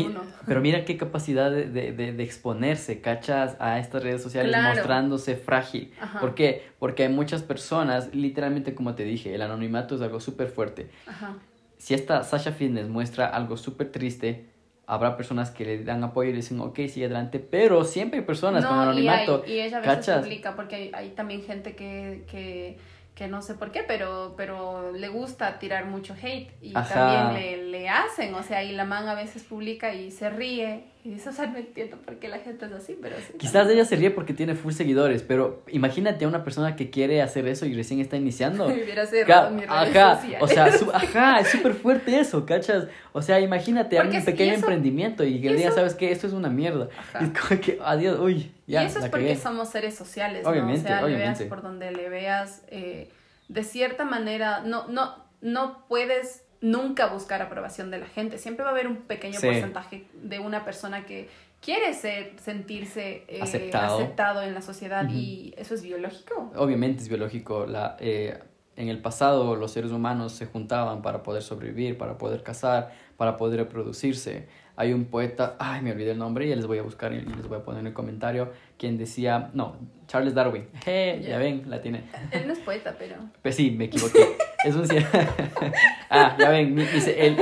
pero 0.45 0.61
mira 0.61 0.85
qué 0.85 0.97
capacidad 0.97 1.49
de, 1.49 1.69
de, 1.69 1.91
de, 1.93 2.23
exponerse, 2.23 3.01
cachas, 3.01 3.55
a 3.59 3.79
estas 3.79 4.03
redes 4.03 4.21
sociales 4.21 4.55
mostrándose 4.61 5.35
frágil. 5.35 5.93
¿Por 6.19 6.35
qué? 6.35 6.71
Porque 6.77 7.03
hay 7.03 7.09
muchas 7.09 7.41
personas, 7.41 8.13
literalmente 8.13 8.75
como 8.75 8.93
te 8.95 9.03
dije, 9.05 9.33
el 9.33 9.41
anonimato 9.41 9.95
es 9.95 10.01
algo 10.01 10.19
súper 10.19 10.49
fuerte. 10.49 10.89
Ajá 11.07 11.37
si 11.81 11.95
esta 11.95 12.23
Sasha 12.23 12.51
Fitness 12.51 12.87
muestra 12.89 13.25
algo 13.25 13.57
súper 13.57 13.91
triste, 13.91 14.45
habrá 14.85 15.17
personas 15.17 15.49
que 15.49 15.65
le 15.65 15.83
dan 15.83 16.03
apoyo 16.03 16.29
y 16.29 16.33
le 16.33 16.37
dicen, 16.37 16.59
ok, 16.59 16.75
sigue 16.87 17.05
adelante, 17.07 17.39
pero 17.39 17.83
siempre 17.85 18.19
hay 18.19 18.25
personas 18.25 18.63
con 18.63 18.77
anonimato. 18.77 19.43
Y, 19.47 19.53
y 19.53 19.61
ella 19.61 19.79
a 19.79 19.95
veces 19.95 20.19
publica, 20.19 20.55
porque 20.55 20.75
hay, 20.75 20.91
hay 20.93 21.09
también 21.09 21.41
gente 21.41 21.75
que, 21.75 22.23
que 22.29 22.77
que 23.15 23.27
no 23.27 23.41
sé 23.41 23.55
por 23.55 23.71
qué, 23.71 23.83
pero, 23.83 24.35
pero 24.37 24.91
le 24.93 25.09
gusta 25.09 25.59
tirar 25.59 25.85
mucho 25.85 26.15
hate 26.19 26.49
y 26.61 26.73
también 26.73 27.33
le, 27.33 27.69
le, 27.69 27.89
hacen, 27.89 28.33
o 28.33 28.41
sea, 28.41 28.63
y 28.63 28.71
la 28.71 28.85
man 28.85 29.07
a 29.07 29.15
veces 29.15 29.43
publica 29.43 29.93
y 29.93 30.11
se 30.11 30.29
ríe 30.29 30.85
y 31.03 31.09
dice, 31.09 31.29
o 31.29 31.31
sea, 31.31 31.47
no 31.47 31.57
entiendo 31.57 31.97
por 31.97 32.17
qué 32.17 32.27
la 32.27 32.39
gente 32.39 32.65
es 32.65 32.71
así, 32.71 32.97
pero 33.01 33.15
sí. 33.17 33.33
Quizás 33.37 33.69
ella 33.69 33.85
se 33.85 33.95
ríe 33.95 34.11
porque 34.11 34.33
tiene 34.33 34.55
full 34.55 34.73
seguidores, 34.73 35.23
pero 35.23 35.63
imagínate 35.67 36.25
a 36.25 36.27
una 36.27 36.43
persona 36.43 36.75
que 36.75 36.89
quiere 36.89 37.21
hacer 37.21 37.47
eso 37.47 37.65
y 37.65 37.73
recién 37.73 37.99
está 37.99 38.17
iniciando. 38.17 38.65
Hubiera 38.67 39.05
cerrado 39.05 39.51
mi 39.51 39.63
ajá, 39.67 40.21
o 40.39 40.47
sea, 40.47 40.65
ajá, 40.93 41.39
es 41.39 41.49
súper 41.49 41.73
fuerte 41.73 42.19
eso, 42.19 42.45
¿cachas? 42.45 42.87
O 43.13 43.21
sea, 43.21 43.39
imagínate 43.39 43.97
a 43.97 44.03
un 44.03 44.23
pequeño 44.23 44.53
emprendimiento 44.53 45.23
y 45.23 45.41
que 45.41 45.53
diga, 45.53 45.71
¿sabes 45.71 45.95
qué? 45.95 46.11
Esto 46.11 46.27
es 46.27 46.33
una 46.33 46.49
mierda. 46.49 46.89
Y 47.19 47.25
es 47.25 47.29
como 47.31 47.61
que, 47.61 47.79
adiós, 47.83 48.19
uy, 48.19 48.51
y 48.67 48.75
eso 48.75 48.99
es 48.99 49.09
porque 49.09 49.35
somos 49.35 49.69
seres 49.69 49.95
sociales, 49.95 50.45
obviamente, 50.45 50.89
¿no? 50.89 50.95
O 50.95 50.99
sea, 50.99 51.07
le 51.07 51.17
veas 51.17 51.41
por 51.43 51.61
donde 51.61 51.91
le 51.91 52.09
veas, 52.09 52.63
eh, 52.67 53.09
de 53.47 53.63
cierta 53.63 54.05
manera, 54.05 54.61
no, 54.61 54.87
no, 54.87 55.15
no 55.41 55.85
puedes 55.87 56.43
nunca 56.61 57.07
buscar 57.07 57.41
aprobación 57.41 57.91
de 57.91 57.99
la 57.99 58.07
gente. 58.07 58.37
Siempre 58.37 58.63
va 58.63 58.69
a 58.69 58.73
haber 58.73 58.87
un 58.87 58.97
pequeño 58.97 59.39
porcentaje 59.39 60.07
de 60.13 60.39
una 60.39 60.63
persona 60.63 61.05
que 61.05 61.27
quiere 61.59 61.93
ser, 61.93 62.33
sentirse 62.39 63.25
eh, 63.27 63.39
aceptado. 63.41 64.41
en 64.41 64.53
la 64.53 64.61
sociedad 64.61 65.07
y 65.09 65.53
eso 65.57 65.73
es 65.73 65.81
biológico. 65.81 66.51
Obviamente 66.55 67.01
es 67.01 67.09
biológico. 67.09 67.65
La, 67.65 67.97
eh, 67.99 68.39
en 68.75 68.89
el 68.89 69.01
pasado 69.01 69.55
los 69.55 69.71
seres 69.71 69.91
humanos 69.91 70.33
se 70.33 70.45
juntaban 70.45 71.01
para 71.01 71.23
poder 71.23 71.43
sobrevivir, 71.43 71.97
para 71.97 72.17
poder 72.17 72.43
cazar, 72.43 72.91
para 73.17 73.37
poder 73.37 73.59
reproducirse. 73.59 74.47
Hay 74.75 74.93
un 74.93 75.05
poeta, 75.05 75.55
ay, 75.59 75.81
me 75.81 75.91
olvidé 75.91 76.11
el 76.11 76.17
nombre, 76.17 76.45
y 76.45 76.55
les 76.55 76.65
voy 76.65 76.77
a 76.77 76.81
buscar 76.81 77.13
y 77.13 77.21
les 77.21 77.47
voy 77.47 77.59
a 77.59 77.63
poner 77.63 77.81
en 77.81 77.87
el 77.87 77.93
comentario, 77.93 78.51
quien 78.77 78.97
decía, 78.97 79.49
no, 79.53 79.75
Charles 80.07 80.33
Darwin. 80.33 80.67
ya 80.85 81.37
ven, 81.37 81.63
la 81.67 81.81
tiene. 81.81 82.03
Él 82.31 82.47
no 82.47 82.53
es 82.53 82.59
poeta, 82.59 82.95
pero... 82.97 83.15
Pues 83.41 83.55
sí, 83.55 83.71
me 83.71 83.85
equivoqué. 83.85 84.37
es 84.65 84.75
un... 84.75 84.85
ah, 86.09 86.35
ya 86.39 86.49
ven, 86.49 86.75
dice 86.75 87.27
él. 87.27 87.37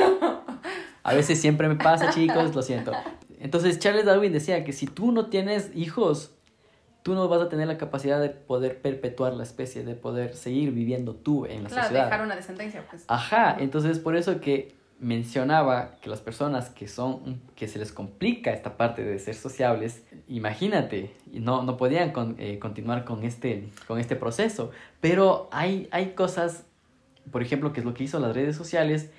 A 1.03 1.13
veces 1.13 1.39
siempre 1.39 1.67
me 1.67 1.75
pasa, 1.75 2.09
chicos, 2.11 2.53
lo 2.53 2.61
siento. 2.61 2.91
Entonces, 3.39 3.79
Charles 3.79 4.05
Darwin 4.05 4.33
decía 4.33 4.63
que 4.63 4.73
si 4.73 4.85
tú 4.85 5.11
no 5.11 5.27
tienes 5.27 5.71
hijos, 5.75 6.35
tú 7.03 7.13
no 7.15 7.27
vas 7.27 7.41
a 7.41 7.49
tener 7.49 7.67
la 7.67 7.77
capacidad 7.77 8.21
de 8.21 8.29
poder 8.29 8.81
perpetuar 8.81 9.33
la 9.33 9.43
especie, 9.43 9.83
de 9.83 9.95
poder 9.95 10.35
seguir 10.35 10.71
viviendo 10.71 11.15
tú 11.15 11.45
en 11.45 11.63
la 11.63 11.69
sociedad. 11.69 12.05
dejar 12.05 12.21
una 12.23 12.35
descendencia, 12.35 12.85
pues. 12.89 13.05
Ajá, 13.07 13.55
entonces 13.59 13.99
por 13.99 14.15
eso 14.15 14.41
que 14.41 14.75
mencionaba 14.99 15.95
que 16.01 16.09
las 16.09 16.19
personas 16.19 16.69
que 16.69 16.87
son 16.87 17.41
que 17.55 17.67
se 17.67 17.79
les 17.79 17.91
complica 17.91 18.51
esta 18.51 18.75
parte 18.75 19.03
de 19.03 19.17
ser 19.17 19.35
sociables 19.35 20.03
imagínate 20.27 21.15
no, 21.31 21.63
no 21.63 21.77
podían 21.77 22.11
eh, 22.37 22.59
continuar 22.59 23.05
con 23.05 23.23
este 23.23 23.69
con 23.87 23.99
este 23.99 24.15
proceso. 24.15 24.71
Pero 24.99 25.49
hay 25.51 25.87
hay 25.91 26.11
cosas 26.11 26.65
por 27.31 27.41
ejemplo 27.41 27.71
que 27.71 27.79
es 27.79 27.85
lo 27.85 27.93
que 27.93 28.03
hizo 28.03 28.19
las 28.19 28.35
redes 28.35 28.55
sociales. 28.55 29.11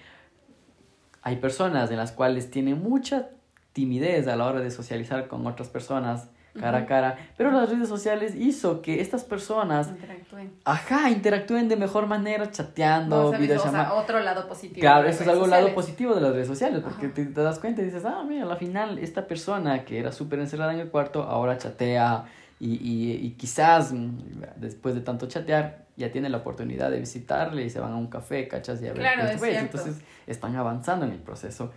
Hay 1.23 1.37
personas 1.37 1.91
en 1.91 1.97
las 1.97 2.13
cuales 2.13 2.51
tienen 2.51 2.83
mucha 2.83 3.31
timidez 3.73 4.27
a 4.27 4.37
la 4.37 4.47
hora 4.47 4.61
de 4.61 4.71
socializar 4.71 5.29
con 5.29 5.47
otras 5.47 5.69
personas 5.69 6.29
cara 6.59 6.79
a 6.79 6.87
cara, 6.87 7.19
pero 7.37 7.51
las 7.51 7.71
redes 7.71 7.89
sociales 7.89 8.35
hizo 8.35 8.83
que 8.83 9.01
estas 9.01 9.25
personas 9.25 9.89
interactúen. 9.89 10.53
Ajá, 10.65 11.11
interactúen 11.11 11.69
de 11.69 11.77
mejor 11.77 12.07
manera 12.07 12.51
chateando, 12.51 13.33
videollamadas. 13.33 13.93
otro 13.93 14.21
lado 14.21 14.49
positivo. 14.49 14.81
Claro, 14.81 15.09
eso 15.09 15.23
es 15.23 15.29
algo 15.29 15.47
lado 15.47 15.75
positivo 15.75 16.15
de 16.15 16.21
las 16.21 16.33
redes 16.33 16.49
sociales, 16.49 16.83
porque 16.83 17.09
te, 17.09 17.27
das 17.27 17.59
cuenta 17.59 17.83
y 17.83 17.85
dices, 17.85 18.05
ah, 18.05 18.25
mira, 18.27 18.51
al 18.51 18.57
final 18.57 18.99
esta 18.99 19.27
persona 19.27 19.85
que 19.85 19.99
era 19.99 20.13
súper 20.13 20.41
encerrada 20.41 20.73
en 20.73 20.81
el 20.81 20.91
cuarto 20.91 21.23
ahora 21.23 21.57
chatea, 21.59 22.25
y, 22.59 22.75
y, 22.75 23.13
y 23.27 23.31
quizás 23.33 23.93
mm, 23.93 24.19
después 24.57 24.95
de 24.95 25.01
tanto 25.01 25.27
chatear 25.27 25.87
ya 26.01 26.11
tiene 26.11 26.29
la 26.29 26.39
oportunidad 26.39 26.91
de 26.91 26.99
visitarle 26.99 27.65
y 27.65 27.71
se 27.71 27.79
van 27.79 27.93
a 27.93 27.97
un 27.97 28.09
café, 28.09 28.49
cachas, 28.49 28.83
y 28.83 28.87
a 28.89 28.93
ver 28.93 29.01
Claro, 29.01 29.29
es. 29.29 29.43
Entonces 29.43 29.97
están 30.27 30.57
avanzando 30.57 31.07
en 31.07 31.13
el 31.13 31.19
proceso. 31.19 31.73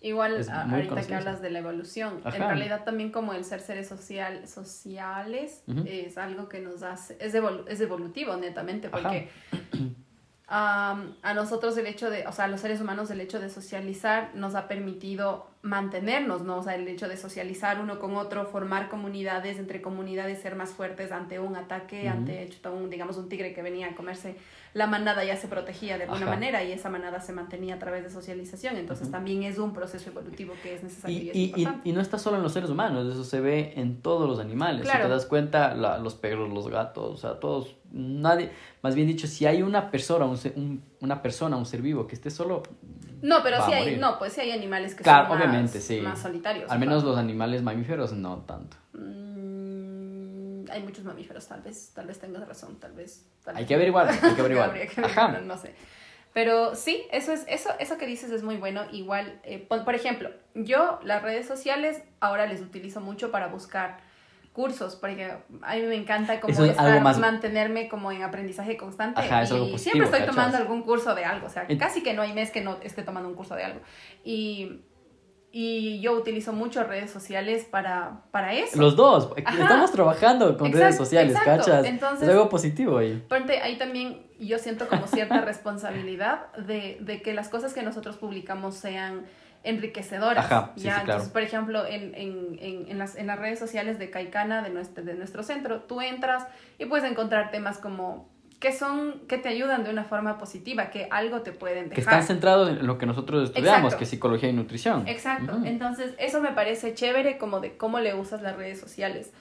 Igual 0.00 0.36
ahorita 0.48 0.94
que 1.08 1.14
hablas 1.16 1.40
de 1.42 1.50
la 1.50 1.58
evolución, 1.58 2.20
en 2.24 2.40
realidad 2.48 2.84
también 2.84 3.10
como 3.10 3.32
el 3.32 3.44
ser 3.44 3.60
seres 3.60 3.88
social, 3.88 4.46
sociales 4.46 5.62
es 5.86 6.16
algo 6.18 6.48
que 6.48 6.60
nos 6.60 6.82
hace, 6.84 7.16
es, 7.20 7.34
evolu- 7.34 7.64
es 7.68 7.80
evolutivo 7.80 8.36
netamente, 8.36 8.90
porque 8.90 9.28
am, 10.46 11.14
a 11.22 11.34
nosotros 11.34 11.76
el 11.76 11.86
hecho 11.86 12.10
de, 12.10 12.26
o 12.26 12.32
sea, 12.32 12.46
a 12.46 12.48
los 12.48 12.60
seres 12.60 12.80
humanos 12.80 13.10
el 13.10 13.20
hecho 13.20 13.38
de 13.40 13.50
socializar 13.50 14.30
nos 14.34 14.54
ha 14.54 14.66
permitido 14.68 15.50
mantenernos, 15.62 16.42
¿no? 16.42 16.58
O 16.58 16.62
sea, 16.62 16.74
el 16.76 16.86
hecho 16.88 17.08
de 17.08 17.16
socializar 17.16 17.80
uno 17.80 17.98
con 17.98 18.14
otro, 18.16 18.46
formar 18.46 18.88
comunidades, 18.88 19.58
entre 19.58 19.82
comunidades 19.82 20.40
ser 20.40 20.54
más 20.54 20.70
fuertes 20.70 21.12
ante 21.12 21.38
un 21.38 21.56
ataque, 21.56 22.02
Ujú. 22.06 22.16
ante, 22.18 22.48
chuta, 22.48 22.70
un, 22.70 22.88
digamos, 22.88 23.16
un 23.18 23.28
tigre 23.28 23.52
que 23.52 23.62
venía 23.62 23.88
a 23.88 23.94
comerse 23.94 24.36
la 24.78 24.86
manada 24.86 25.24
ya 25.24 25.36
se 25.36 25.48
protegía 25.48 25.98
de 25.98 26.04
alguna 26.04 26.22
Ajá. 26.22 26.30
manera 26.30 26.64
y 26.64 26.72
esa 26.72 26.88
manada 26.88 27.20
se 27.20 27.32
mantenía 27.32 27.74
a 27.74 27.78
través 27.78 28.04
de 28.04 28.10
socialización, 28.10 28.76
entonces 28.76 29.10
también 29.10 29.42
es 29.42 29.58
un 29.58 29.72
proceso 29.72 30.08
evolutivo 30.10 30.54
que 30.62 30.74
es 30.76 30.82
necesario 30.82 31.16
y, 31.34 31.38
Y, 31.38 31.50
es 31.52 31.58
y, 31.58 31.90
y, 31.90 31.92
no 31.92 32.00
está 32.00 32.18
solo 32.18 32.36
en 32.38 32.42
los 32.42 32.52
seres 32.52 32.70
humanos, 32.70 33.12
eso 33.12 33.24
se 33.24 33.40
ve 33.40 33.72
en 33.76 34.00
todos 34.00 34.28
los 34.28 34.38
animales. 34.38 34.88
Si 34.88 34.96
te 34.96 35.08
das 35.08 35.26
cuenta, 35.26 35.74
la- 35.74 35.98
los 35.98 36.14
perros, 36.14 36.48
los 36.50 36.68
gatos, 36.68 37.12
o 37.12 37.16
sea, 37.16 37.40
todos, 37.40 37.76
nadie, 37.92 38.50
más 38.82 38.94
bien 38.94 39.06
dicho, 39.08 39.26
si 39.26 39.44
hay 39.46 39.62
una 39.62 39.90
persona, 39.90 40.24
un, 40.24 40.38
un- 40.56 40.82
una 41.00 41.20
persona, 41.22 41.56
un 41.56 41.66
ser 41.66 41.82
vivo 41.82 42.06
que 42.06 42.14
esté 42.14 42.30
solo, 42.30 42.62
No, 43.20 43.42
pero 43.42 43.56
sí 43.66 43.72
a 43.72 43.76
hay, 43.78 43.96
no, 43.96 44.16
pues 44.18 44.32
sí 44.34 44.40
hay 44.40 44.52
animales 44.52 44.94
que 44.94 45.02
Claro, 45.02 45.26
son 45.28 45.38
más, 45.38 45.46
obviamente, 45.48 45.80
sí. 45.80 46.00
más 46.00 46.20
solitarios. 46.20 46.70
al 46.70 46.78
menos 46.78 46.96
claro. 47.02 47.08
los 47.10 47.18
animales 47.18 47.62
mamíferos, 47.62 48.12
no 48.12 48.44
tanto. 48.46 48.76
Mm, 48.92 49.27
hay 50.70 50.82
muchos 50.82 51.04
mamíferos, 51.04 51.46
tal 51.48 51.62
vez, 51.62 51.92
tal 51.94 52.06
vez 52.06 52.18
tengas 52.18 52.46
razón, 52.46 52.78
tal 52.80 52.92
vez. 52.92 53.26
tal 53.44 53.56
Hay 53.56 53.62
vez 53.62 53.68
que 53.68 53.74
averiguar, 53.74 54.08
hay 54.08 54.34
que 54.34 54.40
averiguar. 54.40 54.68
Habría 54.70 54.86
que 54.86 55.00
Ajá. 55.00 55.24
averiguar, 55.26 55.42
no 55.46 55.56
sé. 55.58 55.74
Pero 56.34 56.74
sí, 56.74 57.02
eso 57.10 57.32
es 57.32 57.44
eso 57.48 57.70
eso 57.78 57.96
que 57.98 58.06
dices 58.06 58.30
es 58.30 58.42
muy 58.42 58.56
bueno. 58.56 58.82
Igual, 58.92 59.40
eh, 59.44 59.58
por, 59.58 59.84
por 59.84 59.94
ejemplo, 59.94 60.30
yo 60.54 61.00
las 61.02 61.22
redes 61.22 61.46
sociales 61.46 62.02
ahora 62.20 62.46
les 62.46 62.60
utilizo 62.60 63.00
mucho 63.00 63.30
para 63.30 63.46
buscar 63.48 64.06
cursos, 64.52 64.96
porque 64.96 65.32
a 65.62 65.74
mí 65.76 65.82
me 65.82 65.94
encanta 65.94 66.40
como 66.40 66.52
es 66.52 66.58
estar, 66.70 67.00
más- 67.00 67.18
mantenerme 67.18 67.88
como 67.88 68.10
en 68.12 68.22
aprendizaje 68.22 68.76
constante 68.76 69.20
Ajá, 69.20 69.42
es 69.42 69.50
y 69.50 69.54
algo 69.54 69.70
positivo, 69.70 69.78
siempre 69.78 70.04
estoy 70.06 70.20
¿cachas? 70.20 70.34
tomando 70.34 70.56
algún 70.58 70.82
curso 70.82 71.14
de 71.14 71.24
algo, 71.24 71.46
o 71.46 71.50
sea, 71.50 71.66
casi 71.78 72.02
que 72.02 72.12
no 72.12 72.22
hay 72.22 72.32
mes 72.32 72.50
que 72.50 72.60
no 72.60 72.76
esté 72.82 73.02
tomando 73.04 73.28
un 73.28 73.36
curso 73.36 73.54
de 73.54 73.62
algo. 73.64 73.80
Y, 74.24 74.80
y 75.50 76.00
yo 76.00 76.12
utilizo 76.12 76.52
mucho 76.52 76.84
redes 76.84 77.10
sociales 77.10 77.64
para, 77.64 78.20
para 78.30 78.52
eso. 78.52 78.78
Los 78.78 78.96
dos, 78.96 79.32
Ajá. 79.44 79.62
estamos 79.62 79.90
trabajando 79.92 80.56
con 80.58 80.72
redes 80.72 80.96
sociales, 80.96 81.34
exacto. 81.36 81.66
¿cachas? 81.70 81.86
Entonces- 81.86 82.28
es 82.28 82.34
algo 82.34 82.48
positivo 82.48 82.98
ahí. 82.98 83.22
Aparte, 83.24 83.60
ahí 83.62 83.78
también 83.78 84.26
yo 84.38 84.58
siento 84.58 84.88
como 84.88 85.06
cierta 85.06 85.40
responsabilidad 85.44 86.52
de, 86.54 86.98
de 87.00 87.22
que 87.22 87.32
las 87.32 87.48
cosas 87.48 87.72
que 87.72 87.82
nosotros 87.82 88.16
publicamos 88.16 88.74
sean 88.74 89.24
enriquecedoras. 89.64 90.44
Ajá, 90.44 90.72
sí, 90.76 90.82
¿ya? 90.84 90.96
sí, 90.98 91.04
claro. 91.04 91.10
Entonces, 91.12 91.32
por 91.32 91.42
ejemplo, 91.42 91.86
en, 91.86 92.14
en, 92.14 92.58
en, 92.60 92.90
en 92.90 92.98
las, 92.98 93.16
en 93.16 93.26
las 93.26 93.38
redes 93.38 93.58
sociales 93.58 93.98
de 93.98 94.10
Caicana, 94.10 94.62
de 94.62 94.70
nuestro, 94.70 95.04
de 95.04 95.14
nuestro 95.14 95.42
centro, 95.42 95.80
tú 95.80 96.00
entras 96.00 96.46
y 96.78 96.86
puedes 96.86 97.10
encontrar 97.10 97.50
temas 97.50 97.78
como 97.78 98.28
que 98.60 98.72
son, 98.72 99.20
que 99.28 99.38
te 99.38 99.48
ayudan 99.48 99.84
de 99.84 99.90
una 99.90 100.02
forma 100.04 100.36
positiva, 100.36 100.90
que 100.90 101.06
algo 101.12 101.42
te 101.42 101.52
pueden 101.52 101.90
Que 101.90 101.96
dejar. 101.96 102.14
están 102.14 102.26
centrados 102.26 102.70
en 102.70 102.86
lo 102.86 102.98
que 102.98 103.06
nosotros 103.06 103.44
estudiamos, 103.50 103.78
Exacto. 103.78 103.98
que 103.98 104.04
es 104.04 104.10
psicología 104.10 104.48
y 104.48 104.52
nutrición. 104.52 105.06
Exacto. 105.06 105.58
Entonces, 105.64 106.14
eso 106.18 106.40
me 106.40 106.50
parece 106.52 106.92
chévere 106.94 107.38
como 107.38 107.60
de 107.60 107.76
cómo 107.76 108.00
le 108.00 108.14
usas 108.14 108.42
las 108.42 108.56
redes 108.56 108.80
sociales. 108.80 109.32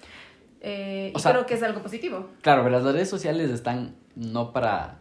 Eh, 0.61 1.13
y 1.15 1.19
sea- 1.19 1.31
creo 1.31 1.45
que 1.45 1.55
es 1.55 1.63
algo 1.63 1.81
positivo. 1.81 2.29
Claro, 2.41 2.63
pero 2.63 2.75
las 2.79 2.83
redes 2.93 3.09
sociales 3.09 3.49
están 3.49 3.95
no 4.15 4.53
para, 4.53 4.97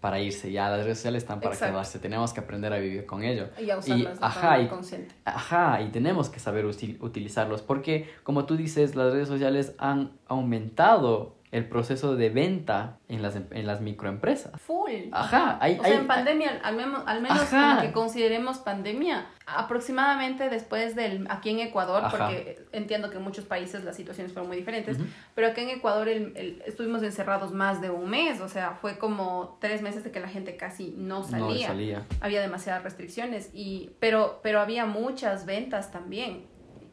para 0.00 0.18
irse 0.20 0.50
ya, 0.50 0.68
las 0.70 0.82
redes 0.84 0.98
sociales 0.98 1.22
están 1.24 1.40
para 1.40 1.54
Exacto. 1.54 1.74
quedarse, 1.74 1.98
tenemos 2.00 2.32
que 2.32 2.40
aprender 2.40 2.72
a 2.72 2.78
vivir 2.78 3.06
con 3.06 3.22
ello. 3.22 3.50
Y 3.60 3.70
a 3.70 3.78
usarlas 3.78 4.18
de 4.18 4.24
ajá, 4.26 4.40
forma 4.40 4.60
y- 4.62 4.68
consciente. 4.68 5.14
Ajá, 5.24 5.80
y 5.82 5.90
tenemos 5.90 6.28
que 6.28 6.40
saber 6.40 6.64
util- 6.64 6.96
utilizarlos 7.00 7.62
porque, 7.62 8.08
como 8.24 8.46
tú 8.46 8.56
dices, 8.56 8.96
las 8.96 9.12
redes 9.12 9.28
sociales 9.28 9.74
han 9.78 10.12
aumentado 10.26 11.36
el 11.52 11.68
proceso 11.68 12.14
de 12.14 12.30
venta 12.30 12.98
en 13.08 13.22
las, 13.22 13.34
em- 13.34 13.48
en 13.50 13.66
las 13.66 13.80
microempresas. 13.80 14.52
Full. 14.60 14.90
Ajá, 15.10 15.58
hay- 15.60 15.78
o 15.80 15.82
sea, 15.82 15.94
en 15.98 16.06
pandemia, 16.06 16.60
al 16.62 16.76
menos, 16.76 17.02
al 17.06 17.20
menos 17.22 17.42
como 17.44 17.80
que 17.80 17.90
consideremos 17.90 18.58
pandemia, 18.58 19.26
aproximadamente 19.46 20.48
después 20.48 20.94
del, 20.94 21.26
aquí 21.28 21.50
en 21.50 21.60
Ecuador, 21.60 22.04
Ajá. 22.04 22.16
porque 22.16 22.64
entiendo 22.72 23.10
que 23.10 23.16
en 23.16 23.22
muchos 23.24 23.44
países 23.46 23.82
las 23.84 23.96
situaciones 23.96 24.32
fueron 24.32 24.48
muy 24.48 24.56
diferentes, 24.58 24.96
pero 25.34 25.48
aquí 25.48 25.62
en 25.62 25.70
Ecuador 25.70 26.08
el- 26.08 26.36
el- 26.36 26.62
estuvimos 26.66 27.02
encerrados 27.02 27.52
más 27.52 27.80
de 27.80 27.90
un 27.90 28.08
mes, 28.08 28.40
o 28.40 28.48
sea, 28.48 28.72
fue 28.80 28.98
como 28.98 29.58
tres 29.60 29.82
meses 29.82 30.04
de 30.04 30.10
que 30.10 30.20
la 30.20 30.28
gente 30.28 30.56
casi 30.56 30.94
no 30.96 31.24
salía. 31.24 31.68
No 31.68 31.72
salía. 31.74 32.06
Había 32.20 32.40
demasiadas 32.42 32.82
restricciones, 32.84 33.50
y, 33.52 33.90
pero, 34.00 34.40
pero 34.42 34.60
había 34.60 34.86
muchas 34.86 35.46
ventas 35.46 35.90
también 35.90 36.46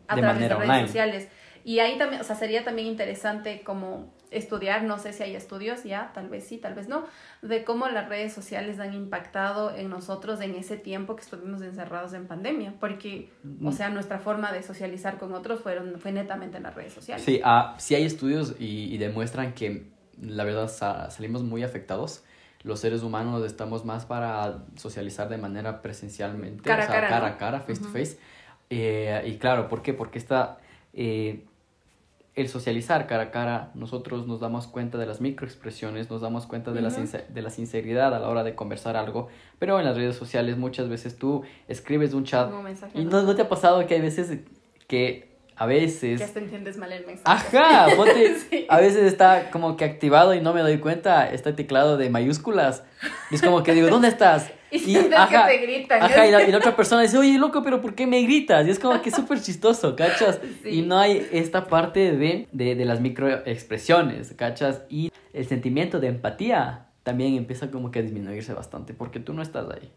a 0.08 0.16
De 0.16 0.22
través 0.22 0.40
de 0.42 0.48
redes 0.50 0.62
online. 0.70 0.88
sociales. 0.88 1.28
Y 1.68 1.80
ahí 1.80 1.98
también, 1.98 2.22
o 2.22 2.24
sea, 2.24 2.38
sería 2.38 2.64
también 2.64 2.88
interesante 2.88 3.62
como 3.62 4.14
estudiar, 4.32 4.84
no 4.84 5.00
sé 5.00 5.12
si 5.12 5.24
hay 5.24 5.36
estudios 5.36 5.84
ya, 5.84 6.12
tal 6.14 6.30
vez 6.30 6.48
sí, 6.48 6.58
tal 6.60 6.74
vez 6.76 6.88
no, 6.88 7.04
de 7.42 7.66
cómo 7.66 7.90
las 7.90 8.08
redes 8.08 8.32
sociales 8.32 8.80
han 8.80 8.94
impactado 8.94 9.76
en 9.76 9.90
nosotros 9.90 10.40
en 10.40 10.56
ese 10.56 10.78
tiempo 10.78 11.18
que 11.18 11.24
estuvimos 11.24 11.62
encerrados 11.62 12.14
en 12.14 12.26
pandemia, 12.26 12.74
porque, 12.80 13.30
Mm. 13.44 13.68
o 13.68 13.74
sea, 13.74 13.90
nuestra 13.90 14.20
forma 14.20 14.54
de 14.54 14.64
socializar 14.64 15.18
con 15.18 15.34
otros 15.34 15.60
fueron, 15.60 16.00
fue 16.00 16.14
netamente 16.14 16.56
en 16.56 16.64
las 16.64 16.74
redes 16.74 16.94
sociales. 16.94 17.26
Sí, 17.26 17.42
ah, 17.44 17.76
sí 17.80 17.96
hay 17.96 18.06
estudios 18.06 18.56
y, 18.60 18.86
y 18.94 18.98
demuestran 18.98 19.54
que 19.54 19.88
la 20.22 20.46
verdad 20.46 20.70
sa- 20.70 21.10
salimos 21.12 21.44
muy 21.44 21.64
afectados. 21.64 22.24
Los 22.64 22.80
seres 22.80 23.04
humanos 23.04 23.46
estamos 23.46 23.84
más 23.84 24.06
para 24.06 24.64
socializar 24.78 25.28
de 25.28 25.38
manera 25.38 25.82
presencialmente, 25.82 26.64
Cara 26.64 26.84
o 26.84 26.88
sea, 26.88 26.96
cara, 26.96 27.10
cara 27.10 27.30
¿no? 27.32 27.38
cara, 27.38 27.60
face 27.60 27.82
to 27.82 27.90
Ujú. 27.90 27.98
face. 27.98 28.18
Eh, 28.70 29.22
y 29.26 29.38
claro, 29.38 29.68
¿por 29.68 29.82
qué? 29.82 29.94
Porque 29.94 30.18
está 30.18 30.60
eh, 30.94 31.44
el 32.38 32.48
socializar 32.50 33.08
cara 33.08 33.24
a 33.24 33.32
cara, 33.32 33.72
nosotros 33.74 34.28
nos 34.28 34.40
damos 34.40 34.68
cuenta 34.68 34.98
de 34.98 35.06
las 35.06 35.20
microexpresiones, 35.22 36.10
nos 36.10 36.22
damos 36.22 36.46
cuenta 36.46 36.72
de, 36.72 36.82
la, 36.82 36.90
Ujú. 36.90 36.98
sincer- 37.02 37.28
de 37.28 37.42
la 37.42 37.50
sinceridad 37.50 38.14
a 38.14 38.20
la 38.20 38.30
hora 38.30 38.44
de 38.44 38.56
conversar 38.56 38.96
algo, 38.96 39.28
pero 39.60 39.80
en 39.80 39.86
las 39.86 39.98
redes 39.98 40.16
sociales 40.16 40.56
muchas 40.58 40.88
veces 40.88 41.18
tú 41.18 41.44
escribes 41.68 42.14
un 42.14 42.24
chat 42.24 42.50
Un 42.54 42.68
y 42.94 43.04
¿no? 43.06 43.10
no, 43.12 43.24
¿no 43.24 43.36
te 43.36 43.42
ha 43.42 43.50
pasado 43.50 43.86
que 43.88 43.96
hay 43.96 44.02
veces 44.02 44.40
que 44.88 45.36
a 45.56 45.66
veces... 45.66 46.20
Que 46.20 46.24
hasta 46.24 46.40
entiendes 46.40 46.78
mal 46.78 46.92
el 46.92 47.04
mensaje. 47.08 47.58
Ajá, 47.58 47.88
ponte, 47.98 48.36
Sí. 48.38 48.68
a 48.70 48.80
veces 48.80 49.04
está 49.06 49.50
como 49.50 49.76
que 49.76 49.86
activado 49.86 50.36
y 50.36 50.40
no 50.42 50.54
me 50.54 50.62
doy 50.62 50.78
cuenta, 50.78 51.28
está 51.32 51.56
teclado 51.56 51.98
de 51.98 52.12
mayúsculas. 52.12 52.84
Y 53.32 53.36
es 53.36 53.42
como 53.42 53.64
que 53.64 53.74
digo, 53.74 53.88
¿dónde 53.90 54.08
estás? 54.10 54.52
Y 54.72 54.80
sientes 54.80 55.20
que 55.30 55.38
te 55.38 55.58
gritan. 55.60 56.04
Ajá, 56.04 56.28
y 56.28 56.32
la, 56.32 56.44
y 56.44 56.52
la 56.52 56.58
otra 56.58 56.76
persona 56.76 57.02
dice, 57.02 57.18
oye, 57.18 57.38
loco, 57.38 57.64
pero 57.64 57.82
¿por 57.82 57.96
qué 57.96 58.06
me 58.06 58.22
gritas? 58.24 58.68
Y 58.68 58.72
es 58.72 58.80
como 58.80 59.02
que 59.02 59.10
es 59.10 59.16
súper 59.16 59.42
chistoso, 59.42 59.96
¿cachas? 59.96 60.42
Sí. 60.64 60.70
Y 60.70 60.82
no 60.82 60.98
hay 61.00 61.26
esta 61.32 61.68
parte 61.68 62.16
de, 62.18 62.48
de, 62.52 62.76
de 62.76 62.86
las 62.86 63.00
microexpresiones, 63.00 64.34
¿cachas? 64.34 64.82
Y 64.90 65.12
el 65.34 65.48
sentimiento 65.48 66.00
de 66.00 66.08
empatía 66.08 66.88
también 67.04 67.36
empieza 67.36 67.72
como 67.72 67.92
que 67.92 68.00
a 68.00 68.02
disminuirse 68.02 68.54
bastante 68.54 68.94
porque 68.94 69.20
tú 69.20 69.34
no 69.34 69.42
estás 69.42 69.70
ahí. 69.70 69.90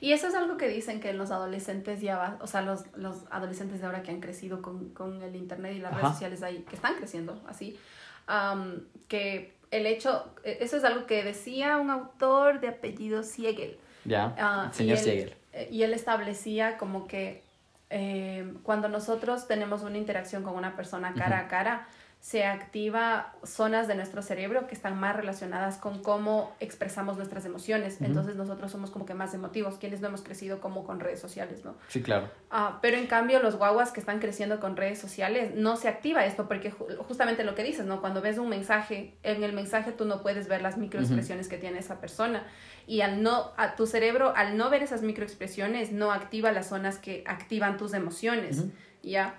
Y 0.00 0.12
eso 0.12 0.26
es 0.26 0.34
algo 0.34 0.56
que 0.56 0.68
dicen 0.68 1.00
que 1.00 1.12
los 1.12 1.30
adolescentes 1.30 2.00
ya 2.00 2.18
va, 2.18 2.38
o 2.40 2.46
sea, 2.46 2.62
los, 2.62 2.84
los 2.96 3.24
adolescentes 3.30 3.80
de 3.80 3.86
ahora 3.86 4.02
que 4.02 4.10
han 4.10 4.20
crecido 4.20 4.60
con, 4.60 4.90
con 4.90 5.22
el 5.22 5.36
internet 5.36 5.74
y 5.76 5.78
las 5.78 5.92
Ajá. 5.92 6.00
redes 6.00 6.12
sociales 6.14 6.42
ahí, 6.42 6.64
que 6.68 6.74
están 6.76 6.94
creciendo 6.96 7.40
así, 7.48 7.78
am, 8.26 8.82
que 9.08 9.54
el 9.70 9.86
hecho, 9.86 10.34
e- 10.44 10.58
eso 10.60 10.76
es 10.76 10.84
algo 10.84 11.06
que 11.06 11.22
decía 11.22 11.78
un 11.78 11.90
autor 11.90 12.60
de 12.60 12.68
apellido 12.68 13.22
Siegel. 13.22 13.78
¿Ya? 14.06 14.34
Ah, 14.38 14.70
Señor 14.72 14.98
y 15.04 15.08
él, 15.10 15.34
eh, 15.52 15.68
Y 15.70 15.82
él 15.82 15.92
establecía 15.92 16.78
como 16.78 17.06
que 17.06 17.42
eh, 17.90 18.52
cuando 18.62 18.88
nosotros 18.88 19.46
tenemos 19.46 19.82
una 19.82 19.98
interacción 19.98 20.42
con 20.42 20.54
una 20.54 20.76
persona 20.76 21.14
cara 21.14 21.40
a 21.40 21.48
cara, 21.48 21.86
se 22.26 22.44
activa 22.44 23.34
zonas 23.44 23.86
de 23.86 23.94
nuestro 23.94 24.20
cerebro 24.20 24.66
que 24.66 24.74
están 24.74 24.98
más 24.98 25.14
relacionadas 25.14 25.76
con 25.76 26.02
cómo 26.02 26.56
expresamos 26.58 27.16
nuestras 27.18 27.44
emociones. 27.44 28.00
Entonces 28.00 28.34
nosotros 28.34 28.72
somos 28.72 28.90
como 28.90 29.06
que 29.06 29.14
más 29.14 29.32
emotivos, 29.32 29.76
quienes 29.78 30.00
no 30.00 30.08
hemos 30.08 30.22
crecido 30.22 30.60
como 30.60 30.82
con 30.84 30.98
redes 30.98 31.20
sociales, 31.20 31.64
¿no? 31.64 31.76
Sí, 31.86 32.02
claro. 32.02 32.28
Ah, 32.50 32.80
pero 32.82 32.96
en 32.96 33.06
cambio 33.06 33.40
los 33.40 33.54
guaguas 33.54 33.92
que 33.92 34.00
están 34.00 34.18
creciendo 34.18 34.58
con 34.58 34.76
redes 34.76 34.98
sociales 34.98 35.54
no 35.54 35.76
se 35.76 35.86
activa 35.86 36.24
esto 36.26 36.48
porque 36.48 36.72
ju- 36.72 36.96
justamente 36.96 37.44
lo 37.44 37.54
que 37.54 37.62
dices, 37.62 37.86
¿no? 37.86 38.00
Cuando 38.00 38.20
ves 38.20 38.38
un 38.38 38.48
mensaje, 38.48 39.14
en 39.22 39.44
el 39.44 39.52
mensaje 39.52 39.92
tú 39.92 40.04
no 40.04 40.20
puedes 40.22 40.48
ver 40.48 40.62
las 40.62 40.78
microexpresiones 40.78 41.46
que 41.46 41.58
tiene 41.58 41.78
esa 41.78 42.00
persona 42.00 42.42
y 42.88 43.02
al 43.02 43.22
no, 43.22 43.52
a 43.56 43.76
tu 43.76 43.86
cerebro 43.86 44.32
al 44.34 44.56
no 44.56 44.68
ver 44.68 44.82
esas 44.82 45.02
microexpresiones 45.02 45.92
no 45.92 46.10
activa 46.10 46.50
las 46.50 46.66
zonas 46.70 46.98
que 46.98 47.22
activan 47.28 47.76
tus 47.76 47.94
emociones. 47.94 48.64
¿ya? 49.04 49.36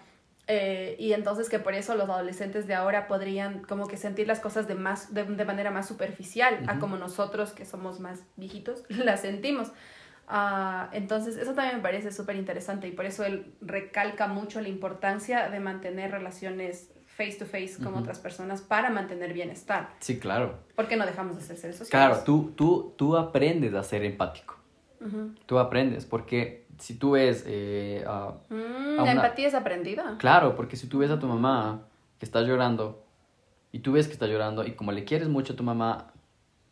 Eh, 0.50 0.96
y 0.98 1.12
entonces 1.12 1.50
que 1.50 1.60
por 1.60 1.74
eso 1.74 1.96
los 1.96 2.10
adolescentes 2.10 2.68
de 2.68 2.74
ahora 2.74 3.08
podrían 3.08 3.64
como 3.64 3.88
que 3.88 3.98
sentir 3.98 4.28
las 4.28 4.40
cosas 4.40 4.66
de, 4.68 4.76
más, 4.76 5.14
de, 5.14 5.26
de 5.26 5.46
manera 5.46 5.72
más 5.72 5.88
superficial 5.88 6.64
a 6.68 6.80
como 6.80 6.96
nosotros 6.96 7.52
que 7.52 7.66
somos 7.66 8.00
más 8.00 8.24
viejitos 8.38 8.84
las 8.90 9.22
sentimos. 9.22 9.72
Ah, 10.30 10.90
entonces, 10.92 11.38
eso 11.38 11.54
también 11.54 11.78
me 11.78 11.82
parece 11.82 12.12
súper 12.12 12.36
interesante 12.36 12.88
y 12.88 12.92
por 12.92 13.06
eso 13.06 13.24
él 13.26 13.54
recalca 13.62 14.28
mucho 14.28 14.60
la 14.60 14.68
importancia 14.68 15.50
de 15.50 15.60
mantener 15.60 16.12
relaciones 16.12 16.92
face 17.06 17.38
to 17.40 17.46
face 17.46 17.82
con 17.82 17.96
otras 17.96 18.20
personas 18.20 18.62
para 18.62 18.90
mantener 18.90 19.34
bienestar. 19.34 19.90
Sí, 20.00 20.20
claro. 20.20 20.60
¿Por 20.76 20.88
qué 20.88 20.98
no 20.98 21.06
dejamos 21.06 21.38
de 21.38 21.42
ser 21.42 21.58
seres 21.58 21.78
sociales? 21.78 22.10
Claro, 22.10 22.24
tú, 22.24 22.54
tú, 22.56 22.94
tú 22.98 23.18
aprendes 23.18 23.74
a 23.74 23.84
ser 23.84 24.04
empático. 24.04 24.56
Tú 25.46 25.60
aprendes, 25.60 26.06
porque 26.06 26.67
si 26.80 26.96
tú 26.96 27.12
ves... 27.12 27.44
Eh, 27.48 28.04
a- 28.08 28.34
Mm, 28.50 28.56
a 28.56 28.96
la 28.98 29.04
una- 29.04 29.12
empatía 29.12 29.48
es 29.48 29.54
aprendida. 29.54 30.16
Claro, 30.20 30.56
porque 30.56 30.76
si 30.76 30.88
tú 30.88 31.00
ves 31.00 31.12
a 31.12 31.20
tu 31.20 31.28
mamá 31.28 31.82
que 32.20 32.26
está 32.26 32.42
llorando 32.42 33.04
y 33.72 33.80
tú 33.80 33.92
ves 33.94 34.08
que 34.08 34.14
está 34.14 34.26
llorando 34.28 34.66
y 34.66 34.72
como 34.74 34.92
le 34.92 35.04
quieres 35.04 35.28
mucho 35.28 35.54
a 35.54 35.56
tu 35.56 35.64
mamá, 35.64 36.08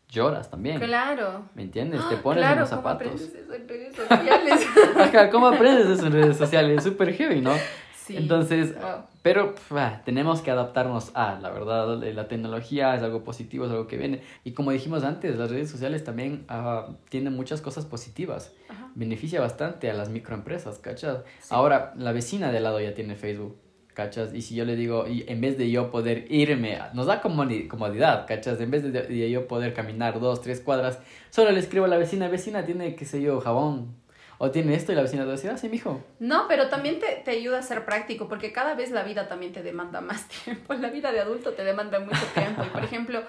lloras 0.09 0.49
también. 0.49 0.79
Claro. 0.79 1.43
¿Me 1.55 1.63
entiendes? 1.63 2.07
Te 2.09 2.17
pones 2.17 2.39
claro, 2.41 2.53
en 2.55 2.59
los 2.61 2.69
¿cómo 2.69 2.81
zapatos. 2.81 3.07
aprendes 3.07 3.35
eso 3.35 3.53
en 3.53 3.67
redes 3.67 3.95
sociales? 3.95 4.67
Ajá, 4.97 5.29
¿cómo 5.29 5.47
aprendes 5.47 5.87
eso 5.87 6.05
en 6.07 6.13
redes 6.13 6.37
sociales? 6.37 6.77
Es 6.77 6.83
súper 6.83 7.13
heavy, 7.13 7.41
¿no? 7.41 7.53
Sí. 7.95 8.15
Entonces, 8.17 8.75
Wow. 8.79 9.03
Pero 9.25 9.55
tenemos 10.05 10.41
que 10.41 10.51
adaptarnos 10.51 11.09
a, 11.15 11.39
la 11.41 11.49
verdad, 11.49 12.03
eh, 12.03 12.13
la 12.13 12.27
tecnología 12.27 12.93
es 12.93 13.01
algo 13.01 13.23
positivo, 13.23 13.65
es 13.65 13.71
algo 13.71 13.87
que 13.87 13.97
viene. 13.97 14.21
Y 14.43 14.51
como 14.51 14.69
dijimos 14.69 15.03
antes, 15.03 15.35
las 15.35 15.49
redes 15.49 15.67
sociales 15.71 16.03
también 16.03 16.45
ah, 16.47 16.89
tienen 17.09 17.33
muchas 17.33 17.59
cosas 17.59 17.87
positivas. 17.87 18.53
Ajá. 18.69 18.91
Beneficia 18.93 19.41
bastante 19.41 19.89
a 19.89 19.95
las 19.95 20.09
microempresas, 20.09 20.77
¿cachas? 20.77 21.23
Ahora, 21.49 21.95
la 21.97 22.11
vecina 22.11 22.51
de 22.51 22.57
al 22.59 22.65
lado 22.65 22.79
ya 22.79 22.93
tiene 22.93 23.15
Facebook, 23.15 23.57
¿cachas? 23.95 24.31
Y 24.31 24.43
si 24.43 24.53
yo 24.53 24.63
le 24.63 24.75
digo, 24.75 25.07
y 25.07 25.25
en 25.27 25.41
vez 25.41 25.57
de 25.57 25.71
yo 25.71 25.89
poder 25.89 26.27
irme, 26.29 26.77
nos 26.93 27.07
da 27.07 27.23
comodi- 27.23 27.67
comodidad, 27.67 28.27
¿cachas? 28.27 28.61
En 28.61 28.69
vez 28.69 28.83
de, 28.83 28.91
de 28.91 29.31
yo 29.31 29.47
poder 29.47 29.73
caminar 29.73 30.19
dos, 30.19 30.41
tres 30.41 30.61
cuadras, 30.61 30.99
solo 31.31 31.49
le 31.49 31.59
escribo 31.61 31.85
a 31.85 31.87
la 31.87 31.97
vecina, 31.97 32.27
vecina 32.27 32.63
tiene, 32.63 32.93
qué 32.95 33.05
sé 33.05 33.23
yo, 33.23 33.41
jabón. 33.41 34.04
O 34.37 34.51
tiene 34.51 34.75
esto 34.75 34.91
y 34.91 34.95
la 34.95 35.01
vecina 35.01 35.23
te 35.23 35.27
va 35.27 35.33
a 35.33 35.35
decir, 35.35 35.49
ah, 35.51 35.57
sí, 35.57 35.69
mijo. 35.69 36.03
No, 36.19 36.47
pero 36.47 36.67
también 36.67 36.99
te, 36.99 37.21
te 37.23 37.31
ayuda 37.31 37.59
a 37.59 37.61
ser 37.61 37.85
práctico, 37.85 38.27
porque 38.27 38.51
cada 38.51 38.75
vez 38.75 38.91
la 38.91 39.03
vida 39.03 39.27
también 39.27 39.53
te 39.53 39.63
demanda 39.63 40.01
más 40.01 40.27
tiempo. 40.43 40.73
La 40.73 40.89
vida 40.89 41.11
de 41.11 41.21
adulto 41.21 41.53
te 41.53 41.63
demanda 41.63 41.99
mucho 41.99 42.25
tiempo. 42.33 42.63
Y 42.63 42.69
por 42.69 42.83
ejemplo, 42.83 43.23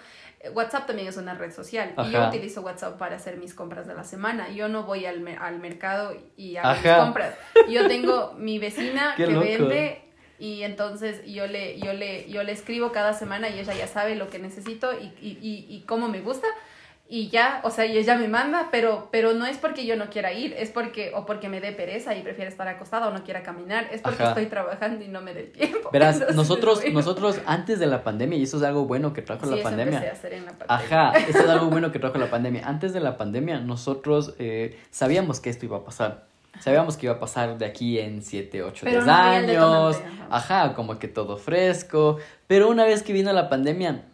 WhatsApp 0.53 0.87
también 0.87 1.09
es 1.09 1.17
una 1.17 1.35
red 1.35 1.53
social. 1.53 1.95
Y 2.07 2.11
yo 2.11 2.29
utilizo 2.29 2.63
WhatsApp 2.63 2.99
para 2.99 3.17
hacer 3.17 3.37
mis 3.37 3.55
compras 3.55 3.87
de 3.87 3.95
la 3.95 4.05
semana. 4.05 4.49
Yo 4.51 4.69
no 4.69 4.83
voy 4.83 5.07
al, 5.07 5.27
al 5.41 5.59
mercado 5.61 6.15
y 6.37 6.57
hago 6.57 6.75
mis 6.83 6.93
compras. 6.93 7.35
Yo 7.69 7.87
tengo 7.89 8.35
mi 8.37 8.59
vecina 8.59 9.15
que 9.17 9.27
loco. 9.27 9.41
vende 9.41 10.03
y 10.39 10.65
entonces 10.65 11.25
yo 11.25 11.47
le, 11.47 11.79
yo, 11.79 11.95
le, 11.95 12.29
yo 12.29 12.43
le 12.43 12.53
escribo 12.53 12.93
cada 12.93 13.15
semana 13.15 13.49
y 13.49 13.59
ella 13.59 13.73
ya 13.73 13.87
sabe 13.87 14.17
lo 14.17 14.29
que 14.29 14.39
necesito 14.39 14.93
y, 14.93 15.07
y, 15.21 15.39
y, 15.41 15.67
y 15.75 15.85
cómo 15.87 16.09
me 16.09 16.21
gusta. 16.21 16.47
Y 17.09 17.29
ya, 17.29 17.61
o 17.63 17.71
sea, 17.71 17.87
y 17.87 17.97
ella 17.97 18.17
me 18.17 18.27
manda, 18.27 18.69
pero, 18.73 19.09
pero 19.13 19.33
no 19.33 19.47
es 19.47 19.59
porque 19.59 19.87
yo 19.87 19.95
no 19.95 20.11
quiera 20.11 20.33
ir, 20.33 20.55
es 20.59 20.71
porque, 20.71 21.13
o 21.15 21.25
porque 21.25 21.49
me 21.49 21.61
dé 21.61 21.71
pereza 21.71 22.17
y 22.17 22.23
prefiera 22.23 22.51
estar 22.51 22.67
acostada 22.67 23.07
o 23.07 23.13
no 23.13 23.23
quiera 23.23 23.45
caminar, 23.45 23.89
es 23.93 24.01
porque 24.01 24.23
Ajá. 24.25 24.31
estoy 24.33 24.47
trabajando 24.47 25.05
y 25.05 25.09
no 25.09 25.21
me 25.21 25.33
dé 25.33 25.43
el 25.43 25.53
tiempo. 25.53 25.91
Verás, 25.93 26.15
Entonces, 26.21 26.37
nosotros, 26.37 26.81
bueno. 26.81 26.95
nosotros 26.99 27.41
antes 27.47 27.79
de 27.79 27.87
la 27.87 28.03
pandemia, 28.03 28.37
y 28.39 28.43
eso 28.43 28.57
es 28.57 28.65
algo 28.65 28.87
bueno 28.87 29.13
que 29.13 29.23
trajo 29.23 29.45
Sí, 29.45 29.51
la 29.51 29.57
eso 29.59 29.63
pandemia. 29.65 29.95
empecé 29.99 30.11
a 30.11 30.13
hacer 30.15 30.33
en 30.33 30.47
la 30.47 30.53
pandemia. 30.59 31.01
Ajá, 31.11 31.19
eso 31.19 31.39
es 31.39 31.49
algo 31.49 31.67
bueno 31.67 31.93
que 31.93 31.99
trajo 32.01 32.19
la 32.19 32.29
pandemia. 32.29 32.67
Antes 32.67 32.93
de 32.93 32.99
la 32.99 33.17
pandemia, 33.17 33.61
nosotros 33.61 34.35
eh, 34.41 34.77
sabíamos 34.91 35.39
que 35.39 35.51
esto 35.51 35.65
iba 35.65 35.77
a 35.77 35.85
pasar. 35.85 36.27
Sabíamos 36.59 36.97
que 36.97 37.07
iba 37.07 37.15
a 37.15 37.21
pasar 37.21 37.59
de 37.59 37.67
aquí 37.67 38.01
en 38.01 38.23
7, 38.23 38.63
8, 38.65 38.81
Pero 38.83 38.97
10 38.97 39.07
no 39.07 39.13
había 39.13 39.39
el 39.41 39.51
años. 39.51 40.03
Ajá, 40.31 40.73
como 40.75 40.99
que 40.99 41.07
todo 41.07 41.37
fresco. 41.37 42.17
Pero 42.49 42.69
una 42.69 42.85
vez 42.85 43.03
que 43.03 43.13
vino 43.13 43.33
la 43.33 43.49
pandemia, 43.49 44.07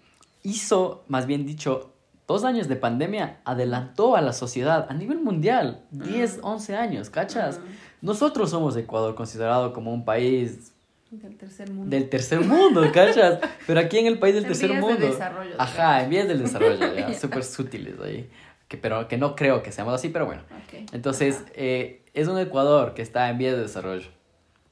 hizo, 0.43 1.05
más 1.09 1.27
bien 1.27 1.47
dicho, 1.47 1.92
dos 2.33 2.45
años 2.45 2.69
de 2.69 2.77
pandemia, 2.77 3.39
adelantó 3.45 4.17
a 4.17 4.21
la 4.21 4.33
sociedad 4.33 4.87
a 4.89 4.95
nivel 4.95 5.21
mundial. 5.21 5.85
10, 5.91 6.41
11 6.43 6.77
años, 6.77 7.11
¿cachas? 7.11 7.61
Nosotros 8.01 8.51
somos 8.51 8.77
Ecuador 8.77 9.15
considerado 9.15 9.73
como 9.73 9.93
un 9.93 10.05
país 10.05 10.73
Del 11.11 11.37
tercer 11.37 11.71
mundo. 11.71 11.91
del 11.91 12.09
tercer 12.09 12.41
mundo, 12.41 12.83
¿cachas? 12.93 13.39
Pero 13.67 13.79
aquí 13.81 13.99
en 13.99 14.07
el 14.07 14.19
país 14.19 14.35
del 14.35 14.45
En 14.45 14.49
tercer 14.49 14.71
vías 14.71 14.83
de 14.83 14.89
mundo. 14.93 15.07
desarrollo, 15.07 15.55
Ajá, 15.59 16.03
en 16.03 16.11
vías 16.11 16.27
del 16.29 16.39
desarrollo, 16.43 16.95
ya, 16.95 17.13
súper 17.21 17.45
sutiles 17.45 17.95
ahí. 18.01 18.29
Que, 18.69 18.77
pero 18.79 19.07
que 19.07 19.19
no 19.19 19.37
creo 19.37 19.63
que 19.63 19.71
seamos 19.71 19.93
así, 19.95 20.09
pero 20.09 20.25
bueno. 20.27 20.43
Ok. 20.67 20.91
Entonces, 20.93 21.45
eh, 21.55 22.03
es 22.15 22.27
un 22.29 22.39
Ecuador 22.39 22.95
que 22.95 23.03
está 23.03 23.29
en 23.31 23.39
vías 23.39 23.55
de 23.55 23.63
desarrollo. 23.63 24.09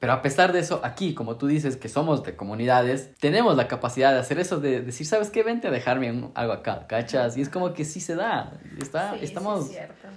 Pero 0.01 0.13
a 0.13 0.23
pesar 0.23 0.51
de 0.51 0.59
eso, 0.59 0.81
aquí, 0.83 1.13
como 1.13 1.37
tú 1.37 1.45
dices, 1.45 1.77
que 1.77 1.87
somos 1.87 2.23
de 2.23 2.35
comunidades, 2.35 3.13
tenemos 3.19 3.55
la 3.55 3.67
capacidad 3.67 4.11
de 4.11 4.17
hacer 4.19 4.39
eso, 4.39 4.59
de 4.59 4.81
decir, 4.81 5.05
¿sabes 5.05 5.29
qué? 5.29 5.43
Vente 5.43 5.67
a 5.67 5.71
dejarme 5.71 6.09
un- 6.11 6.31
algo 6.33 6.53
acá, 6.53 6.87
¿cachas? 6.87 7.37
Y 7.37 7.41
es 7.41 7.49
como 7.49 7.73
que 7.75 7.85
sí 7.85 7.99
se 8.01 8.15
da. 8.15 8.59
Está, 8.81 9.11
Sí, 9.13 9.19
sí, 9.19 9.25
estamos, 9.25 9.65
es 9.65 9.71
cierto. 9.73 10.07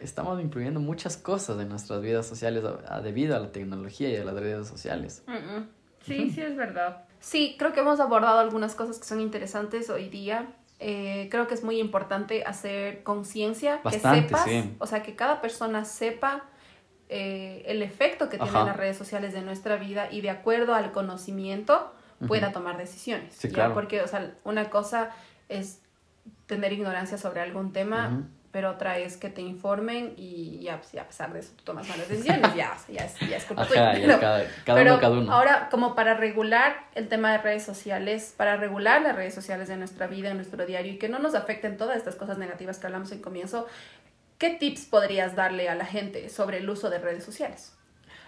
estamos 0.00 0.40
incluyendo 0.42 0.78
muchas 0.78 1.16
cosas 1.16 1.58
en 1.58 1.70
nuestras 1.70 2.02
vidas 2.02 2.26
sociales 2.26 2.64
a- 2.64 2.96
a- 2.96 3.00
debido 3.00 3.34
a 3.34 3.38
la 3.38 3.50
tecnología 3.50 4.10
y 4.10 4.16
a 4.16 4.24
las 4.24 4.34
redes 4.34 4.68
sociales. 4.68 5.22
Mm, 5.26 5.32
mm. 5.32 5.68
Sí, 6.04 6.30
sí, 6.30 6.42
es 6.42 6.54
verdad. 6.54 7.04
Sí, 7.18 7.56
creo 7.58 7.72
que 7.72 7.80
hemos 7.80 8.00
abordado 8.00 8.40
algunas 8.40 8.74
cosas 8.74 8.98
que 8.98 9.06
son 9.06 9.22
interesantes 9.22 9.88
hoy 9.88 10.10
día. 10.10 10.48
Eh, 10.80 11.28
creo 11.30 11.46
que 11.46 11.54
es 11.54 11.64
muy 11.64 11.80
importante 11.80 12.44
hacer 12.44 13.02
conciencia, 13.04 13.80
que 13.88 13.98
sepas, 13.98 14.44
sí. 14.44 14.76
o 14.78 14.86
sea, 14.86 15.02
que 15.02 15.16
cada 15.16 15.40
persona 15.40 15.86
sepa 15.86 16.44
eh, 17.08 17.62
el 17.66 17.82
efecto 17.82 18.28
que 18.28 18.38
tienen 18.38 18.66
las 18.66 18.76
redes 18.76 18.96
sociales 18.96 19.32
de 19.32 19.42
nuestra 19.42 19.76
vida 19.76 20.08
y 20.10 20.20
de 20.20 20.30
acuerdo 20.30 20.74
al 20.74 20.92
conocimiento 20.92 21.92
pueda 22.26 22.52
tomar 22.52 22.78
decisiones. 22.78 23.34
Sí, 23.34 23.50
claro. 23.50 23.74
Porque, 23.74 24.00
o 24.02 24.08
sea, 24.08 24.32
una 24.44 24.70
cosa 24.70 25.10
es 25.48 25.80
tener 26.46 26.72
ignorancia 26.72 27.18
sobre 27.18 27.40
algún 27.40 27.72
tema, 27.72 28.22
pero 28.54 28.70
otra 28.70 28.98
es 28.98 29.16
que 29.16 29.30
te 29.30 29.42
informen 29.42 30.14
y 30.16 30.60
ya, 30.60 30.78
pues, 30.78 30.92
ya 30.92 31.02
a 31.02 31.06
pesar 31.06 31.32
de 31.32 31.40
eso 31.40 31.52
tú 31.56 31.64
tomas 31.64 31.88
malas 31.88 32.08
decisiones, 32.08 32.54
ya, 32.54 32.76
ya, 32.88 33.04
es, 33.04 33.18
ya 33.18 33.36
es 33.36 33.44
culpa 33.46 33.66
tuya. 33.66 33.98
Ya 33.98 34.20
cada, 34.20 34.44
cada 34.64 34.78
pero 34.78 34.92
uno, 34.92 35.00
cada 35.00 35.18
uno. 35.18 35.32
ahora, 35.32 35.68
como 35.70 35.94
para 35.96 36.14
regular 36.14 36.86
el 36.94 37.08
tema 37.08 37.32
de 37.32 37.38
redes 37.38 37.64
sociales, 37.64 38.32
para 38.36 38.56
regular 38.56 39.02
las 39.02 39.16
redes 39.16 39.34
sociales 39.34 39.66
de 39.66 39.76
nuestra 39.76 40.06
vida, 40.06 40.30
en 40.30 40.36
nuestro 40.36 40.64
diario, 40.64 40.92
y 40.92 40.98
que 40.98 41.08
no 41.08 41.18
nos 41.18 41.34
afecten 41.34 41.76
todas 41.76 41.96
estas 41.96 42.14
cosas 42.14 42.38
negativas 42.38 42.78
que 42.78 42.86
hablamos 42.86 43.10
en 43.10 43.20
comienzo, 43.20 43.66
¿qué 44.38 44.50
tips 44.50 44.86
podrías 44.86 45.34
darle 45.36 45.68
a 45.68 45.74
la 45.74 45.86
gente 45.86 46.28
sobre 46.28 46.58
el 46.58 46.68
uso 46.68 46.90
de 46.90 46.98
redes 46.98 47.24
sociales? 47.24 47.72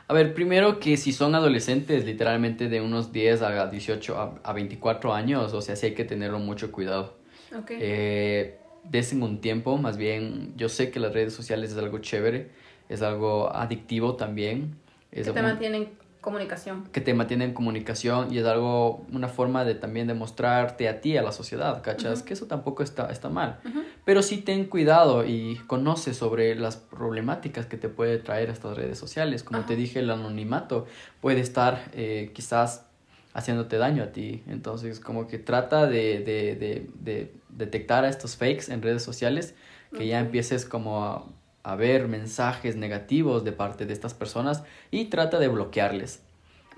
A 0.09 0.15
ver, 0.15 0.35
primero 0.35 0.79
que 0.79 0.97
si 0.97 1.13
son 1.13 1.35
adolescentes, 1.35 2.05
literalmente 2.05 2.69
de 2.69 2.81
unos 2.81 3.13
10 3.13 3.43
a 3.43 3.67
18 3.67 4.17
a, 4.17 4.35
a 4.45 4.53
24 4.53 5.13
años, 5.13 5.53
o 5.53 5.61
sea, 5.61 5.75
sí 5.75 5.87
hay 5.87 5.95
que 5.95 6.05
tenerlo 6.05 6.39
mucho 6.39 6.71
cuidado. 6.71 7.17
Ok. 7.57 7.73
Eh, 7.81 8.59
desen 8.85 9.23
un 9.23 9.41
tiempo, 9.41 9.79
más 9.79 9.97
bien, 9.97 10.53
yo 10.57 10.69
sé 10.69 10.91
que 10.93 11.01
las 11.01 11.13
redes 11.13 11.35
sociales 11.35 11.73
es 11.73 11.79
algo 11.79 11.99
chévere, 11.99 12.51
es 12.89 13.03
algo 13.03 13.53
adictivo 13.55 14.15
también. 14.15 14.77
Es 15.11 15.27
que 15.27 15.33
te 15.33 15.41
un- 15.41 15.47
mantienen 15.47 15.89
comunicación. 16.27 16.89
que 16.91 17.01
te 17.01 17.15
mantiene 17.15 17.45
en 17.45 17.55
comunicación 17.55 18.35
y 18.35 18.39
es 18.39 18.45
algo, 18.47 19.07
una 19.13 19.29
forma 19.29 19.65
de 19.65 19.77
también 19.77 20.09
demostrarte 20.09 20.89
a 20.89 21.01
ti, 21.01 21.17
a 21.17 21.23
la 21.23 21.31
sociedad, 21.31 21.83
¿cachas? 21.83 22.25
Que 22.25 22.35
eso 22.35 22.47
tampoco 22.47 22.83
está, 22.83 23.13
está 23.13 23.29
mal. 23.29 23.61
Pero 24.05 24.23
sí 24.23 24.39
ten 24.39 24.65
cuidado 24.65 25.25
y 25.25 25.55
conoce 25.69 26.15
sobre 26.15 26.57
las 26.57 26.77
problemáticas 26.79 27.67
que 27.67 27.77
te 27.77 27.89
puede 27.89 28.19
traer 28.19 28.51
estas 28.51 28.77
redes 28.77 28.99
sociales. 28.99 29.45
Como 29.45 29.61
te 29.61 29.75
Ajá. 29.75 29.81
dije, 29.83 30.01
el 30.01 30.11
anonimato 30.11 30.87
puede 31.21 31.39
estar 31.41 31.91
eh, 31.95 32.33
quizás 32.35 32.87
haciéndote 33.33 33.79
daño 33.79 34.03
a 34.03 34.09
ti. 34.09 34.43
Entonces, 34.49 34.99
como 34.99 35.29
que 35.29 35.39
trata 35.39 35.87
de, 35.87 36.19
de, 36.19 36.57
de, 36.57 36.91
de 36.99 37.35
detectar 37.51 38.05
a 38.05 38.09
estos 38.09 38.37
fakes 38.37 38.73
en 38.73 38.83
redes 38.83 39.05
sociales, 39.05 39.55
que 39.97 40.09
ya 40.09 40.19
empieces 40.19 40.65
como 40.65 41.05
a, 41.05 41.25
a 41.67 41.75
ver 41.75 42.07
mensajes 42.07 42.77
negativos 42.77 43.43
de 43.45 43.51
parte 43.51 43.87
de 43.87 43.93
estas 43.93 44.15
personas 44.15 44.63
y 44.93 45.07
trata 45.07 45.41
de 45.41 45.49
bloquearles. 45.49 46.23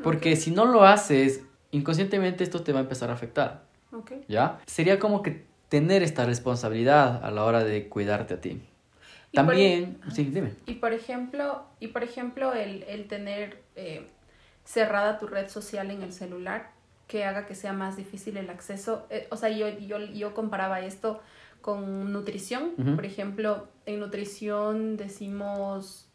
Porque 0.03 0.35
si 0.35 0.51
no 0.51 0.65
lo 0.65 0.85
haces, 0.85 1.43
inconscientemente 1.73 2.43
esto 2.43 2.63
te 2.63 2.73
va 2.73 2.79
a 2.79 2.83
empezar 2.83 3.11
a 3.11 3.13
afectar. 3.13 3.65
Ok. 3.93 4.13
¿Ya? 4.29 4.61
Sería 4.67 4.99
como 4.99 5.21
que 5.23 5.45
tener 5.69 6.03
esta 6.03 6.25
responsabilidad 6.25 7.23
a 7.23 7.31
la 7.31 7.45
hora 7.45 7.65
de 7.65 7.89
cuidarte 7.89 8.33
a 8.35 8.41
ti. 8.41 8.49
Y 9.31 9.37
por- 9.37 9.47
También, 9.47 10.01
sí, 10.11 10.25
dime. 10.25 10.55
Y 10.65 10.77
por 10.77 10.95
ejemplo, 10.95 11.65
y 11.81 11.89
por 11.89 12.03
ejemplo 12.03 12.55
el, 12.55 12.83
el 12.85 13.09
tener 13.09 13.63
eh, 13.77 14.07
cerrada 14.65 15.19
tu 15.19 15.27
red 15.27 15.49
social 15.51 15.91
en 15.91 16.01
el 16.03 16.15
celular 16.15 16.71
que 17.09 17.25
haga 17.27 17.45
que 17.47 17.55
sea 17.55 17.75
más 17.75 17.97
difícil 17.99 18.39
el 18.39 18.49
acceso. 18.49 19.07
Eh, 19.11 19.27
o 19.31 19.37
sea, 19.37 19.51
yo, 19.51 19.69
yo, 19.81 19.99
yo 19.99 20.33
comparaba 20.33 20.81
esto 20.81 21.21
con 21.61 22.13
nutrición. 22.13 22.71
Por 22.97 23.05
ejemplo, 23.05 23.69
en 23.87 24.01
nutrición 24.01 24.97
decimos 24.97 26.09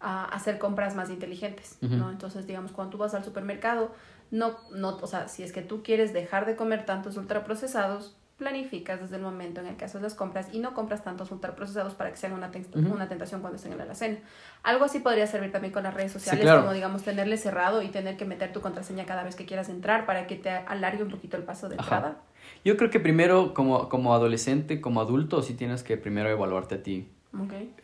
ah, 0.00 0.24
hacer 0.32 0.58
compras 0.58 0.94
más 0.94 1.10
inteligentes. 1.10 1.78
¿no? 1.80 2.10
Entonces, 2.10 2.46
digamos, 2.46 2.72
cuando 2.72 2.92
tú 2.92 2.98
vas 2.98 3.14
al 3.14 3.24
supermercado, 3.24 3.92
no, 4.30 4.56
no, 4.72 4.96
o 5.00 5.06
sea, 5.06 5.28
si 5.28 5.42
es 5.42 5.52
que 5.52 5.62
tú 5.62 5.82
quieres 5.82 6.12
dejar 6.12 6.46
de 6.46 6.56
comer 6.56 6.84
tantos 6.86 7.16
ultraprocesados, 7.16 8.16
planificas 8.36 9.00
desde 9.00 9.16
el 9.16 9.22
momento 9.22 9.62
en 9.62 9.66
el 9.66 9.76
que 9.78 9.86
haces 9.86 10.02
las 10.02 10.12
compras 10.12 10.48
y 10.52 10.58
no 10.58 10.74
compras 10.74 11.02
tantos 11.02 11.30
ultraprocesados 11.30 11.94
para 11.94 12.10
que 12.10 12.18
sean 12.18 12.32
una, 12.34 12.50
ten- 12.50 12.66
una 12.92 13.08
tentación 13.08 13.40
cuando 13.40 13.56
estén 13.56 13.72
en 13.72 13.78
la 13.78 13.84
alacena. 13.84 14.18
Algo 14.62 14.84
así 14.84 14.98
podría 14.98 15.26
servir 15.26 15.52
también 15.52 15.72
con 15.72 15.84
las 15.84 15.94
redes 15.94 16.12
sociales, 16.12 16.42
claro. 16.42 16.60
como 16.60 16.74
digamos 16.74 17.02
tenerle 17.02 17.38
cerrado 17.38 17.80
y 17.80 17.88
tener 17.88 18.18
que 18.18 18.26
meter 18.26 18.52
tu 18.52 18.60
contraseña 18.60 19.06
cada 19.06 19.22
vez 19.22 19.36
que 19.36 19.46
quieras 19.46 19.70
entrar 19.70 20.04
para 20.04 20.26
que 20.26 20.36
te 20.36 20.50
alargue 20.50 21.02
un 21.02 21.10
poquito 21.10 21.38
el 21.38 21.44
paso 21.44 21.70
de 21.70 21.76
Ajá. 21.78 21.96
entrada. 21.96 22.16
Yo 22.64 22.76
creo 22.76 22.90
que 22.90 23.00
primero, 23.00 23.54
como, 23.54 23.88
como 23.88 24.14
adolescente, 24.14 24.80
como 24.80 25.00
adulto, 25.00 25.42
sí 25.42 25.54
tienes 25.54 25.82
que 25.82 25.96
primero 25.96 26.28
evaluarte 26.28 26.76
a 26.76 26.82
ti. 26.82 27.08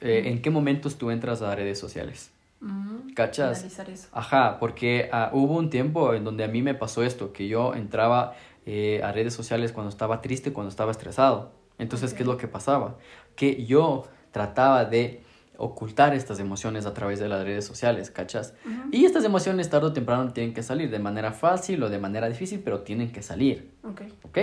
Eh, 0.00 0.22
¿En 0.26 0.40
qué 0.40 0.50
momentos 0.50 0.96
tú 0.96 1.10
entras 1.10 1.42
a 1.42 1.54
redes 1.54 1.78
sociales? 1.78 2.32
Mm, 2.60 3.12
¿Cachas? 3.14 3.58
analizar 3.58 3.90
eso. 3.90 4.08
Ajá, 4.12 4.58
porque 4.58 5.08
ah, 5.12 5.30
hubo 5.32 5.56
un 5.56 5.68
tiempo 5.68 6.14
en 6.14 6.24
donde 6.24 6.44
a 6.44 6.48
mí 6.48 6.62
me 6.62 6.74
pasó 6.74 7.02
esto, 7.02 7.32
que 7.32 7.48
yo 7.48 7.74
entraba 7.74 8.34
eh, 8.66 9.00
a 9.02 9.12
redes 9.12 9.34
sociales 9.34 9.72
cuando 9.72 9.90
estaba 9.90 10.22
triste, 10.22 10.52
cuando 10.52 10.70
estaba 10.70 10.90
estresado. 10.90 11.52
Entonces, 11.78 12.14
¿qué 12.14 12.22
es 12.22 12.26
lo 12.26 12.36
que 12.36 12.48
pasaba? 12.48 12.96
Que 13.34 13.64
yo 13.64 14.04
trataba 14.30 14.84
de 14.84 15.21
ocultar 15.62 16.12
estas 16.14 16.40
emociones 16.40 16.86
a 16.86 16.92
través 16.92 17.20
de 17.20 17.28
las 17.28 17.44
redes 17.44 17.64
sociales, 17.64 18.10
¿cachas? 18.10 18.54
Ujú. 18.66 18.88
Y 18.90 19.04
estas 19.04 19.24
emociones 19.24 19.70
tarde 19.70 19.86
o 19.86 19.92
temprano 19.92 20.32
tienen 20.32 20.52
que 20.54 20.62
salir 20.62 20.90
de 20.90 20.98
manera 20.98 21.32
fácil 21.32 21.82
o 21.84 21.88
de 21.88 21.98
manera 21.98 22.28
difícil, 22.28 22.60
pero 22.64 22.80
tienen 22.80 23.12
que 23.12 23.22
salir. 23.22 23.70
Ok. 23.84 24.02
¿Ok? 24.24 24.38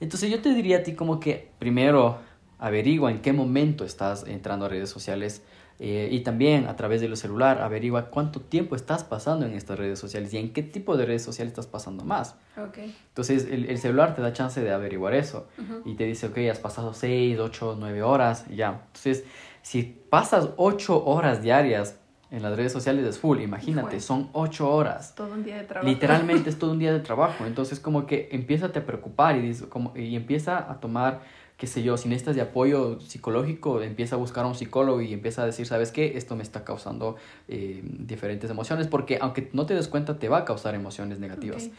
Entonces 0.00 0.30
yo 0.30 0.40
te 0.40 0.52
diría 0.54 0.78
a 0.78 0.82
ti 0.82 0.94
como 0.94 1.20
que 1.20 1.50
primero 1.58 2.18
averigua 2.58 3.10
en 3.10 3.20
qué 3.20 3.32
momento 3.32 3.84
estás 3.84 4.26
entrando 4.26 4.66
a 4.66 4.68
redes 4.68 4.90
sociales 4.90 5.42
eh, 5.80 6.08
y 6.10 6.20
también 6.20 6.66
a 6.66 6.74
través 6.74 7.00
de 7.00 7.06
lo 7.08 7.14
celular 7.14 7.62
averigua 7.62 8.06
cuánto 8.06 8.40
tiempo 8.40 8.74
estás 8.74 9.04
pasando 9.04 9.46
en 9.46 9.52
estas 9.52 9.78
redes 9.78 10.00
sociales 10.00 10.34
y 10.34 10.38
en 10.38 10.52
qué 10.52 10.64
tipo 10.64 10.96
de 10.96 11.06
redes 11.06 11.22
sociales 11.22 11.52
estás 11.52 11.68
pasando 11.68 12.04
más. 12.04 12.34
Ok. 12.56 12.78
Entonces 13.10 13.46
el, 13.48 13.66
el 13.66 13.78
celular 13.78 14.12
te 14.16 14.22
da 14.22 14.32
chance 14.32 14.60
de 14.60 14.72
averiguar 14.72 15.14
eso 15.14 15.46
Ujú. 15.56 15.88
y 15.88 15.94
te 15.94 16.02
dice, 16.04 16.26
ok, 16.26 16.38
has 16.50 16.58
pasado 16.58 16.94
6, 16.94 17.38
8, 17.38 17.76
9 17.78 18.02
horas 18.02 18.44
ya. 18.48 18.82
Entonces 18.86 19.22
si 19.62 19.82
pasas 19.82 20.50
8 20.56 21.04
horas 21.04 21.42
diarias 21.42 21.98
en 22.30 22.42
las 22.42 22.56
redes 22.56 22.72
sociales 22.72 23.06
es 23.06 23.18
full, 23.18 23.40
imagínate, 23.40 24.00
son 24.00 24.28
8 24.32 24.70
horas. 24.70 25.14
Todo 25.14 25.32
un 25.32 25.44
día 25.44 25.56
de 25.56 25.64
trabajo. 25.64 25.88
Literalmente 25.88 26.50
es 26.50 26.58
todo 26.58 26.72
un 26.72 26.78
día 26.78 26.92
de 26.92 27.00
trabajo. 27.00 27.46
Entonces, 27.46 27.80
como 27.80 28.06
que 28.06 28.28
empieza 28.32 28.66
a 28.66 28.72
preocupar 28.72 29.36
y, 29.36 29.54
como, 29.68 29.96
y 29.96 30.14
empieza 30.14 30.70
a 30.70 30.78
tomar, 30.78 31.22
qué 31.56 31.66
sé 31.66 31.82
yo, 31.82 31.96
si 31.96 32.08
necesitas 32.08 32.36
de 32.36 32.42
apoyo 32.42 33.00
psicológico, 33.00 33.80
empieza 33.80 34.16
a 34.16 34.18
buscar 34.18 34.44
a 34.44 34.48
un 34.48 34.54
psicólogo 34.54 35.00
y 35.00 35.14
empieza 35.14 35.42
a 35.42 35.46
decir, 35.46 35.66
¿sabes 35.66 35.90
qué? 35.90 36.18
Esto 36.18 36.36
me 36.36 36.42
está 36.42 36.64
causando 36.64 37.16
eh, 37.48 37.80
diferentes 37.82 38.50
emociones, 38.50 38.88
porque 38.88 39.18
aunque 39.22 39.48
no 39.54 39.64
te 39.64 39.74
des 39.74 39.88
cuenta, 39.88 40.18
te 40.18 40.28
va 40.28 40.38
a 40.38 40.44
causar 40.44 40.74
emociones 40.74 41.20
negativas. 41.20 41.70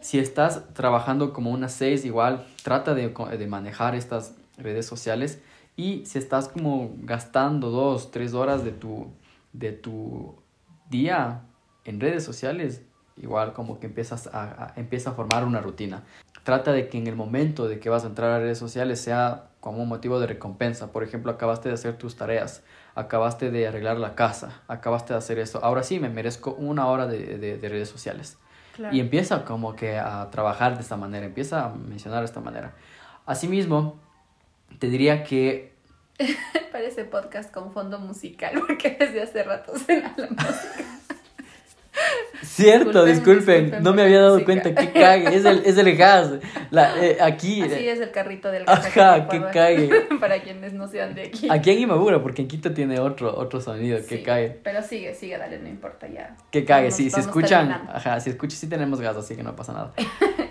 Si 0.00 0.20
estás 0.20 0.72
trabajando 0.72 1.32
como 1.32 1.50
unas 1.50 1.72
seis, 1.72 2.04
igual 2.04 2.46
trata 2.62 2.94
de, 2.94 3.08
de 3.08 3.46
manejar 3.48 3.96
estas 3.96 4.36
redes 4.56 4.86
sociales 4.86 5.40
y 5.76 6.04
si 6.06 6.18
estás 6.18 6.48
como 6.48 6.90
gastando 7.02 7.70
dos, 7.70 8.10
tres 8.10 8.34
horas 8.34 8.64
de 8.64 8.72
tu, 8.72 9.08
de 9.52 9.72
tu 9.72 10.36
día 10.88 11.42
en 11.84 12.00
redes 12.00 12.24
sociales, 12.24 12.82
igual 13.16 13.52
como 13.52 13.78
que 13.78 13.86
empiezas 13.86 14.26
a, 14.28 14.42
a- 14.42 14.72
empieza 14.76 15.10
a 15.10 15.12
formar 15.14 15.44
una 15.44 15.60
rutina. 15.60 16.02
Trata 16.44 16.72
de 16.72 16.88
que 16.88 16.98
en 16.98 17.06
el 17.06 17.16
momento 17.16 17.66
de 17.68 17.78
que 17.80 17.88
vas 17.90 18.04
a 18.04 18.06
entrar 18.08 18.30
a 18.30 18.38
redes 18.38 18.58
sociales 18.58 19.00
sea 19.00 19.50
como 19.60 19.82
un 19.82 19.88
motivo 19.88 20.20
de 20.20 20.26
recompensa. 20.28 20.92
Por 20.92 21.02
ejemplo, 21.02 21.32
acabaste 21.32 21.68
de 21.68 21.74
hacer 21.74 21.98
tus 21.98 22.14
tareas, 22.16 22.62
acabaste 22.94 23.50
de 23.50 23.66
arreglar 23.66 23.98
la 23.98 24.14
casa, 24.14 24.62
acabaste 24.68 25.12
de 25.12 25.18
hacer 25.18 25.38
eso. 25.40 25.58
Ahora 25.64 25.82
sí, 25.82 25.98
me 25.98 26.08
merezco 26.08 26.52
una 26.54 26.86
hora 26.86 27.06
de- 27.06 27.38
de- 27.38 27.58
de 27.58 27.68
redes 27.68 27.88
sociales. 27.88 28.38
Claro. 28.74 28.94
Y 28.94 29.00
empieza 29.00 29.44
como 29.44 29.74
que 29.74 29.98
a 29.98 30.30
trabajar 30.30 30.76
de 30.76 30.82
esta 30.82 30.96
manera, 30.96 31.26
empieza 31.26 31.64
a 31.66 31.68
mencionar 31.74 32.20
de 32.20 32.26
esta 32.26 32.40
manera. 32.40 32.74
Asimismo, 33.24 33.98
te 34.78 34.88
diría 34.88 35.22
que 35.24 35.74
Parece 36.72 37.04
podcast 37.04 37.52
con 37.52 37.72
fondo 37.72 37.98
musical, 37.98 38.54
porque 38.66 38.96
desde 38.98 39.22
hace 39.22 39.42
rato 39.42 39.72
suena 39.78 40.14
la 40.16 40.28
música. 40.28 40.84
Cierto, 42.42 43.04
Disculpen, 43.04 43.06
disculpen, 43.06 43.64
disculpen 43.64 43.82
no 43.82 43.94
me 43.94 44.02
había 44.02 44.20
dado 44.20 44.34
música. 44.38 44.44
cuenta, 44.62 44.74
que 44.74 44.92
cague, 44.92 45.34
es 45.34 45.44
el, 45.46 45.62
es 45.64 45.78
el 45.78 45.96
gas. 45.96 46.32
La, 46.70 47.02
eh, 47.02 47.16
aquí, 47.20 47.62
Así 47.62 47.88
es 47.88 48.00
el 48.00 48.10
carrito 48.10 48.50
del 48.50 48.64
gas 48.66 48.84
ajá, 48.86 49.28
que 49.28 49.40
cague. 49.52 49.88
Para 50.20 50.42
quienes 50.42 50.74
no 50.74 50.86
sean 50.88 51.14
de 51.14 51.22
aquí. 51.22 51.48
Aquí 51.50 51.70
en 51.70 51.78
Imabura, 51.80 52.22
porque 52.22 52.42
en 52.42 52.48
Quito 52.48 52.72
tiene 52.72 53.00
otro, 53.00 53.34
otro 53.36 53.62
sonido, 53.62 53.98
que 53.98 54.18
Sí, 54.18 54.22
cague. 54.22 54.58
Pero 54.62 54.82
sigue, 54.82 55.14
sigue, 55.14 55.38
dale, 55.38 55.58
no 55.58 55.68
importa 55.68 56.06
ya. 56.08 56.36
Que 56.50 56.64
cague, 56.66 56.90
sí, 56.90 57.08
si 57.08 57.18
escuchan, 57.20 57.68
terminando. 57.68 57.92
ajá, 57.96 58.20
si 58.20 58.30
escuchan, 58.30 58.58
sí 58.58 58.68
tenemos 58.68 59.00
gas, 59.00 59.16
así 59.16 59.34
que 59.34 59.42
no 59.42 59.56
pasa 59.56 59.72
nada. 59.72 59.92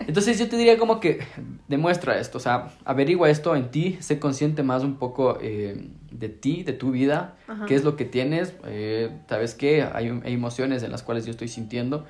Entonces 0.08 0.38
yo 0.39 0.47
te 0.47 0.58
diría 0.58 0.78
como 0.78 0.99
que 0.99 1.20
demuestra 1.68 2.20
esto, 2.20 2.38
o 2.38 2.41
sea, 2.41 2.70
averigua 2.86 3.30
esto 3.30 3.56
en 3.56 3.72
ti, 3.72 3.97
sé 3.99 4.20
consciente 4.20 4.64
más 4.64 4.84
un 4.84 4.97
poco 4.97 5.38
eh, 5.41 5.89
de 6.12 6.30
ti, 6.30 6.64
de 6.64 6.74
tu 6.74 6.91
vida, 6.91 7.36
Ajá. 7.47 7.66
qué 7.66 7.76
es 7.76 7.84
lo 7.84 7.95
que 7.95 8.06
tienes, 8.06 8.53
eh, 8.66 9.12
sabes 9.28 9.56
qué, 9.56 9.84
hay, 9.84 10.20
hay 10.24 10.34
emociones 10.34 10.84
en 10.84 10.91
las 10.91 11.03
cuales 11.03 11.26
yo 11.26 11.32
estoy 11.32 11.47
sintiendo, 11.47 12.06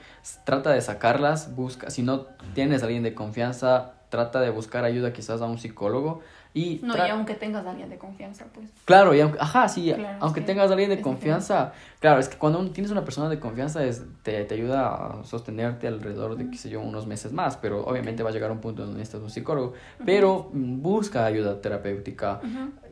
trata 0.45 0.71
de 0.71 0.81
sacarlas, 0.81 1.55
busca, 1.55 1.89
si 1.89 2.03
no 2.03 2.27
tienes 2.53 2.81
a 2.81 2.85
alguien 2.85 3.03
de 3.03 3.13
confianza, 3.13 3.93
trata 4.09 4.41
de 4.41 4.49
buscar 4.49 4.85
ayuda 4.85 5.13
quizás 5.13 5.41
a 5.41 5.45
un 5.45 5.57
psicólogo 5.57 6.21
y... 6.55 6.79
No, 6.83 6.95
y 6.95 7.09
aunque 7.09 7.35
tengas 7.35 7.65
a 7.65 7.71
alguien 7.71 7.89
de 7.89 7.97
confianza, 7.97 8.45
pues. 8.53 8.69
Claro, 8.85 9.13
y 9.13 9.19
aunque, 9.19 9.37
ajá, 9.41 9.67
sí, 9.67 9.91
Claro, 9.93 10.17
aunque 10.21 10.39
tengas 10.41 10.69
a 10.69 10.73
alguien 10.73 10.89
de 10.89 11.01
confianza, 11.01 11.73
claro, 11.99 12.19
es 12.19 12.29
que 12.29 12.37
cuando 12.37 12.59
uno- 12.59 12.71
tienes 12.71 12.91
una 12.91 13.03
persona 13.03 13.27
de 13.29 13.39
confianza 13.41 13.83
es, 13.83 14.03
te, 14.23 14.43
te 14.45 14.55
ayuda 14.55 14.87
a 15.19 15.23
sostenerte 15.25 15.87
alrededor 15.87 16.37
de, 16.37 16.49
qué 16.49 16.57
sé 16.57 16.69
yo, 16.69 16.79
unos 16.79 17.05
meses 17.07 17.33
más, 17.33 17.57
pero 17.57 17.85
obviamente 17.85 18.23
va 18.23 18.29
a 18.29 18.33
llegar 18.33 18.51
un 18.51 18.59
punto 18.61 18.83
donde 18.83 18.97
necesitas 18.99 19.21
un 19.21 19.29
psicólogo, 19.29 19.73
pero 20.05 20.49
busca 20.53 21.25
ayuda 21.25 21.59
terapéutica. 21.61 22.39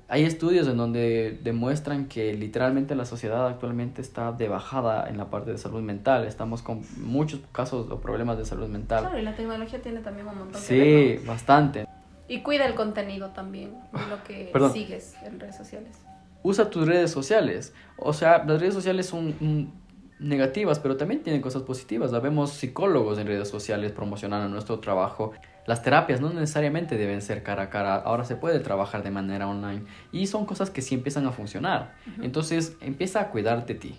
Hay 0.10 0.26
estudios 0.26 0.68
en 0.68 0.76
donde 0.76 1.40
demuestran 1.44 2.08
que 2.10 2.34
literalmente 2.34 2.94
la 2.96 3.06
sociedad 3.06 3.48
actualmente 3.48 4.02
está 4.02 4.34
de 4.34 4.50
bajada 4.50 5.08
en 5.10 5.18
la 5.18 5.30
parte 5.30 5.52
de 5.52 5.58
salud 5.58 5.82
mental, 5.82 6.26
estamos 6.26 6.62
con 6.62 6.82
muchos 6.98 7.40
casos 7.54 7.90
o 7.90 8.00
problemas 8.02 8.38
de 8.38 8.46
salud 8.46 8.68
mental. 8.68 9.04
Claro, 9.06 9.18
y 9.18 9.22
la 9.24 9.34
tecnología 9.36 9.82
tiene 9.82 10.02
también 10.02 10.28
un 10.28 10.38
montón 10.40 10.62
que 10.62 11.18
Sí, 11.20 11.26
bastante. 11.26 11.86
Y 12.28 12.42
cuida 12.42 12.66
el 12.66 12.76
contenido 12.76 13.30
también, 13.30 13.72
de 13.92 14.08
lo 14.08 14.24
que 14.24 14.50
Perdón. 14.54 14.74
sigues 14.74 15.16
en 15.24 15.40
redes 15.40 15.58
sociales. 15.58 15.98
usa 16.44 16.70
tus 16.70 16.88
redes 16.88 17.12
sociales. 17.12 17.74
O 17.98 18.14
sea, 18.14 18.44
las 18.46 18.60
redes 18.60 18.74
sociales 18.74 19.06
son 19.08 19.36
mm, 19.40 19.68
negativas, 20.20 20.80
pero 20.80 20.96
también 20.98 21.22
tienen 21.24 21.42
cosas 21.42 21.64
positivas. 21.64 22.12
La 22.12 22.20
vemos 22.20 22.52
psicólogos 22.52 23.18
en 23.20 23.28
redes 23.28 23.50
sociales 23.50 23.92
promocionando 23.92 24.48
nuestro 24.50 24.80
trabajo. 24.80 25.34
Las 25.66 25.82
terapias 25.82 26.20
no 26.22 26.30
necesariamente 26.30 26.98
deben 26.98 27.22
ser 27.22 27.44
cara 27.44 27.64
a 27.64 27.70
cara. 27.70 27.96
Ahora 27.96 28.26
se 28.26 28.36
puede 28.36 28.60
trabajar 28.60 29.04
de 29.04 29.12
manera 29.12 29.48
online. 29.48 29.84
Y 30.12 30.28
son 30.28 30.46
cosas 30.46 30.70
que 30.70 30.82
sí 30.82 30.96
empiezan 30.96 31.26
a 31.28 31.32
funcionar. 31.32 31.96
Entonces, 32.22 32.76
empieza 32.82 33.22
a 33.22 33.30
cuidar 33.30 33.66
de 33.66 33.76
ti. 33.76 33.96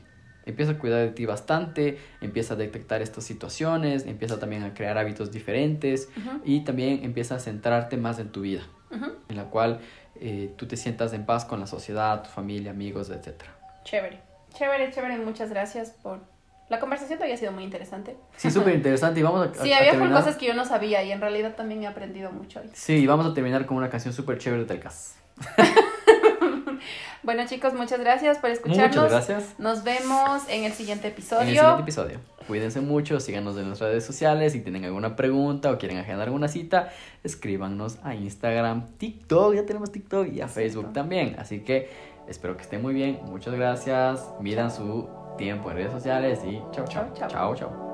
Empieza 0.46 0.72
a 0.72 0.78
cuidar 0.78 1.00
de 1.00 1.08
ti 1.08 1.24
bastante, 1.26 1.98
empieza 2.20 2.54
a 2.54 2.56
detectar 2.56 3.00
estas 3.02 3.24
situaciones, 3.24 4.06
empieza 4.06 4.38
también 4.38 4.62
a 4.64 4.74
crear 4.74 4.98
hábitos 4.98 5.32
diferentes 5.32 6.08
Ujú. 6.16 6.40
y 6.44 6.60
también 6.64 7.00
empieza 7.02 7.36
a 7.36 7.38
centrarte 7.38 7.96
más 7.96 8.18
en 8.18 8.28
tu 8.30 8.42
vida 8.42 8.62
Ujú. 8.90 9.06
en 9.28 9.36
la 9.36 9.44
cual 9.44 9.80
eh, 10.20 10.52
tú 10.56 10.66
te 10.66 10.76
sientas 10.76 11.12
en 11.12 11.24
paz 11.26 11.44
con 11.44 11.60
la 11.60 11.66
sociedad, 11.66 12.22
tu 12.22 12.30
familia, 12.30 12.70
amigos, 12.72 13.10
etc. 13.10 13.42
Chévere. 13.84 14.20
Chévere, 14.52 14.90
chévere. 14.92 15.16
Muchas 15.18 15.50
gracias 15.50 15.90
por... 15.90 16.20
La 16.70 16.78
conversación 16.80 17.18
todavía 17.18 17.34
ha 17.34 17.38
sido 17.38 17.52
muy 17.52 17.64
interesante. 17.64 18.16
Sí, 18.36 18.50
súper 18.50 18.74
interesante 18.74 19.20
y 19.20 19.22
vamos 19.22 19.48
a, 19.48 19.54
Sí, 19.62 19.72
a- 19.72 19.76
a 19.76 19.78
había 19.80 19.90
terminar. 19.92 20.18
cosas 20.22 20.36
que 20.36 20.46
yo 20.46 20.54
no 20.54 20.64
sabía 20.64 21.02
y 21.02 21.10
en 21.12 21.20
realidad 21.20 21.54
también 21.56 21.82
he 21.82 21.86
aprendido 21.86 22.30
mucho 22.32 22.60
hoy. 22.60 22.70
Sí, 22.72 22.94
y 22.94 23.06
vamos 23.06 23.26
a 23.26 23.34
terminar 23.34 23.66
con 23.66 23.76
una 23.76 23.90
canción 23.90 24.14
súper 24.14 24.38
chévere 24.38 24.64
del 24.64 24.78
CAS. 24.80 25.16
Bueno, 27.22 27.44
chicos, 27.46 27.74
muchas 27.74 28.00
gracias 28.00 28.38
por 28.38 28.50
escucharnos. 28.50 28.96
Muchas 28.96 29.10
gracias. 29.10 29.58
Nos 29.58 29.82
vemos 29.84 30.42
en 30.48 30.64
el 30.64 30.72
siguiente 30.72 31.08
episodio. 31.08 31.42
En 31.42 31.48
el 31.48 31.54
siguiente 31.56 31.82
episodio. 31.82 32.20
Cuídense 32.46 32.80
mucho, 32.80 33.20
síganos 33.20 33.56
en 33.56 33.66
nuestras 33.66 33.90
redes 33.90 34.04
sociales. 34.04 34.52
Si 34.52 34.60
tienen 34.60 34.84
alguna 34.84 35.16
pregunta 35.16 35.70
o 35.70 35.78
quieren 35.78 35.98
agendar 35.98 36.26
alguna 36.26 36.48
cita, 36.48 36.90
escríbanos 37.22 37.98
a 38.02 38.14
Instagram, 38.14 38.86
TikTok, 38.98 39.54
ya 39.54 39.64
tenemos 39.64 39.90
TikTok 39.90 40.28
y 40.32 40.40
a 40.42 40.48
Facebook 40.48 40.92
también. 40.92 41.36
Así 41.38 41.60
que 41.60 41.88
espero 42.28 42.56
que 42.56 42.62
estén 42.62 42.82
muy 42.82 42.92
bien. 42.92 43.20
Muchas 43.24 43.54
gracias. 43.54 44.28
Midan 44.40 44.70
su 44.70 45.08
tiempo 45.38 45.70
en 45.70 45.76
redes 45.76 45.92
sociales 45.92 46.40
y 46.46 46.60
chao. 46.72 46.84
Chao, 46.86 47.12
Chao, 47.14 47.28
chao. 47.28 47.54
chao. 47.54 47.93